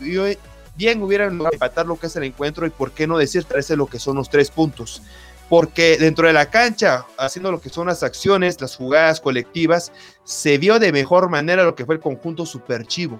[0.78, 3.86] bien hubieran empatar lo que es el encuentro y por qué no decir traerse lo
[3.86, 5.02] que son los tres puntos
[5.48, 9.92] porque dentro de la cancha, haciendo lo que son las acciones, las jugadas colectivas,
[10.24, 13.18] se vio de mejor manera lo que fue el conjunto superchivo,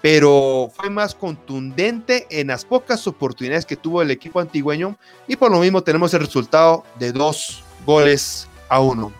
[0.00, 5.50] pero fue más contundente en las pocas oportunidades que tuvo el equipo antigüeño y por
[5.50, 9.12] lo mismo tenemos el resultado de dos goles a uno.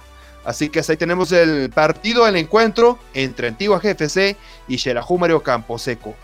[0.45, 4.37] Así que ahí tenemos el partido, el encuentro entre Antigua GFC
[4.69, 6.15] y Xerajú Mario Camposeco.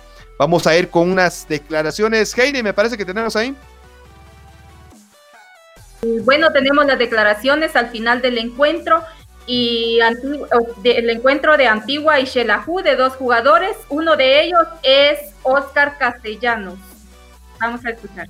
[0.41, 2.33] Vamos a ir con unas declaraciones.
[2.39, 3.55] Heidi, me parece que tenemos ahí.
[6.25, 9.05] Bueno, tenemos las declaraciones al final del encuentro
[9.47, 9.99] y
[10.83, 13.77] el encuentro de Antigua y Xelajú de dos jugadores.
[13.91, 16.79] Uno de ellos es Oscar Castellanos.
[17.61, 18.27] Vamos a escuchar.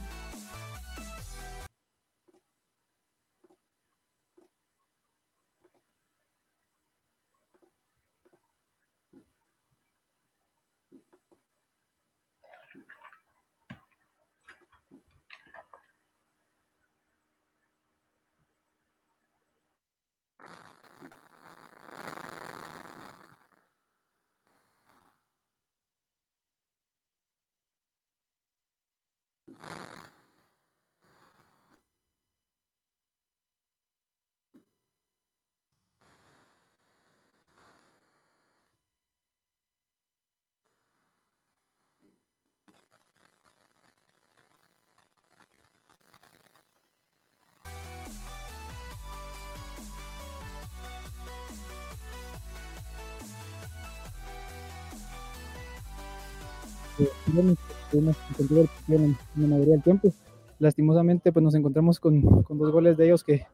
[57.91, 60.13] Pudimos encontrar en la mayoría del tiempo.
[60.59, 63.47] Lastimosamente, pues nos encontramos con, con dos goles de ellos que,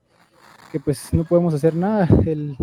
[0.72, 2.08] que, pues no podemos hacer nada.
[2.26, 2.56] El,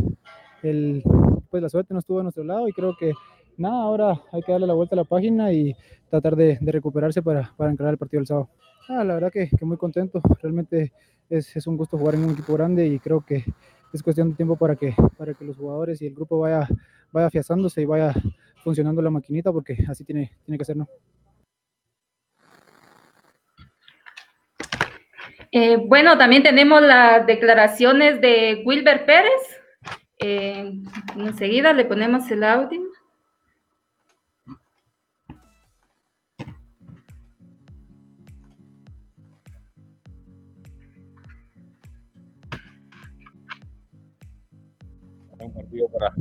[0.64, 1.04] el,
[1.50, 3.14] pues la suerte no estuvo a nuestro lado y creo que
[3.58, 5.76] nada, ahora hay que darle la vuelta a la página y
[6.10, 8.50] tratar de, de recuperarse para, para encarar el partido del sábado.
[8.90, 10.92] Ah, la verdad que, que, muy contento, realmente
[11.30, 13.46] es, es, un gusto jugar en un equipo grande y creo que
[13.94, 16.68] es cuestión de tiempo para que, para que los jugadores y el grupo vaya,
[17.12, 18.14] vaya afiazándose y vaya
[18.64, 20.76] funcionando la maquinita porque así tiene, tiene que ser.
[25.52, 29.62] Eh, bueno, también tenemos las declaraciones de Wilber Pérez.
[30.18, 30.82] Eh,
[31.16, 32.82] enseguida le ponemos el audio.
[45.74, 46.14] Partido para,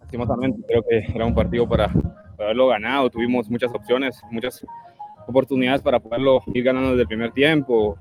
[0.00, 3.10] lastimosamente, creo que era un partido para, para haberlo ganado.
[3.10, 4.64] Tuvimos muchas opciones, muchas
[5.26, 7.96] oportunidades para poderlo ir ganando desde el primer tiempo,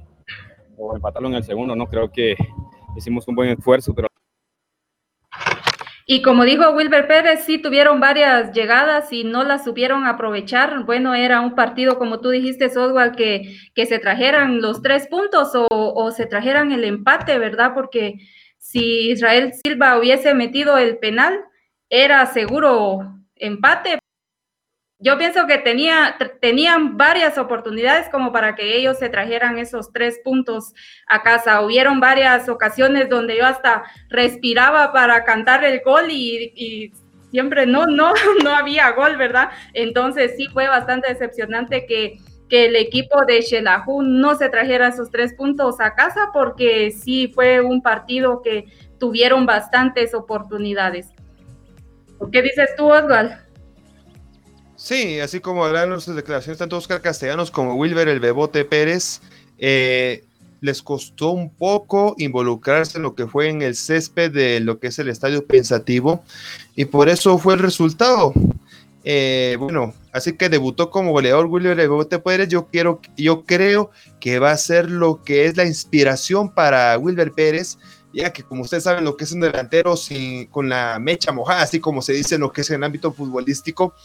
[0.78, 1.86] o empatarlo en el segundo, ¿no?
[1.88, 2.36] Creo que
[2.96, 4.08] hicimos un buen esfuerzo, pero...
[6.06, 10.84] Y como dijo Wilber Pérez, sí tuvieron varias llegadas y no las supieron aprovechar.
[10.84, 15.56] Bueno, era un partido, como tú dijiste, Oswald, que, que se trajeran los tres puntos
[15.56, 17.72] o, o se trajeran el empate, ¿verdad?
[17.74, 18.20] Porque
[18.64, 21.44] si Israel Silva hubiese metido el penal,
[21.90, 24.00] era seguro empate,
[25.00, 30.22] yo pienso que tenía, tenían varias oportunidades como para que ellos se trajeran esos tres
[30.24, 30.74] puntos
[31.08, 31.60] a casa.
[31.60, 36.94] Hubieron varias ocasiones donde yo hasta respiraba para cantar el gol y,
[37.32, 38.14] siempre no, no,
[38.46, 39.50] no había gol, ¿verdad?
[39.74, 42.18] Entonces sí fue bastante decepcionante que,
[42.54, 47.32] que el equipo de Shelahu no se trajera esos tres puntos a casa porque sí
[47.34, 48.68] fue un partido que
[49.00, 51.08] tuvieron bastantes oportunidades.
[52.32, 53.32] ¿Qué dices tú, Oswald?
[54.76, 59.22] Sí, así como hablan nuestras declaraciones, tanto Oscar Castellanos como Wilber el Bebote Pérez,
[59.58, 60.24] eh,
[60.62, 64.90] les costó un poco involucrarse en lo que fue en el césped de lo que
[64.90, 66.24] es el estadio pensativo
[66.76, 68.32] y por eso fue el resultado.
[69.04, 72.48] Eh, bueno, así que debutó como goleador el Bebote Pérez.
[72.50, 77.32] Yo, quiero, yo creo que va a ser lo que es la inspiración para Wilber
[77.32, 77.78] Pérez
[78.14, 81.64] ya que como ustedes saben lo que es un delantero sin, con la mecha mojada,
[81.64, 83.96] así como se dice en lo que es en el ámbito futbolístico,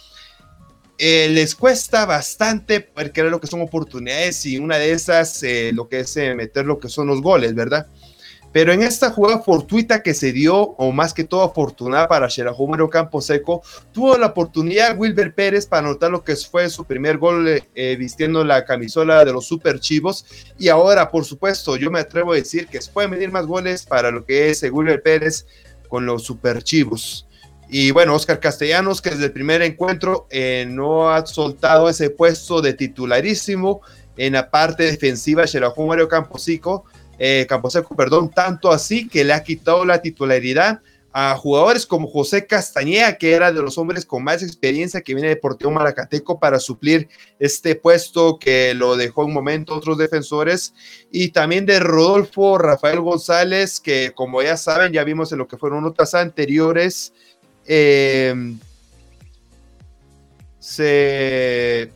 [0.97, 5.89] eh, les cuesta bastante porque lo que son oportunidades y una de esas eh, lo
[5.89, 7.87] que es eh, meter lo que son los goles, ¿verdad?
[8.53, 12.89] Pero en esta jugada fortuita que se dio, o más que todo afortunada para Campo
[12.89, 13.63] Camposeco,
[13.93, 18.65] tuvo la oportunidad Wilber Pérez para anotar lo que fue su primer gol vistiendo la
[18.65, 20.25] camisola de los Super Chivos.
[20.59, 23.85] Y ahora, por supuesto, yo me atrevo a decir que se pueden medir más goles
[23.85, 25.47] para lo que es Wilber Pérez
[25.89, 27.29] con los Super Chivos.
[27.71, 32.63] Y bueno, Oscar Castellanos, que desde el primer encuentro eh, no ha soltado ese puesto
[32.63, 33.83] de titularísimo
[34.17, 36.85] en la parte defensiva de Mario Camposico,
[37.19, 40.81] eh, Camposeco, perdón, tanto así que le ha quitado la titularidad
[41.13, 45.29] a jugadores como José Castañeda, que era de los hombres con más experiencia que viene
[45.29, 47.09] de Deportivo Maracateco para suplir
[47.39, 50.75] este puesto que lo dejó un momento otros defensores,
[51.11, 55.57] y también de Rodolfo Rafael González, que como ya saben, ya vimos en lo que
[55.57, 57.13] fueron otras anteriores,
[57.67, 58.35] eh,
[60.61, 61.91] se,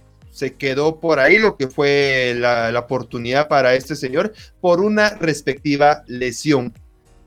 [0.55, 6.73] quedó por ahí lo que fue la, oportunidad para este señor por una respectiva lesión.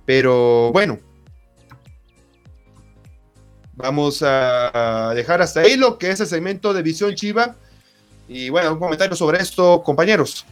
[0.06, 1.00] Pero bueno,
[3.74, 7.56] vamos a dejar hasta ahí lo que es el segmento de Visión Chiva.
[8.28, 10.46] Y bueno, un comentario sobre esto, compañeros.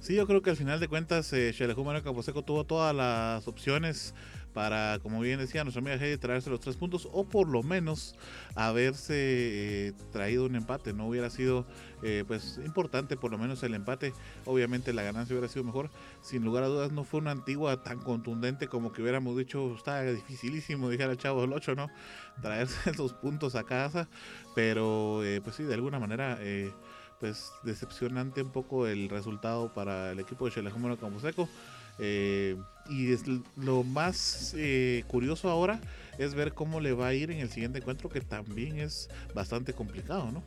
[0.00, 4.14] Sí, yo creo que al final de cuentas eh, Campo Camposeco tuvo todas las opciones
[4.52, 8.14] para, como bien decía nuestra amiga Heidi, traerse los tres puntos o por lo menos
[8.54, 10.92] haberse eh, traído un empate.
[10.92, 11.66] No hubiera sido
[12.02, 14.12] eh, pues importante por lo menos el empate.
[14.46, 15.90] Obviamente la ganancia hubiera sido mejor.
[16.22, 20.02] Sin lugar a dudas no fue una antigua tan contundente como que hubiéramos dicho, está
[20.02, 21.88] dificilísimo, dijera el chavo del 8, ¿no?
[22.40, 24.08] Traerse esos puntos a casa.
[24.54, 26.38] Pero eh, pues sí, de alguna manera
[27.20, 31.48] pues decepcionante un poco el resultado para el equipo de Chelajumano Camposeco.
[31.98, 32.56] Eh,
[32.88, 33.14] y
[33.56, 35.80] lo más eh, curioso ahora
[36.16, 39.72] es ver cómo le va a ir en el siguiente encuentro, que también es bastante
[39.72, 40.42] complicado, ¿no?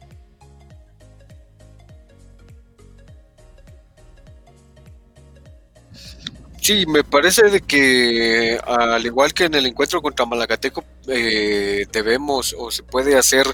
[6.61, 12.55] Sí, me parece de que al igual que en el encuentro contra Malacateco eh, debemos
[12.55, 13.47] o se puede hacer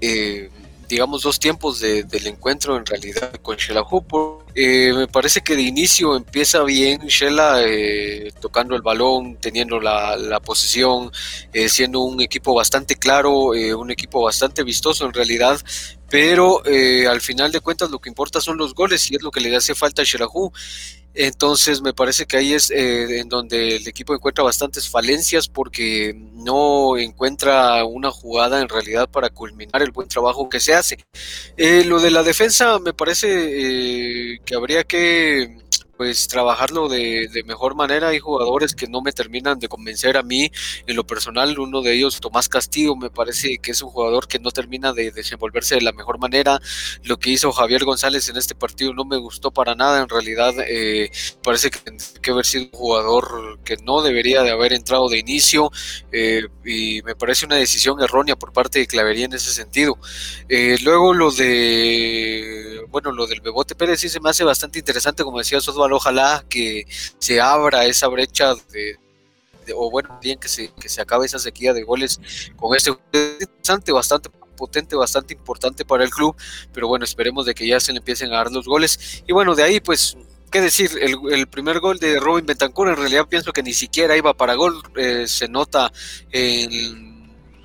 [0.00, 0.50] eh,
[0.88, 4.46] digamos, dos tiempos del encuentro en realidad con Shela Hooper.
[4.54, 10.16] Eh, me parece que de inicio empieza bien Shela eh, tocando el balón, teniendo la,
[10.16, 11.12] la posesión,
[11.52, 15.60] eh, siendo un equipo bastante claro, un equipo bastante vistoso en realidad,
[16.08, 19.40] pero al final de cuentas lo que importa son los goles y es lo que
[19.40, 20.52] le hace falta a Shelahu.
[21.20, 26.14] Entonces me parece que ahí es eh, en donde el equipo encuentra bastantes falencias porque
[26.14, 31.04] no encuentra una jugada en realidad para culminar el buen trabajo que se hace.
[31.56, 35.58] Eh, lo de la defensa me parece eh, que habría que
[35.98, 38.08] pues trabajarlo de, mejor manera.
[38.08, 40.50] Hay jugadores que no me terminan de convencer a mí
[40.86, 41.58] en lo personal.
[41.58, 45.10] Uno de ellos, Tomás Castillo, me parece que es un jugador que no termina de
[45.10, 46.60] desenvolverse de la mejor manera.
[47.02, 50.00] Lo que hizo Javier González en este partido no me gustó para nada.
[50.00, 51.10] En realidad, eh,
[51.42, 55.18] parece que tendría que haber sido un jugador que no debería de haber entrado de
[55.18, 55.72] inicio.
[56.12, 59.98] Eh, y me parece una decisión errónea por parte de Clavería en ese sentido.
[60.48, 65.24] Eh, luego lo de, bueno, lo del Bebote Pérez sí se me hace bastante interesante,
[65.24, 65.58] como decía
[65.92, 66.86] Ojalá que
[67.18, 68.96] se abra esa brecha de,
[69.74, 72.20] o bueno, bien que se, que se acabe esa sequía de goles
[72.56, 72.92] con este
[73.56, 76.36] bastante, bastante potente, bastante importante para el club,
[76.72, 79.22] pero bueno, esperemos de que ya se le empiecen a dar los goles.
[79.26, 80.16] Y bueno, de ahí pues
[80.50, 84.34] qué decir, el, primer gol de Robin Bentancur en realidad pienso que ni siquiera iba
[84.34, 85.92] para gol, eh, se nota
[86.32, 87.08] en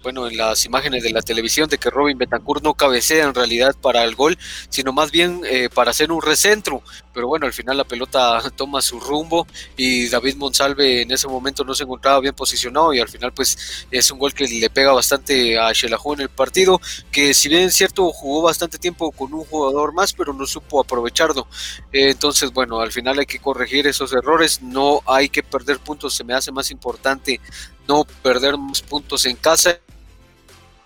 [0.04, 3.74] bueno, en las imágenes de la televisión de que Robin Betancourt no cabecea en realidad
[3.82, 4.38] para el gol,
[4.70, 6.84] sino más bien eh, para hacer un recentro.
[7.14, 11.64] Pero bueno, al final la pelota toma su rumbo y David Monsalve en ese momento
[11.64, 14.92] no se encontraba bien posicionado y al final pues es un gol que le pega
[14.92, 16.80] bastante a Shelahu en el partido,
[17.12, 20.82] que si bien es cierto jugó bastante tiempo con un jugador más, pero no supo
[20.82, 21.48] aprovecharlo.
[21.92, 26.24] entonces bueno, al final hay que corregir esos errores, no hay que perder puntos, se
[26.24, 27.40] me hace más importante
[27.88, 29.78] no perder más puntos en casa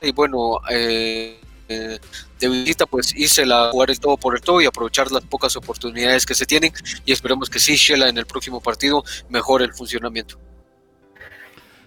[0.01, 1.39] y bueno, eh,
[1.69, 1.99] eh,
[2.39, 5.55] de visita pues hice la jugar el todo por el todo y aprovechar las pocas
[5.55, 6.71] oportunidades que se tienen
[7.05, 10.37] y esperemos que sí Shela en el próximo partido mejore el funcionamiento.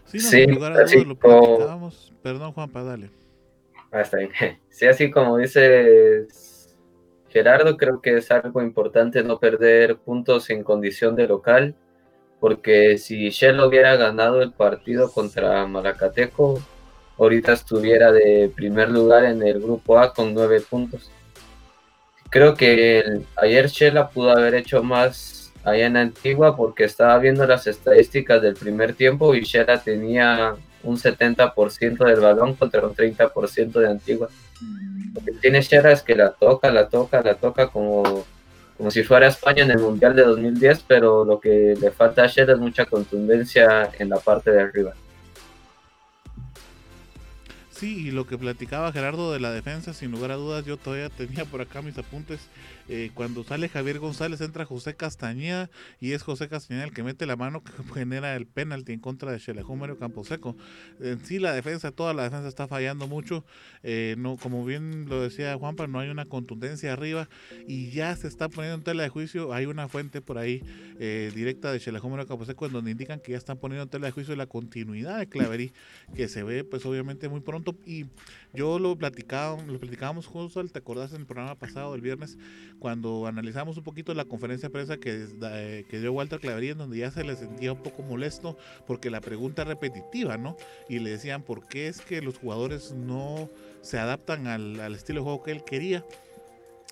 [0.06, 0.46] Sí, sí
[0.82, 1.92] así como...
[2.22, 3.10] Perdón Juanpa, dale.
[3.92, 4.02] Ah,
[4.70, 6.26] Sí, así como dice
[7.28, 11.74] Gerardo, creo que es algo importante no perder puntos en condición de local,
[12.40, 16.60] porque si Shell hubiera ganado el partido contra Malacateco,
[17.20, 21.10] ahorita estuviera de primer lugar en el grupo A con nueve puntos.
[22.30, 27.66] Creo que ayer Shela pudo haber hecho más allá en Antigua porque estaba viendo las
[27.66, 33.88] estadísticas del primer tiempo y Shela tenía un 70% del balón contra un 30% de
[33.88, 34.28] Antigua.
[35.12, 38.24] Lo que tiene Shela es que la toca, la toca, la toca como,
[38.78, 42.28] como si fuera España en el Mundial de 2010, pero lo que le falta a
[42.28, 44.94] Shela es mucha contundencia en la parte de arriba.
[47.80, 51.08] Sí, y lo que platicaba Gerardo de la defensa, sin lugar a dudas, yo todavía
[51.08, 52.38] tenía por acá mis apuntes.
[52.92, 57.24] Eh, cuando sale Javier González, entra José Castañeda y es José Castañeda el que mete
[57.24, 60.56] la mano que genera el penalti en contra de Chelejón Mario Camposeco.
[60.98, 63.44] En sí, la defensa, toda la defensa está fallando mucho.
[63.84, 67.28] Eh, no, como bien lo decía Juanpa, no hay una contundencia arriba
[67.68, 69.52] y ya se está poniendo en tela de juicio.
[69.52, 70.60] Hay una fuente por ahí
[70.98, 74.06] eh, directa de Chelejón Mario Camposeco en donde indican que ya están poniendo en tela
[74.06, 75.72] de juicio la continuidad de Claverí,
[76.16, 78.06] que se ve, pues obviamente, muy pronto y
[78.52, 82.38] yo lo platicaba, lo platicábamos justo, ¿te acordás en el programa pasado del viernes
[82.78, 86.78] cuando analizamos un poquito la conferencia de prensa que, eh, que dio Walter Clavería en
[86.78, 88.56] donde ya se le sentía un poco molesto
[88.86, 90.56] porque la pregunta repetitiva, ¿no?
[90.88, 93.48] Y le decían por qué es que los jugadores no
[93.82, 96.04] se adaptan al, al estilo de juego que él quería.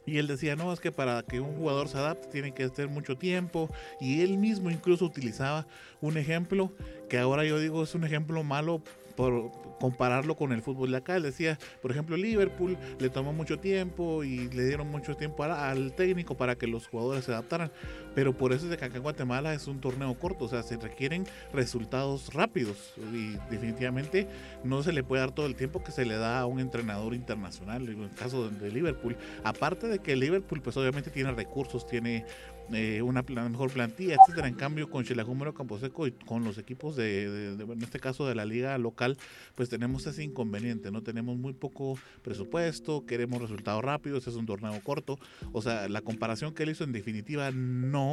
[0.08, 2.88] Y él decía, no, es que para que un jugador se adapte tiene que estar
[2.88, 3.68] mucho tiempo.
[4.00, 5.66] Y él mismo incluso utilizaba
[6.00, 6.72] un ejemplo
[7.10, 8.82] que ahora yo digo es un ejemplo malo
[9.18, 9.50] por
[9.80, 11.16] compararlo con el fútbol de acá.
[11.16, 15.92] Él decía, por ejemplo, Liverpool le tomó mucho tiempo y le dieron mucho tiempo al
[15.92, 17.72] técnico para que los jugadores se adaptaran.
[18.18, 20.64] Pero por eso es de que acá en Guatemala es un torneo corto, o sea,
[20.64, 24.26] se requieren resultados rápidos y definitivamente
[24.64, 27.14] no se le puede dar todo el tiempo que se le da a un entrenador
[27.14, 29.16] internacional, en el caso de Liverpool.
[29.44, 32.24] Aparte de que Liverpool pues obviamente tiene recursos, tiene
[32.72, 34.48] eh, una mejor plantilla, etcétera.
[34.48, 38.44] En cambio, con Campo Camposeco y con los equipos de, en este caso de la
[38.44, 39.16] liga local,
[39.54, 41.02] pues tenemos ese inconveniente, ¿no?
[41.02, 45.18] Tenemos muy poco presupuesto, queremos resultados rápidos, es un torneo corto.
[45.52, 48.07] O sea, la comparación que él hizo en definitiva no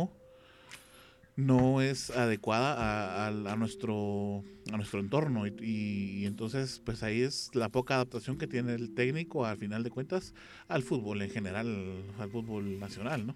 [1.36, 5.48] no es adecuada a, nuestro a nuestro entorno.
[5.48, 9.84] Y, y, entonces pues ahí es la poca adaptación que tiene el técnico al final
[9.84, 10.34] de cuentas
[10.68, 13.36] al fútbol en general al fútbol nacional no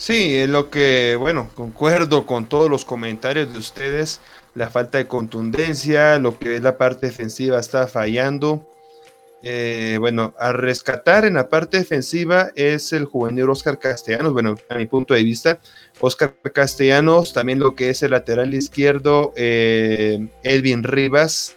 [0.00, 4.22] Sí, es lo que, bueno, concuerdo con todos los comentarios de ustedes,
[4.54, 8.66] la falta de contundencia, lo que es la parte defensiva está fallando.
[9.42, 14.74] Eh, bueno, a rescatar en la parte defensiva es el juvenil Oscar Castellanos, bueno, a
[14.74, 15.60] mi punto de vista,
[15.98, 21.56] Oscar Castellanos, también lo que es el lateral izquierdo, eh, Edwin Rivas,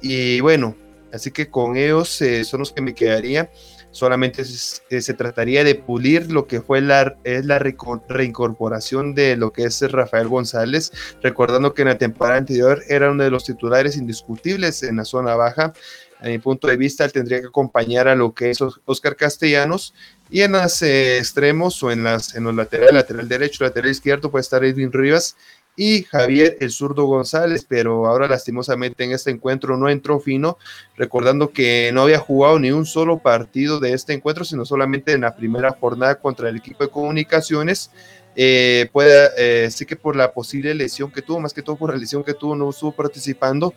[0.00, 0.74] y bueno,
[1.12, 3.50] así que con ellos eh, son los que me quedaría.
[3.92, 9.64] Solamente se, trataría de pulir lo que fue la, es la reincorporación de lo que
[9.64, 14.82] es Rafael González, recordando que en la temporada anterior era uno de los titulares indiscutibles
[14.82, 15.74] en la zona baja.
[16.22, 19.92] A mi punto de vista, él tendría que acompañar a lo que es Oscar Castellanos
[20.30, 24.30] y en los eh, extremos o en, las, en los laterales, lateral derecho, lateral izquierdo
[24.30, 25.36] puede estar Edwin Rivas
[25.74, 30.58] y Javier el zurdo González, pero ahora lastimosamente en este encuentro no entró fino,
[30.96, 35.22] recordando que no había jugado ni un solo partido de este encuentro, sino solamente en
[35.22, 37.90] la primera jornada contra el equipo de comunicaciones.
[38.34, 41.90] Eh, puede, eh, sí que por la posible lesión que tuvo, más que todo por
[41.90, 43.74] la lesión que tuvo, no estuvo participando.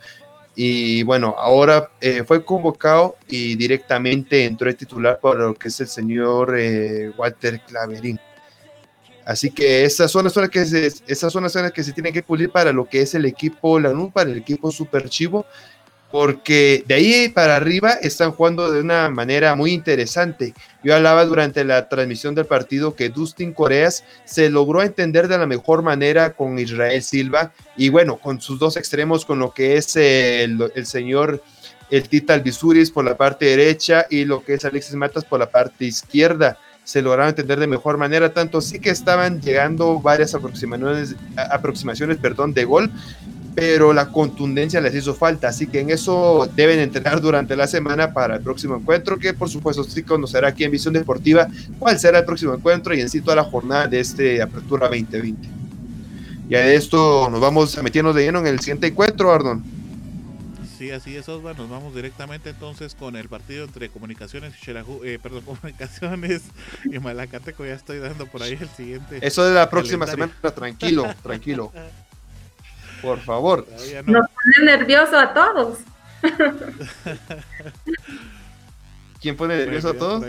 [0.55, 5.79] Y bueno, ahora eh, fue convocado y directamente entró el titular para lo que es
[5.81, 6.55] el señor
[7.17, 8.19] Walter Claverín.
[9.25, 12.13] Así que esas son las zonas que se, esas son las zonas que se tienen
[12.13, 15.47] que pulir para lo que es el equipo Lanús, para el equipo Super Chivo,
[16.15, 20.53] porque de ahí para arriba están jugando de una manera muy interesante.
[20.81, 25.45] Yo hablaba durante la transmisión del partido que Dustin Coreas se logró entender de la
[25.45, 29.97] mejor manera con Israel Silva y bueno, con sus dos extremos, con lo que es
[29.97, 31.43] el, señor
[31.91, 35.49] el Tita Albisuris por la parte derecha y lo que es Alexis Matas por la
[35.49, 41.15] parte izquierda se lograron entender de mejor manera, tanto sí que estaban llegando varias aproximaciones,
[41.35, 42.91] aproximaciones perdón, de gol,
[43.55, 48.13] pero la contundencia les hizo falta, así que en eso deben entrenar durante la semana
[48.13, 51.47] para el próximo encuentro, que por supuesto sí conocerá aquí en Visión Deportiva
[51.79, 55.47] cuál será el próximo encuentro y en sí toda la jornada de este Apertura 2020.
[56.49, 59.63] Y a esto nos vamos a meternos de lleno en el siguiente encuentro, Ardon.
[60.77, 61.63] Sí, así es, Osvaldo.
[61.63, 64.71] Nos vamos directamente entonces con el partido entre Comunicaciones y
[65.07, 66.41] eh, perdón, Comunicaciones
[66.83, 67.65] y Malacateco.
[67.65, 69.19] Ya estoy dando por ahí el siguiente.
[69.21, 71.71] Eso de la próxima semana, tranquilo, tranquilo.
[73.05, 73.67] Por favor.
[74.05, 75.79] Nos pone nervioso a todos.
[79.21, 80.25] ¿Quién pone nervioso a todos?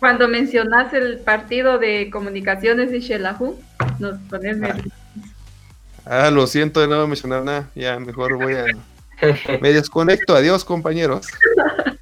[0.00, 3.60] Cuando mencionas el partido de Comunicaciones y Shelahu,
[4.00, 4.66] nos pones ah.
[4.66, 4.92] nerviosos.
[6.04, 7.70] Ah, lo siento de no mencionar nada.
[7.74, 8.64] Ya, mejor voy a
[9.60, 10.34] Me desconecto.
[10.34, 11.28] Adiós, compañeros.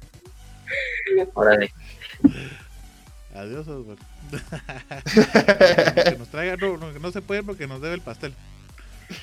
[3.35, 3.67] Adiós,
[6.03, 8.33] que nos traiga, no, no, se puede porque nos debe el pastel.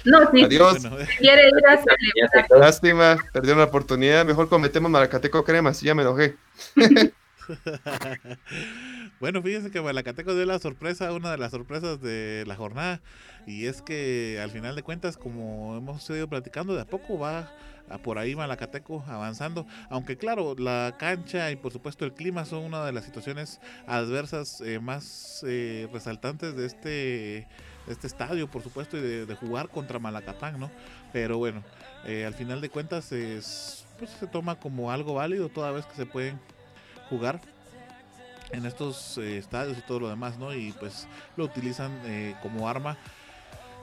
[0.04, 0.44] No, sí.
[0.44, 0.86] Adiós.
[1.18, 4.24] quiere ir a Lástima, perdieron la oportunidad.
[4.24, 6.36] Mejor cometemos Malacateco crema, si ya me enojé.
[9.20, 13.00] bueno, fíjense que Malacateco dio la sorpresa, una de las sorpresas de la jornada.
[13.46, 17.52] Y es que al final de cuentas, como hemos ido platicando, de a poco va
[18.02, 19.66] por ahí Malacateco avanzando.
[19.88, 24.60] Aunque claro, la cancha y por supuesto el clima son una de las situaciones adversas
[24.60, 27.48] eh, más eh, resaltantes de este,
[27.86, 30.70] este estadio, por supuesto, y de, jugar contra Malacatán, ¿no?
[31.12, 31.62] Pero bueno,
[32.04, 35.96] eh, al final de cuentas es, pues, se toma como algo válido toda vez que
[35.96, 36.38] se pueden
[37.10, 37.40] jugar
[38.50, 40.54] en estos estadios y todo lo demás, ¿no?
[40.54, 41.92] Y pues lo utilizan
[42.42, 42.96] como arma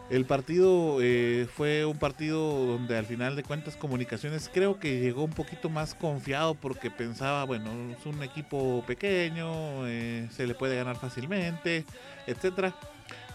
[0.10, 5.24] el partido eh, fue un partido donde al final de cuentas comunicaciones creo que llegó
[5.24, 10.76] un poquito más confiado porque pensaba, bueno, es un equipo pequeño, eh, se le puede
[10.76, 11.86] ganar fácilmente,
[12.28, 12.76] etcétera.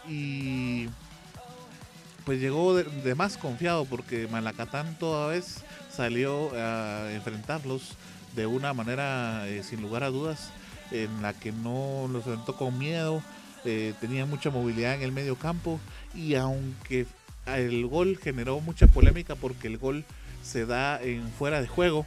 [0.09, 0.89] Y
[2.29, 7.93] pues llegó de, más confiado porque Malacatán toda vez salió a enfrentarlos
[8.37, 10.51] de una manera eh, sin lugar a dudas
[10.91, 13.23] en la que no los enfrentó con miedo,
[13.65, 15.81] eh, tenía mucha movilidad en el medio campo
[16.15, 17.07] y aunque
[17.47, 20.05] el gol generó mucha polémica porque el gol
[20.43, 22.05] se da en fuera de juego,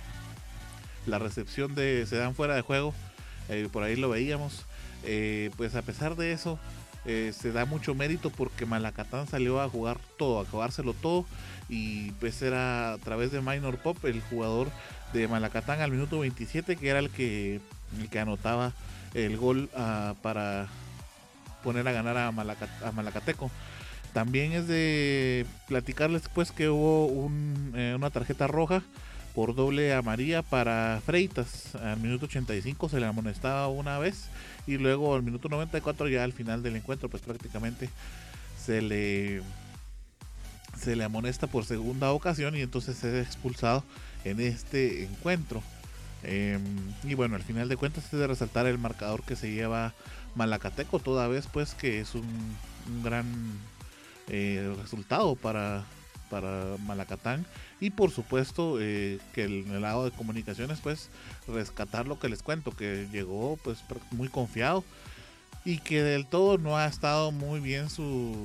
[1.07, 2.94] la recepción de se dan fuera de juego,
[3.49, 4.65] eh, por ahí lo veíamos,
[5.57, 6.60] pues a pesar de eso
[7.06, 11.26] se da mucho mérito porque Malacatán salió a jugar todo, a jugárselo todo
[11.68, 14.69] y pues era a través de Minor Pop el jugador
[15.14, 17.60] de Malacatán al minuto 27 que era el que,
[17.99, 18.73] el que anotaba
[19.14, 20.68] el gol ah, para
[21.64, 23.52] poner a ganar a, Malacateco.
[24.14, 27.32] También es de platicarles pues que hubo
[27.76, 28.84] eh, una tarjeta roja
[29.33, 31.75] por doble amarilla para Freitas.
[31.75, 34.25] Al minuto 85 se le amonestaba una vez
[34.67, 37.89] y luego al minuto 94 ya al final del encuentro pues prácticamente
[38.63, 39.41] se le
[40.77, 43.83] se le amonesta por segunda ocasión y entonces es expulsado
[44.23, 45.61] en este encuentro.
[46.23, 46.61] Em,
[47.03, 49.93] y bueno, al final de cuentas es de resaltar el marcador que se lleva
[50.35, 52.55] Malacateco, toda vez pues que es un,
[53.03, 53.25] gran
[54.27, 55.85] eh, resultado para,
[56.31, 57.45] para Malacatán
[57.79, 61.09] y por supuesto eh, que el, el, lado de comunicaciones pues
[61.47, 64.83] rescatar lo que les cuento que llegó pues muy confiado
[65.65, 68.35] y que del todo no ha estado muy bien su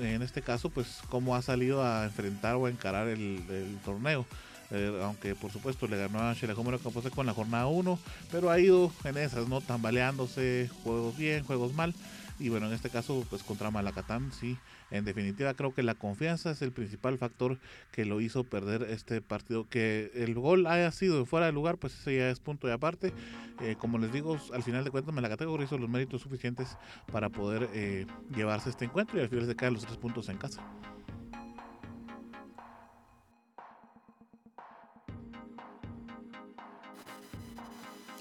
[0.00, 4.26] en este caso pues cómo ha salido a enfrentar o a encarar el, el torneo
[4.70, 7.98] eh, aunque por supuesto le ganó a Xelajómero Camposeco en la jornada 1,
[8.32, 9.60] pero ha ido en esas, ¿no?
[9.60, 11.94] Tambaleándose, juegos bien, juegos mal.
[12.38, 14.58] Y bueno, en este caso, pues contra Malacatán, sí,
[14.90, 17.58] en definitiva creo que la confianza es el principal factor
[17.92, 19.68] que lo hizo perder este partido.
[19.68, 23.12] Que el gol haya sido fuera de lugar, pues ese ya es punto de aparte.
[23.60, 26.76] Eh, como les digo, al final de cuentas Malacateco hizo los méritos suficientes
[27.10, 30.38] para poder eh, llevarse este encuentro y al final se caen los tres puntos en
[30.38, 30.62] casa.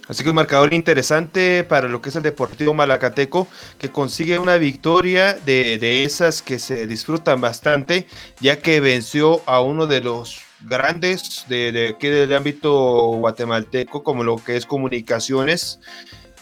[0.07, 3.47] Así que un marcador interesante para lo que es el Deportivo Malacateco,
[3.79, 8.07] que consigue una victoria de, esas que se disfrutan bastante,
[8.39, 12.71] ya que venció a uno de los grandes de, aquí del ámbito
[13.17, 15.79] guatemalteco, como lo que es comunicaciones.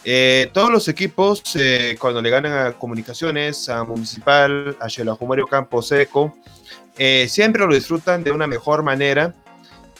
[0.04, 5.80] Eh, todos los equipos, eh, cuando le ganan a comunicaciones, a Municipal, a Xelajumario Campo
[5.80, 6.36] Seco,
[6.98, 9.34] eh, siempre lo disfrutan de una mejor manera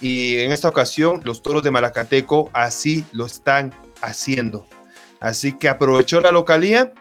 [0.01, 4.67] y en esta ocasión los toros de Malacateco así lo están haciendo.
[5.21, 6.93] Así que aprovechó la localía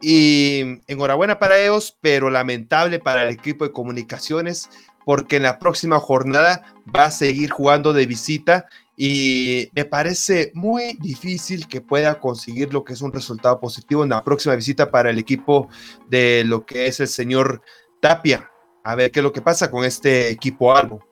[0.00, 4.68] y enhorabuena para ellos, pero lamentable para el equipo de comunicaciones
[5.06, 10.98] porque en la próxima jornada va a seguir jugando de visita y me parece muy
[11.00, 15.10] difícil que pueda conseguir lo que es un resultado positivo en la próxima visita para
[15.10, 15.68] el equipo
[16.08, 17.62] de lo que es el señor
[18.00, 18.50] Tapia.
[18.82, 21.05] A ver qué es lo que pasa con este equipo algo.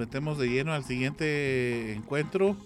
[0.00, 2.56] Metemos de lleno al siguiente encuentro.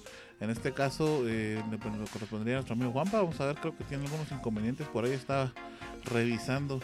[0.40, 3.18] En este caso, eh, le correspondría a nuestro amigo Juanpa.
[3.18, 4.86] Vamos a ver, creo que tiene algunos inconvenientes.
[4.86, 5.52] Por ahí está
[6.04, 6.80] revisando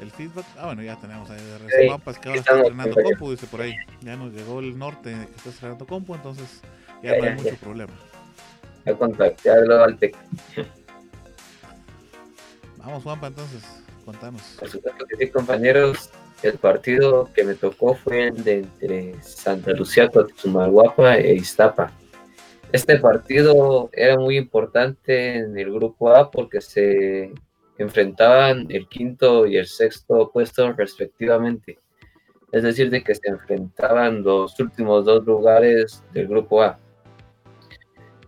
[0.00, 0.44] el feedback.
[0.58, 3.60] Ah, bueno, ya tenemos ahí de Juanpa, es que ahora está estrenando compu, dice por
[3.60, 3.74] ahí.
[4.00, 6.60] Ya nos llegó el norte que está estrenando compu, entonces
[7.02, 7.92] ya, no hay mucho problema.
[8.84, 10.16] Ya contactarlo al TEC.
[12.78, 13.62] Vamos, Juanpa, entonces,
[14.04, 14.42] contanos.
[14.58, 16.10] Por supuesto que sí, compañeros.
[16.46, 21.90] El partido que me tocó fue el de entre Santa Lucía, Cotumaguapa e Iztapa.
[22.70, 27.32] Este partido era muy importante en el grupo A porque se
[27.78, 31.80] enfrentaban el quinto y el sexto puesto respectivamente.
[32.52, 36.78] Es decir, de que se enfrentaban los últimos dos lugares del grupo A.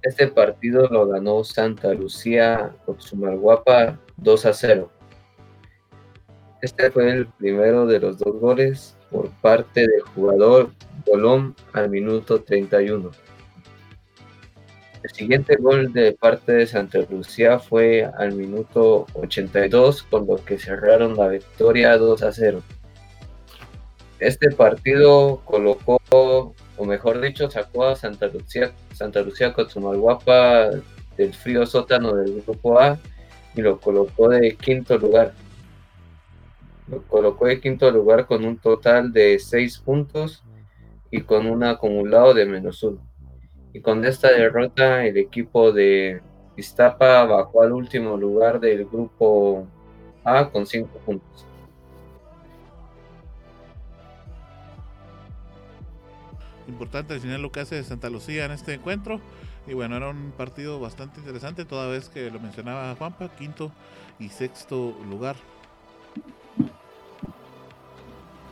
[0.02, 4.97] Este partido lo ganó Santa Lucía Cotumaguapa 2 a 0.
[6.60, 10.70] Este fue el primero de los dos goles por parte del jugador
[11.06, 13.10] Colón al minuto 31.
[15.02, 20.59] El siguiente gol de parte de Santa Lucía fue al minuto 82, con lo que
[20.59, 22.62] cerraron la victoria 2 a 0.
[24.18, 30.70] Este partido colocó, o mejor dicho, sacó a Santa Lucía, Santa Lucía Cotumalguapa
[31.16, 32.98] del frío sótano del grupo A
[33.55, 35.32] y lo colocó de quinto lugar.
[36.90, 40.43] Lo colocó de quinto lugar con un total de 6 puntos
[41.10, 42.98] y con un acumulado de menos 1.
[43.74, 46.23] Y con esta derrota el equipo de
[46.56, 49.66] Iztapa bajó al último lugar del grupo
[50.24, 51.47] A con 5 puntos.
[56.66, 59.20] Importante al final lo que hace Santa Lucía en este encuentro.
[59.66, 63.70] Y bueno, era un partido bastante interesante, toda vez que lo mencionaba Juanpa, quinto
[64.19, 65.36] y sexto lugar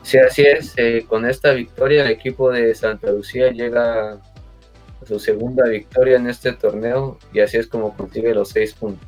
[0.07, 0.73] Sí, así es.
[0.77, 6.27] Eh, con esta victoria el equipo de Santa Lucía llega a su segunda victoria en
[6.27, 9.05] este torneo y así es como consigue los seis puntos.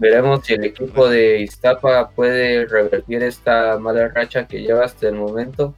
[0.00, 5.14] Veremos si el equipo de Iztapa puede revertir esta mala racha que lleva hasta el
[5.14, 5.76] momento,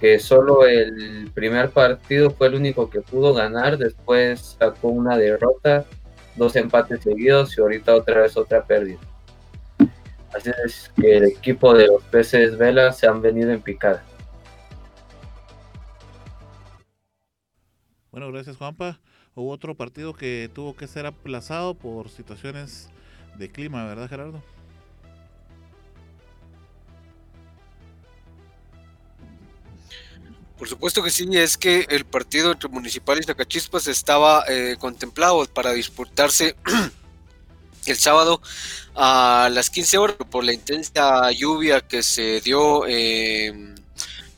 [0.00, 5.84] que solo el primer partido fue el único que pudo ganar, después sacó una derrota,
[6.36, 8.98] dos empates seguidos y ahorita otra vez otra pérdida.
[10.34, 14.02] Así es que el equipo de los peces Vela se han venido en picada.
[18.10, 19.00] Bueno, gracias Juanpa.
[19.34, 22.88] Hubo otro partido que tuvo que ser aplazado por situaciones
[23.38, 24.42] de clima, ¿verdad Gerardo?
[30.58, 35.44] Por supuesto que sí, es que el partido entre Municipal y Zacachispas estaba eh, contemplado
[35.46, 36.54] para disputarse
[37.90, 38.40] el sábado
[38.94, 43.74] a las 15 horas por la intensa lluvia que se dio eh,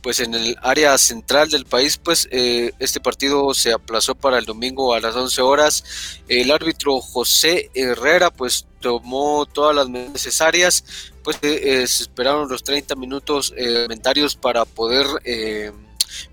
[0.00, 4.44] pues en el área central del país, pues eh, este partido se aplazó para el
[4.44, 5.84] domingo a las 11 horas.
[6.28, 10.84] El árbitro José Herrera pues tomó todas las medidas necesarias,
[11.22, 15.06] pues eh, se esperaron los 30 minutos elementarios para poder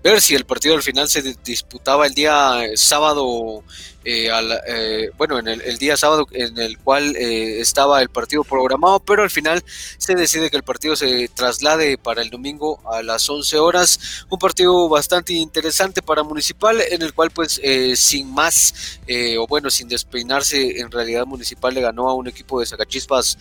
[0.02, 3.64] ver si el partido al final se disputaba el día sábado
[4.04, 4.30] eh,
[4.66, 9.22] eh, bueno, en el, día sábado en el cual eh, estaba el partido programado, pero
[9.22, 9.62] al final
[9.98, 14.24] se decide que el partido se traslade para el domingo a las 11 horas.
[14.28, 17.60] Un partido bastante interesante para Municipal, en el cual pues
[17.94, 19.00] sin más,
[19.38, 23.38] o bueno, sin despeinarse, en realidad Municipal le ganó a un equipo de Zacachispas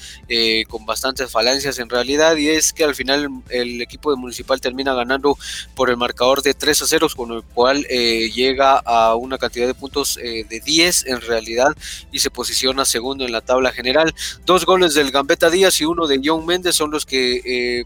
[0.67, 4.93] con bastantes falencias en realidad, y es que al final el equipo de Municipal termina
[4.93, 5.37] ganando
[5.75, 9.73] por el marcador de 3 a 0, con el cual llega a una cantidad de
[9.73, 10.17] puntos
[10.51, 11.75] de 10 en realidad
[12.11, 14.13] y se posiciona segundo en la tabla general.
[14.45, 17.85] Dos goles del Gambetta Díaz y uno de John Méndez son los que eh,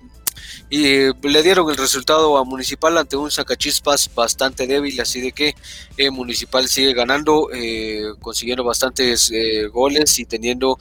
[0.69, 5.55] y le dieron el resultado a Municipal ante un Sacachispas bastante débil, así de que
[5.95, 9.31] eh, Municipal sigue ganando, eh, consiguiendo bastantes
[9.71, 10.77] goles y teniendo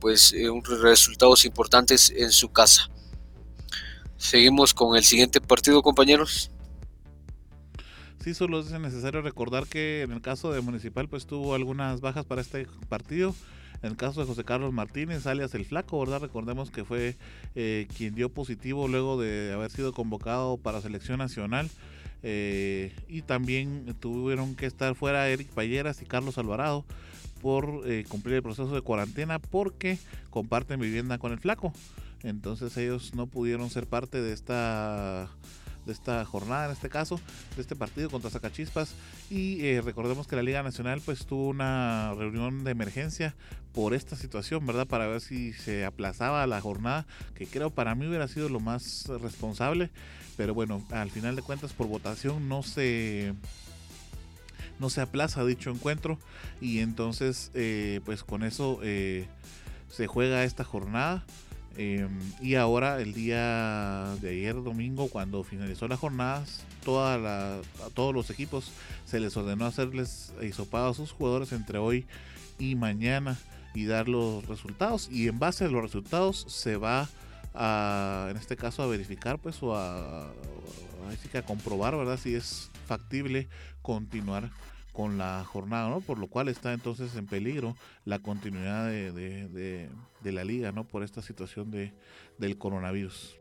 [0.00, 0.34] pues
[0.82, 2.90] resultados importantes en su casa.
[4.16, 6.50] Seguimos con el siguiente partido, compañeros
[8.24, 12.24] sí solo es necesario recordar que en el caso de Municipal pues tuvo algunas bajas
[12.24, 13.34] para este partido.
[13.82, 16.22] En el caso de José Carlos Martínez, alias el Flaco, ¿verdad?
[16.22, 17.16] Recordemos que fue
[17.54, 21.68] eh, quien dio positivo luego de haber sido convocado para selección nacional.
[22.22, 26.86] Eh, y también tuvieron que estar fuera Eric Payeras y Carlos Alvarado
[27.42, 29.98] por eh, cumplir el proceso de cuarentena porque
[30.30, 31.74] comparten vivienda con el Flaco.
[32.22, 35.28] Entonces ellos no pudieron ser parte de esta
[35.86, 37.20] de esta jornada, en este caso,
[37.56, 38.94] de este partido contra Zacachispas.
[39.30, 43.34] Y eh, recordemos que la Liga Nacional pues tuvo una reunión de emergencia
[43.72, 44.86] por esta situación, ¿verdad?
[44.86, 49.06] Para ver si se aplazaba la jornada, que creo para mí hubiera sido lo más
[49.20, 49.90] responsable.
[50.36, 53.34] Pero bueno, al final de cuentas por votación no se
[54.80, 56.18] no se aplaza dicho encuentro
[56.60, 59.28] y entonces eh, pues con eso eh,
[59.88, 61.24] se juega esta jornada
[61.76, 67.90] Em, y ahora, el día de ayer, domingo, cuando finalizó las jornadas, toda la, a
[67.94, 68.70] todos los equipos
[69.04, 72.06] se les ordenó hacerles hisopado a sus jugadores entre hoy
[72.58, 73.38] y mañana
[73.74, 75.08] y dar los resultados.
[75.10, 77.08] Y en base a los resultados se va
[77.54, 82.18] a, en este caso, a verificar, pues, o a, a, a comprobar, ¿verdad?
[82.22, 83.48] Si es factible
[83.82, 84.50] continuar
[84.94, 86.00] con la jornada, ¿no?
[86.00, 89.90] Por lo cual está entonces en peligro la continuidad de,
[90.22, 90.86] la liga, ¿no?
[90.86, 91.92] Por esta situación de,
[92.38, 93.40] del coronavirus.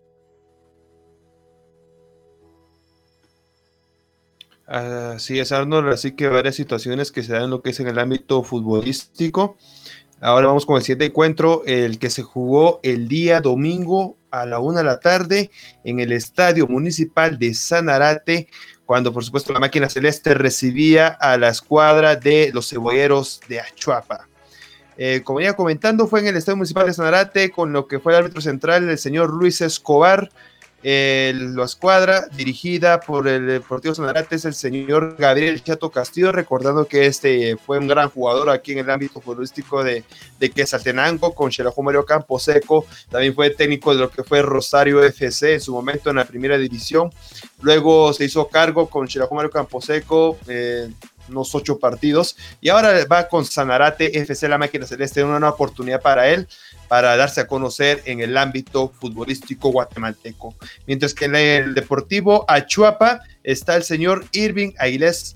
[4.66, 5.94] Así es, Arnold.
[5.94, 9.56] Así que varias situaciones que se dan en lo que es en el ámbito futbolístico.
[10.22, 14.58] Ahora vamos con el siguiente encuentro, el que se jugó el día domingo a la
[14.58, 15.52] una de la tarde
[15.84, 18.48] en el Estadio Municipal de Sanarate
[18.86, 24.28] cuando por supuesto la máquina celeste recibía a la escuadra de los cebolleros de Achuapa.
[24.98, 28.14] Eh, como ya comentando, fue en el Estadio Municipal de Sanarate con lo que fue
[28.14, 30.30] el árbitro central, el señor Luis Escobar,
[30.84, 37.06] la escuadra dirigida por el Deportivo Sanarate es el señor Gabriel Chato Castillo, recordando que
[37.06, 40.04] este fue un gran jugador aquí en el ámbito futbolístico de,
[40.40, 45.54] de Quesaltenango con Xelajo Mario Camposeco, también fue técnico de lo que fue Rosario FC
[45.54, 47.12] en su momento en la primera división,
[47.62, 50.90] luego se hizo cargo con Xelajo Mario Camposeco, eh,
[51.30, 56.02] unos ocho partidos y ahora va con Sanarate FC la máquina celeste una, una oportunidad
[56.02, 56.48] para él
[56.94, 60.54] para darse a conocer en el ámbito futbolístico guatemalteco.
[60.86, 65.36] Mientras que en el Deportivo Achuapa está el señor Irving Aguilés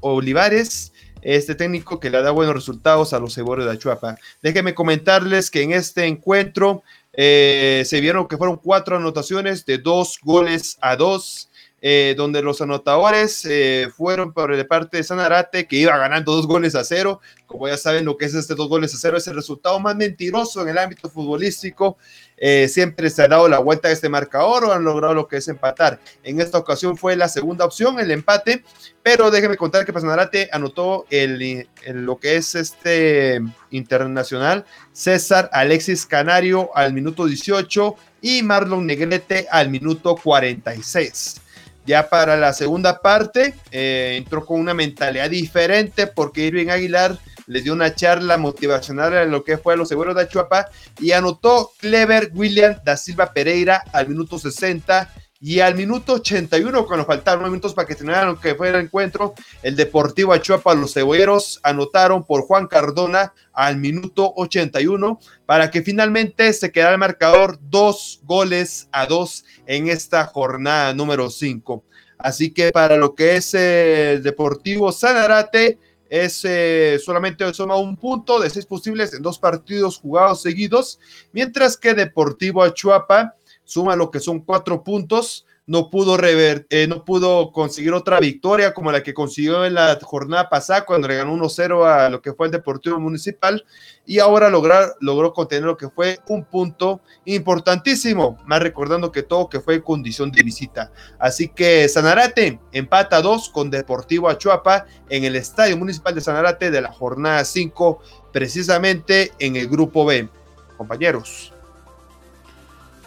[0.00, 4.16] Olivares, este técnico que le da buenos resultados a los cebollos de Achuapa.
[4.40, 6.82] Déjenme comentarles que en este encuentro
[7.20, 11.48] Eh, se vieron que fueron cuatro anotaciones de dos goles a dos.
[11.80, 16.48] Eh, donde los anotadores eh, fueron por de parte de Sanarate, que iba ganando dos
[16.48, 17.20] goles a cero.
[17.46, 19.94] Como ya saben, lo que es este dos goles a cero es el resultado más
[19.94, 21.96] mentiroso en el ámbito futbolístico.
[22.36, 25.36] Eh, siempre se ha dado la vuelta a este marcador o han logrado lo que
[25.36, 26.00] es empatar.
[26.24, 28.64] En esta ocasión fue la segunda opción, el empate,
[29.04, 33.40] pero déjenme contar que Sanarate anotó el, lo que es este
[33.70, 41.42] internacional César Alexis Canario al minuto 18 y Marlon Negrete al minuto 46.
[41.88, 47.64] Ya para la segunda parte eh, entró con una mentalidad diferente porque Irving Aguilar les
[47.64, 50.68] dio una charla motivacional en lo que fue los seguros de Achuapa
[51.00, 55.10] y anotó Clever William da Silva Pereira al minuto 60
[55.40, 59.76] y al minuto 81, cuando faltaron minutos para que terminaran que fue el encuentro, el
[59.76, 66.72] Deportivo Achuapa, los cebolleros anotaron por Juan Cardona al minuto 81 para que finalmente se
[66.72, 71.84] quedara el marcador dos goles a dos en esta jornada número 5.
[72.18, 75.78] Así que para lo que es el Deportivo Sanarate,
[76.10, 80.98] es eh, solamente suma un punto de seis posibles en dos partidos jugados seguidos,
[81.32, 83.34] mientras que Deportivo Achuapa
[83.68, 88.72] suma lo que son cuatro puntos, no pudo, rever, eh, no pudo conseguir otra victoria
[88.72, 92.32] como la que consiguió en la jornada pasada cuando le ganó 1-0 a lo que
[92.32, 93.66] fue el Deportivo Municipal
[94.06, 99.50] y ahora lograr, logró contener lo que fue un punto importantísimo, más recordando que todo
[99.50, 100.90] que fue condición de visita.
[101.18, 106.80] Así que Sanarate empata 2 con Deportivo Achuapa en el Estadio Municipal de Sanarate de
[106.80, 108.00] la jornada 5,
[108.32, 110.30] precisamente en el grupo B.
[110.78, 111.52] Compañeros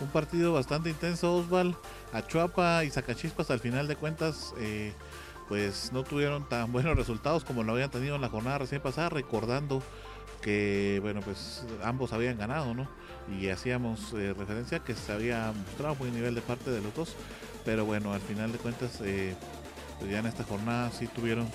[0.01, 1.75] un partido bastante intenso, Osval.
[2.11, 4.93] Achuapa y Zacachispas al final de cuentas eh,
[5.47, 9.09] pues no tuvieron tan buenos resultados como lo habían tenido en la jornada recién pasada,
[9.09, 9.81] recordando
[10.41, 12.87] que bueno pues ambos habían ganado, ¿no?
[13.39, 17.15] Y hacíamos eh, referencia que se había mostrado buen nivel de parte de los dos,
[17.63, 19.35] pero bueno, al final de cuentas eh,
[19.99, 21.47] pues ya en esta jornada sí tuvieron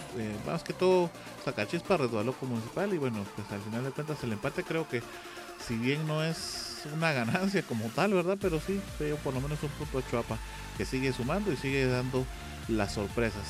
[0.46, 1.10] más que todo
[1.44, 5.02] Zacachispas resbaló con Municipal y bueno pues al final de cuentas el empate creo que
[5.66, 8.38] si bien no es una ganancia como tal, ¿verdad?
[8.40, 10.38] Pero sí, veo por lo menos un punto a Chuapa
[10.76, 12.26] que sigue sumando y sigue dando
[12.68, 13.44] las sorpresas.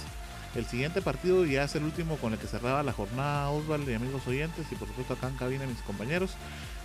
[0.55, 3.95] El siguiente partido ya es el último con el que cerraba la jornada Osvaldo y
[3.95, 6.31] amigos oyentes y por supuesto acá en cabina mis compañeros.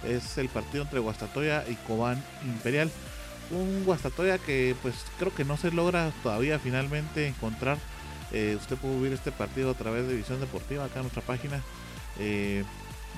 [0.06, 2.92] Es el partido entre Guastatoya y Cobán Imperial.
[3.50, 7.78] Un Guastatoya que pues creo que no se logra todavía finalmente encontrar.
[8.34, 11.62] Eh, usted puede ver este partido a través de Visión Deportiva acá en nuestra página.
[12.20, 12.66] Eh,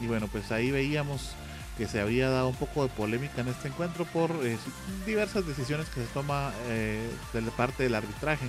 [0.02, 1.36] y bueno, pues ahí veíamos
[1.78, 4.58] que se había dado un poco de polémica en este encuentro por eh,
[5.06, 8.48] diversas decisiones que se toma eh, de parte del arbitraje.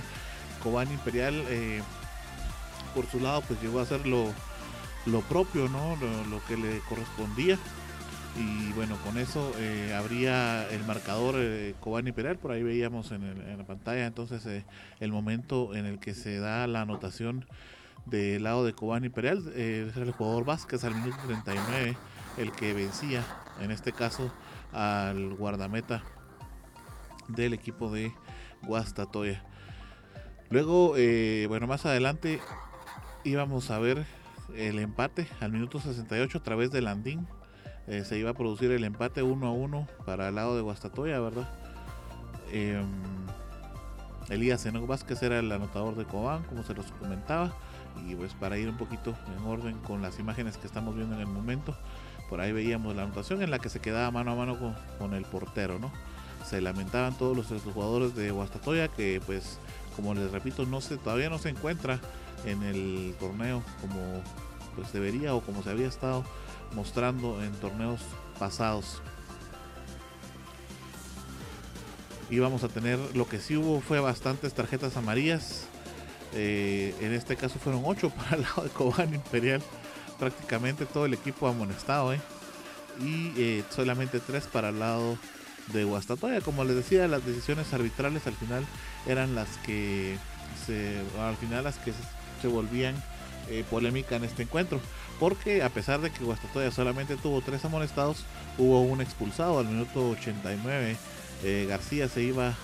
[0.61, 1.81] Cobán Imperial, eh,
[2.93, 4.31] por su lado, pues llegó a hacer lo,
[5.29, 5.95] propio, ¿no?
[6.29, 7.57] Lo, que le correspondía.
[8.37, 9.53] Y bueno, con eso
[9.97, 11.35] habría el marcador
[11.79, 14.65] Cobán Imperial, por ahí veíamos en, la pantalla entonces
[14.99, 17.45] el momento en el que se da la anotación
[18.05, 21.95] del lado de Cobán Imperial, es el jugador Vázquez al minuto 39
[22.37, 23.23] el que vencía,
[23.59, 24.31] en este caso,
[24.71, 26.03] al guardameta
[27.27, 28.13] del equipo de
[28.63, 29.43] Guastatoya.
[30.49, 32.39] Luego, eh, bueno, más adelante
[33.23, 34.05] íbamos a ver
[34.55, 37.27] el empate al minuto 68 a través de Landín.
[37.87, 41.19] Eh, se iba a producir el empate 1 a 1 para el lado de Guastatoya,
[41.19, 41.47] ¿verdad?
[42.51, 42.85] Em,
[44.29, 47.53] Elías Enoch Vázquez era el anotador de Cobán, como se los comentaba.
[48.07, 51.21] Y pues para ir un poquito en orden con las imágenes que estamos viendo en
[51.21, 51.77] el momento,
[52.29, 55.25] por ahí veíamos la anotación en la que se quedaba mano a mano con, el
[55.25, 55.91] portero, ¿no?
[56.45, 59.59] Se lamentaban todos los, jugadores de Guastatoya que pues
[59.95, 61.99] como les repito no se todavía no se encuentra
[62.45, 64.21] en el torneo como
[64.75, 66.23] pues debería o como se había estado
[66.73, 68.01] mostrando en torneos
[68.37, 69.01] pasados.
[72.29, 75.67] Y vamos a tener lo que sí hubo fue bastantes tarjetas amarillas.
[76.33, 79.61] Eh, en este caso fueron 8 para el lado de Cobán Imperial
[80.19, 82.19] prácticamente todo el equipo amonestado, ¿eh?
[82.99, 85.17] Y eh, solamente tres para el lado
[85.73, 86.41] de Guastatoya.
[86.41, 88.65] Como les decía, las decisiones arbitrales al final
[89.05, 90.17] eran las que
[90.65, 91.91] se, al final las que
[92.41, 92.95] se volvían
[93.49, 94.79] eh, polémica en este encuentro.
[95.19, 98.25] Porque a pesar de que Guastatoya solamente tuvo tres amonestados,
[98.57, 100.97] hubo un expulsado al minuto 89.
[101.67, 102.55] García se iba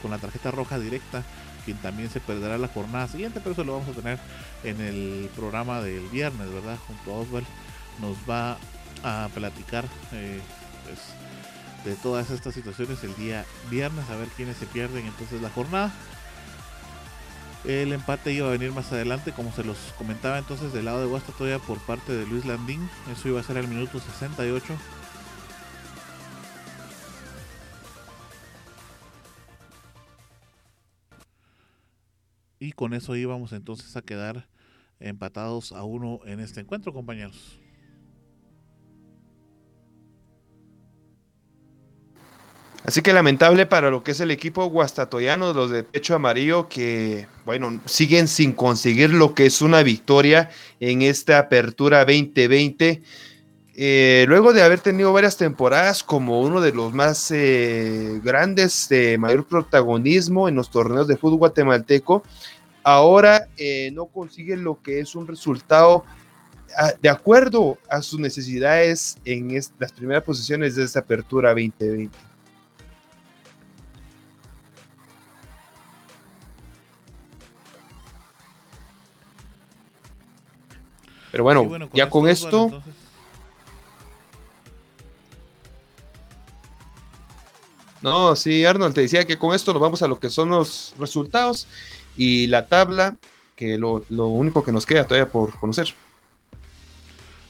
[0.00, 1.24] con la tarjeta roja directa
[1.64, 4.18] quien también se perderá la jornada siguiente, pero eso lo vamos a tener
[4.64, 6.78] en el programa del viernes, ¿verdad?
[6.86, 7.46] Junto a Oswald
[8.00, 8.58] nos va
[9.02, 10.40] a platicar eh,
[10.84, 10.98] pues,
[11.84, 15.92] de todas estas situaciones el día viernes, a ver quiénes se pierden entonces la jornada.
[17.64, 21.06] El empate iba a venir más adelante, como se los comentaba entonces del lado de
[21.06, 22.88] Guastatoya por parte de Luis Landín.
[23.12, 24.74] Eso iba a ser al minuto 68.
[32.62, 34.46] Y con eso íbamos entonces a quedar
[35.00, 37.58] empatados a uno en este encuentro, compañeros.
[42.84, 47.26] Así que lamentable para lo que es el equipo guastatoyano, los de pecho amarillo, que,
[47.44, 50.48] bueno, siguen sin conseguir lo que es una victoria
[50.78, 53.02] en esta apertura 2020.
[53.74, 59.16] Eh, luego de haber tenido varias temporadas como uno de los más eh, grandes de
[59.16, 62.22] mayor protagonismo en los torneos de fútbol guatemalteco,
[62.82, 66.04] ahora eh, no consiguen lo que es un resultado
[66.76, 72.10] ah, de acuerdo a sus necesidades en las primeras posiciones de esta apertura 2020.
[81.30, 82.82] Pero bueno, ya con esto...
[88.02, 90.94] No, sí, Arnold, te decía que con esto nos vamos a lo que son los
[90.98, 91.68] resultados
[92.16, 93.16] y la tabla,
[93.54, 95.94] que lo, lo único que nos queda todavía por conocer.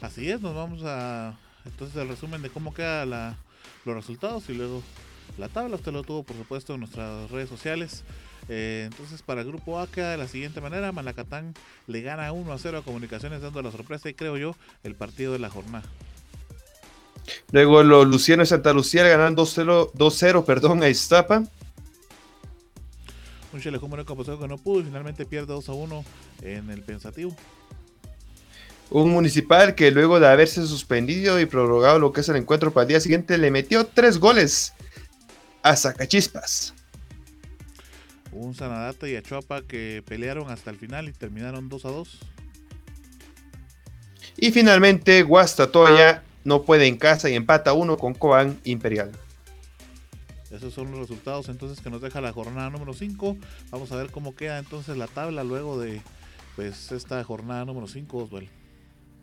[0.02, 3.36] Así es, nos vamos a entonces el resumen de cómo quedan
[3.84, 4.82] los resultados y luego
[5.38, 5.76] la tabla.
[5.76, 8.04] Usted lo tuvo, por supuesto, en nuestras redes sociales.
[8.48, 11.54] Eh, entonces, para el grupo A queda de la siguiente manera: Malacatán
[11.86, 15.32] le gana 1 a 0 a Comunicaciones, dando la sorpresa y creo yo el partido
[15.32, 15.84] de la jornada.
[17.50, 21.44] Luego los Lucianos de Santa Lucía ganan 2-0 perdón, a Iztapa.
[23.52, 26.04] Un Chelejú que no pudo y finalmente pierde 2 a 1
[26.42, 27.36] en el Pensativo.
[28.88, 32.82] Un municipal que luego de haberse suspendido y prorrogado lo que es el encuentro para
[32.82, 34.74] el día siguiente le metió 3 goles
[35.62, 36.74] a Zacachispas.
[38.32, 42.18] Un Sanadata y Achuapa que pelearon hasta el final y terminaron 2 a 2.
[44.38, 49.12] Y finalmente Guastatoya no puede en casa y empata uno con Coan Imperial.
[50.50, 53.36] Esos son los resultados entonces que nos deja la jornada número 5.
[53.70, 56.02] Vamos a ver cómo queda entonces la tabla luego de
[56.56, 58.48] pues esta jornada número 5, Oswald.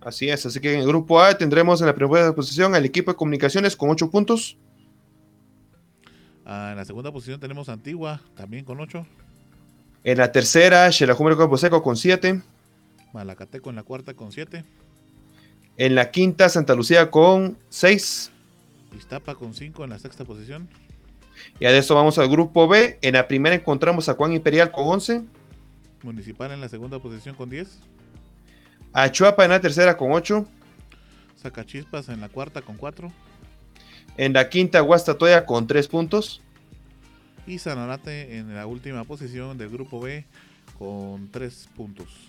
[0.01, 3.11] Así es, así que en el grupo A tendremos en la primera posición al equipo
[3.11, 4.57] de comunicaciones con 8 puntos.
[6.45, 9.05] Ah, en la segunda posición tenemos Antigua, también con 8.
[10.03, 12.41] En la tercera, Xelajume Campo Seco con 7.
[13.13, 14.63] Malacateco en la cuarta con 7.
[15.79, 18.31] En la quinta, Santa Lucía con 6.
[18.97, 20.67] Iztapa con 5 en la sexta posición.
[21.57, 22.99] Y a eso vamos al grupo B.
[23.01, 25.23] En la primera encontramos a Juan Imperial con 11.
[26.03, 27.79] Municipal en la segunda posición con 10.
[28.91, 30.45] A Chuapa en la tercera con 8.
[31.41, 33.09] Sacachispas en la cuarta con 4.
[34.17, 36.41] En la quinta, Guastatoya con 3 puntos.
[37.47, 40.25] Y Sanarate en la última posición del grupo B
[40.77, 42.28] con 3 puntos.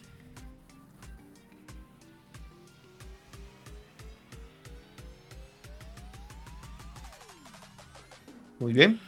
[8.60, 9.00] Muy bien.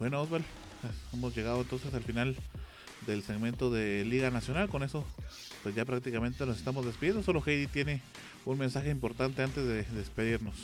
[0.00, 0.46] Bueno, Osvaldo,
[1.14, 2.34] hemos llegado entonces al final
[3.06, 4.68] del segmento de Liga Nacional.
[4.68, 5.04] Con eso,
[5.62, 7.22] pues ya prácticamente nos estamos despidiendo.
[7.22, 8.02] Solo Heidi tiene
[8.44, 10.56] un mensaje importante antes de despedirnos.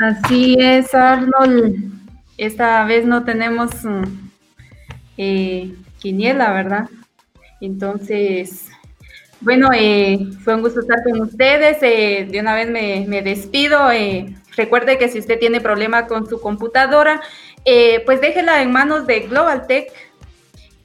[0.00, 1.92] Así es, Arnold.
[2.36, 4.02] Esta vez no tenemos mm,
[5.18, 6.90] eh, quiniela, ¿verdad?
[7.60, 8.66] Entonces,
[9.44, 11.78] bueno, eh, fue un gusto estar con ustedes.
[11.82, 13.90] Eh, de una vez me, despido.
[13.92, 17.20] Eh, recuerde que si usted tiene problema con su computadora,
[18.04, 19.92] pues déjela en manos de Global Tech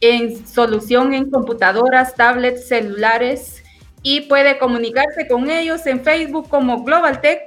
[0.02, 3.64] en solución en computadoras, tablets, celulares
[4.02, 7.42] y puede comunicarse con ellos en Facebook como Global Tech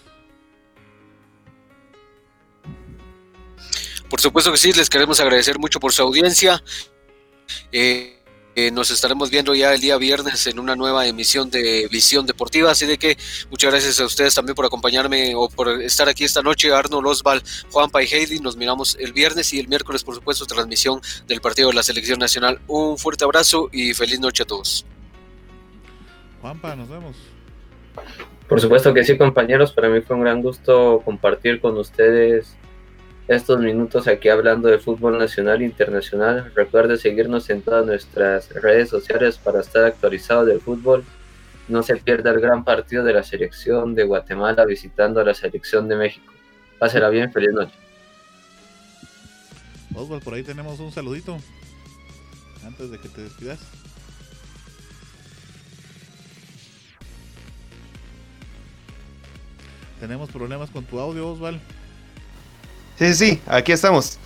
[4.10, 6.61] Por supuesto que sí, les queremos agradecer mucho por su audiencia.
[7.72, 8.20] Eh,
[8.56, 12.72] Eh, nos estaremos viendo ya el día viernes en una nueva emisión de Visión Deportiva.
[12.72, 13.18] Así de que
[13.49, 16.74] muchas gracias a ustedes también por acompañarme o por estar aquí esta noche.
[16.74, 17.41] Arnold Osval,
[17.72, 18.40] Juanpa y Heidi.
[18.40, 22.20] Nos miramos el viernes y el miércoles, por supuesto, transmisión del partido de la Selección
[22.20, 22.60] Nacional.
[22.68, 24.86] Un fuerte abrazo y feliz noche a todos.
[26.41, 27.16] Juanpa, nos vemos.
[28.48, 29.72] Por supuesto que sí, compañeros.
[29.72, 32.56] Para mí fue un gran gusto compartir con ustedes
[33.28, 36.52] estos minutos aquí hablando de fútbol nacional e internacional.
[36.56, 41.03] Recuerde seguirnos en todas nuestras redes sociales para estar actualizado del fútbol.
[41.68, 45.88] No se pierda el gran partido de la selección de Guatemala visitando a la selección
[45.88, 46.34] de México.
[46.80, 47.76] Pásela bien, feliz noche.
[49.94, 51.38] Oswald, por ahí tenemos un saludito.
[52.66, 53.60] Antes de que te despidas.
[60.00, 61.60] Tenemos problemas con tu audio, Oswald.
[62.98, 64.18] Sí, sí, aquí estamos.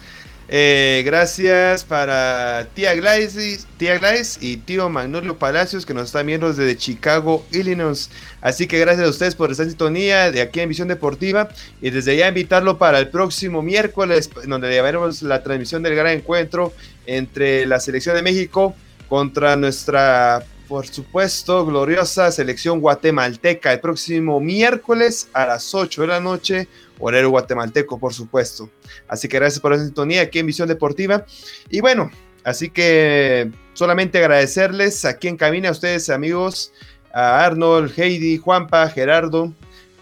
[0.50, 6.52] Eh, gracias para tía Gladys, tía Gladys y tío Magnolio Palacios que nos están viendo
[6.52, 8.10] desde Chicago, Illinois.
[8.42, 11.50] Así que gracias a ustedes por esta sintonía de aquí en Visión Deportiva
[11.82, 16.74] y desde ya invitarlo para el próximo miércoles donde llevaremos la transmisión del gran encuentro
[17.06, 18.76] entre la selección de México
[19.08, 20.44] contra nuestra
[20.74, 26.68] por supuesto, gloriosa selección guatemalteca el próximo miércoles a las 8 de la noche,
[26.98, 28.72] horario guatemalteco, por supuesto.
[29.08, 31.28] Así que gracias por la sintonía aquí en Visión Deportiva.
[31.70, 32.10] Y bueno,
[32.44, 36.74] así que solamente agradecerles aquí en cabina a ustedes, amigos,
[37.14, 39.54] a Arnold, Heidi, Juanpa, Gerardo,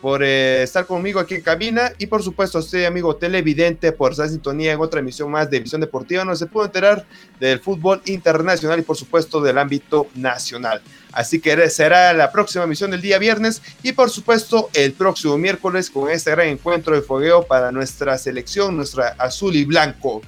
[0.02, 4.11] por eh, estar conmigo aquí en cabina y por supuesto a usted, amigo televidente, por
[4.11, 7.06] estar sintonía en otra emisión más de Visión Deportiva, donde se pudo enterar
[7.40, 10.82] del fútbol internacional y por supuesto del ámbito nacional.
[11.11, 15.90] Así que será la próxima emisión del día viernes y por supuesto el próximo miércoles
[15.91, 20.23] con este gran encuentro de fogueo para nuestra selección, nuestra azul y blanco.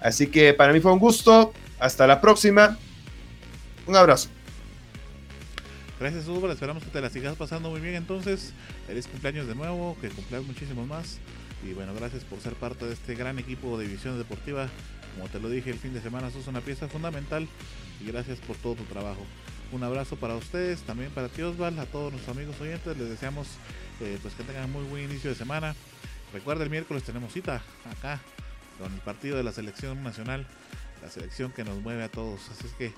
[0.00, 1.52] Así que para mí fue un gusto.
[1.80, 2.78] Hasta la próxima.
[3.86, 4.28] Un abrazo.
[5.98, 6.50] Gracias, Hugo.
[6.50, 7.94] Esperamos que te la sigas pasando muy bien.
[7.94, 8.52] Entonces,
[8.90, 11.18] feliz cumpleaños de nuevo, que cumplas muchísimos más.
[11.64, 14.68] Y bueno, gracias por ser parte de este gran equipo de División Deportiva.
[15.14, 17.46] Como te lo dije el fin de semana, sos una pieza fundamental.
[18.00, 19.24] Y gracias por todo tu trabajo.
[19.70, 22.98] Un abrazo para ustedes, también para ti Osval, a todos nuestros amigos oyentes.
[22.98, 23.46] Les deseamos
[24.00, 25.76] eh, pues que tengan muy buen inicio de semana.
[26.32, 27.62] Recuerda, el miércoles tenemos cita
[27.96, 28.20] acá
[28.80, 30.48] con el partido de la selección nacional.
[31.00, 32.40] La selección que nos mueve a todos.
[32.50, 32.92] Así es que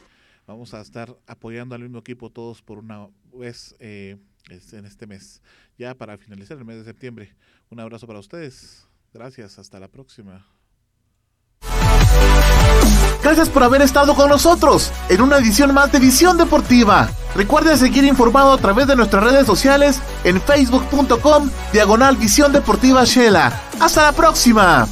[0.47, 4.17] Vamos a estar apoyando al mismo equipo todos por una vez eh,
[4.49, 5.41] en este mes,
[5.79, 7.35] ya para finalizar el mes de septiembre.
[7.71, 8.87] Un abrazo para ustedes.
[9.13, 10.47] Gracias, hasta la próxima.
[13.23, 17.09] Gracias por haber estado con nosotros en una edición más de Visión Deportiva.
[17.37, 23.53] Recuerden seguir informado a través de nuestras redes sociales en facebook.com diagonal Visión Deportiva Shela.
[23.79, 24.89] Hasta la próxima.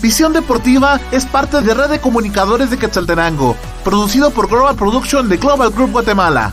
[0.00, 5.36] Visión Deportiva es parte de Red de Comunicadores de Quetzaltenango, producido por Global Production de
[5.36, 6.52] Global Group Guatemala.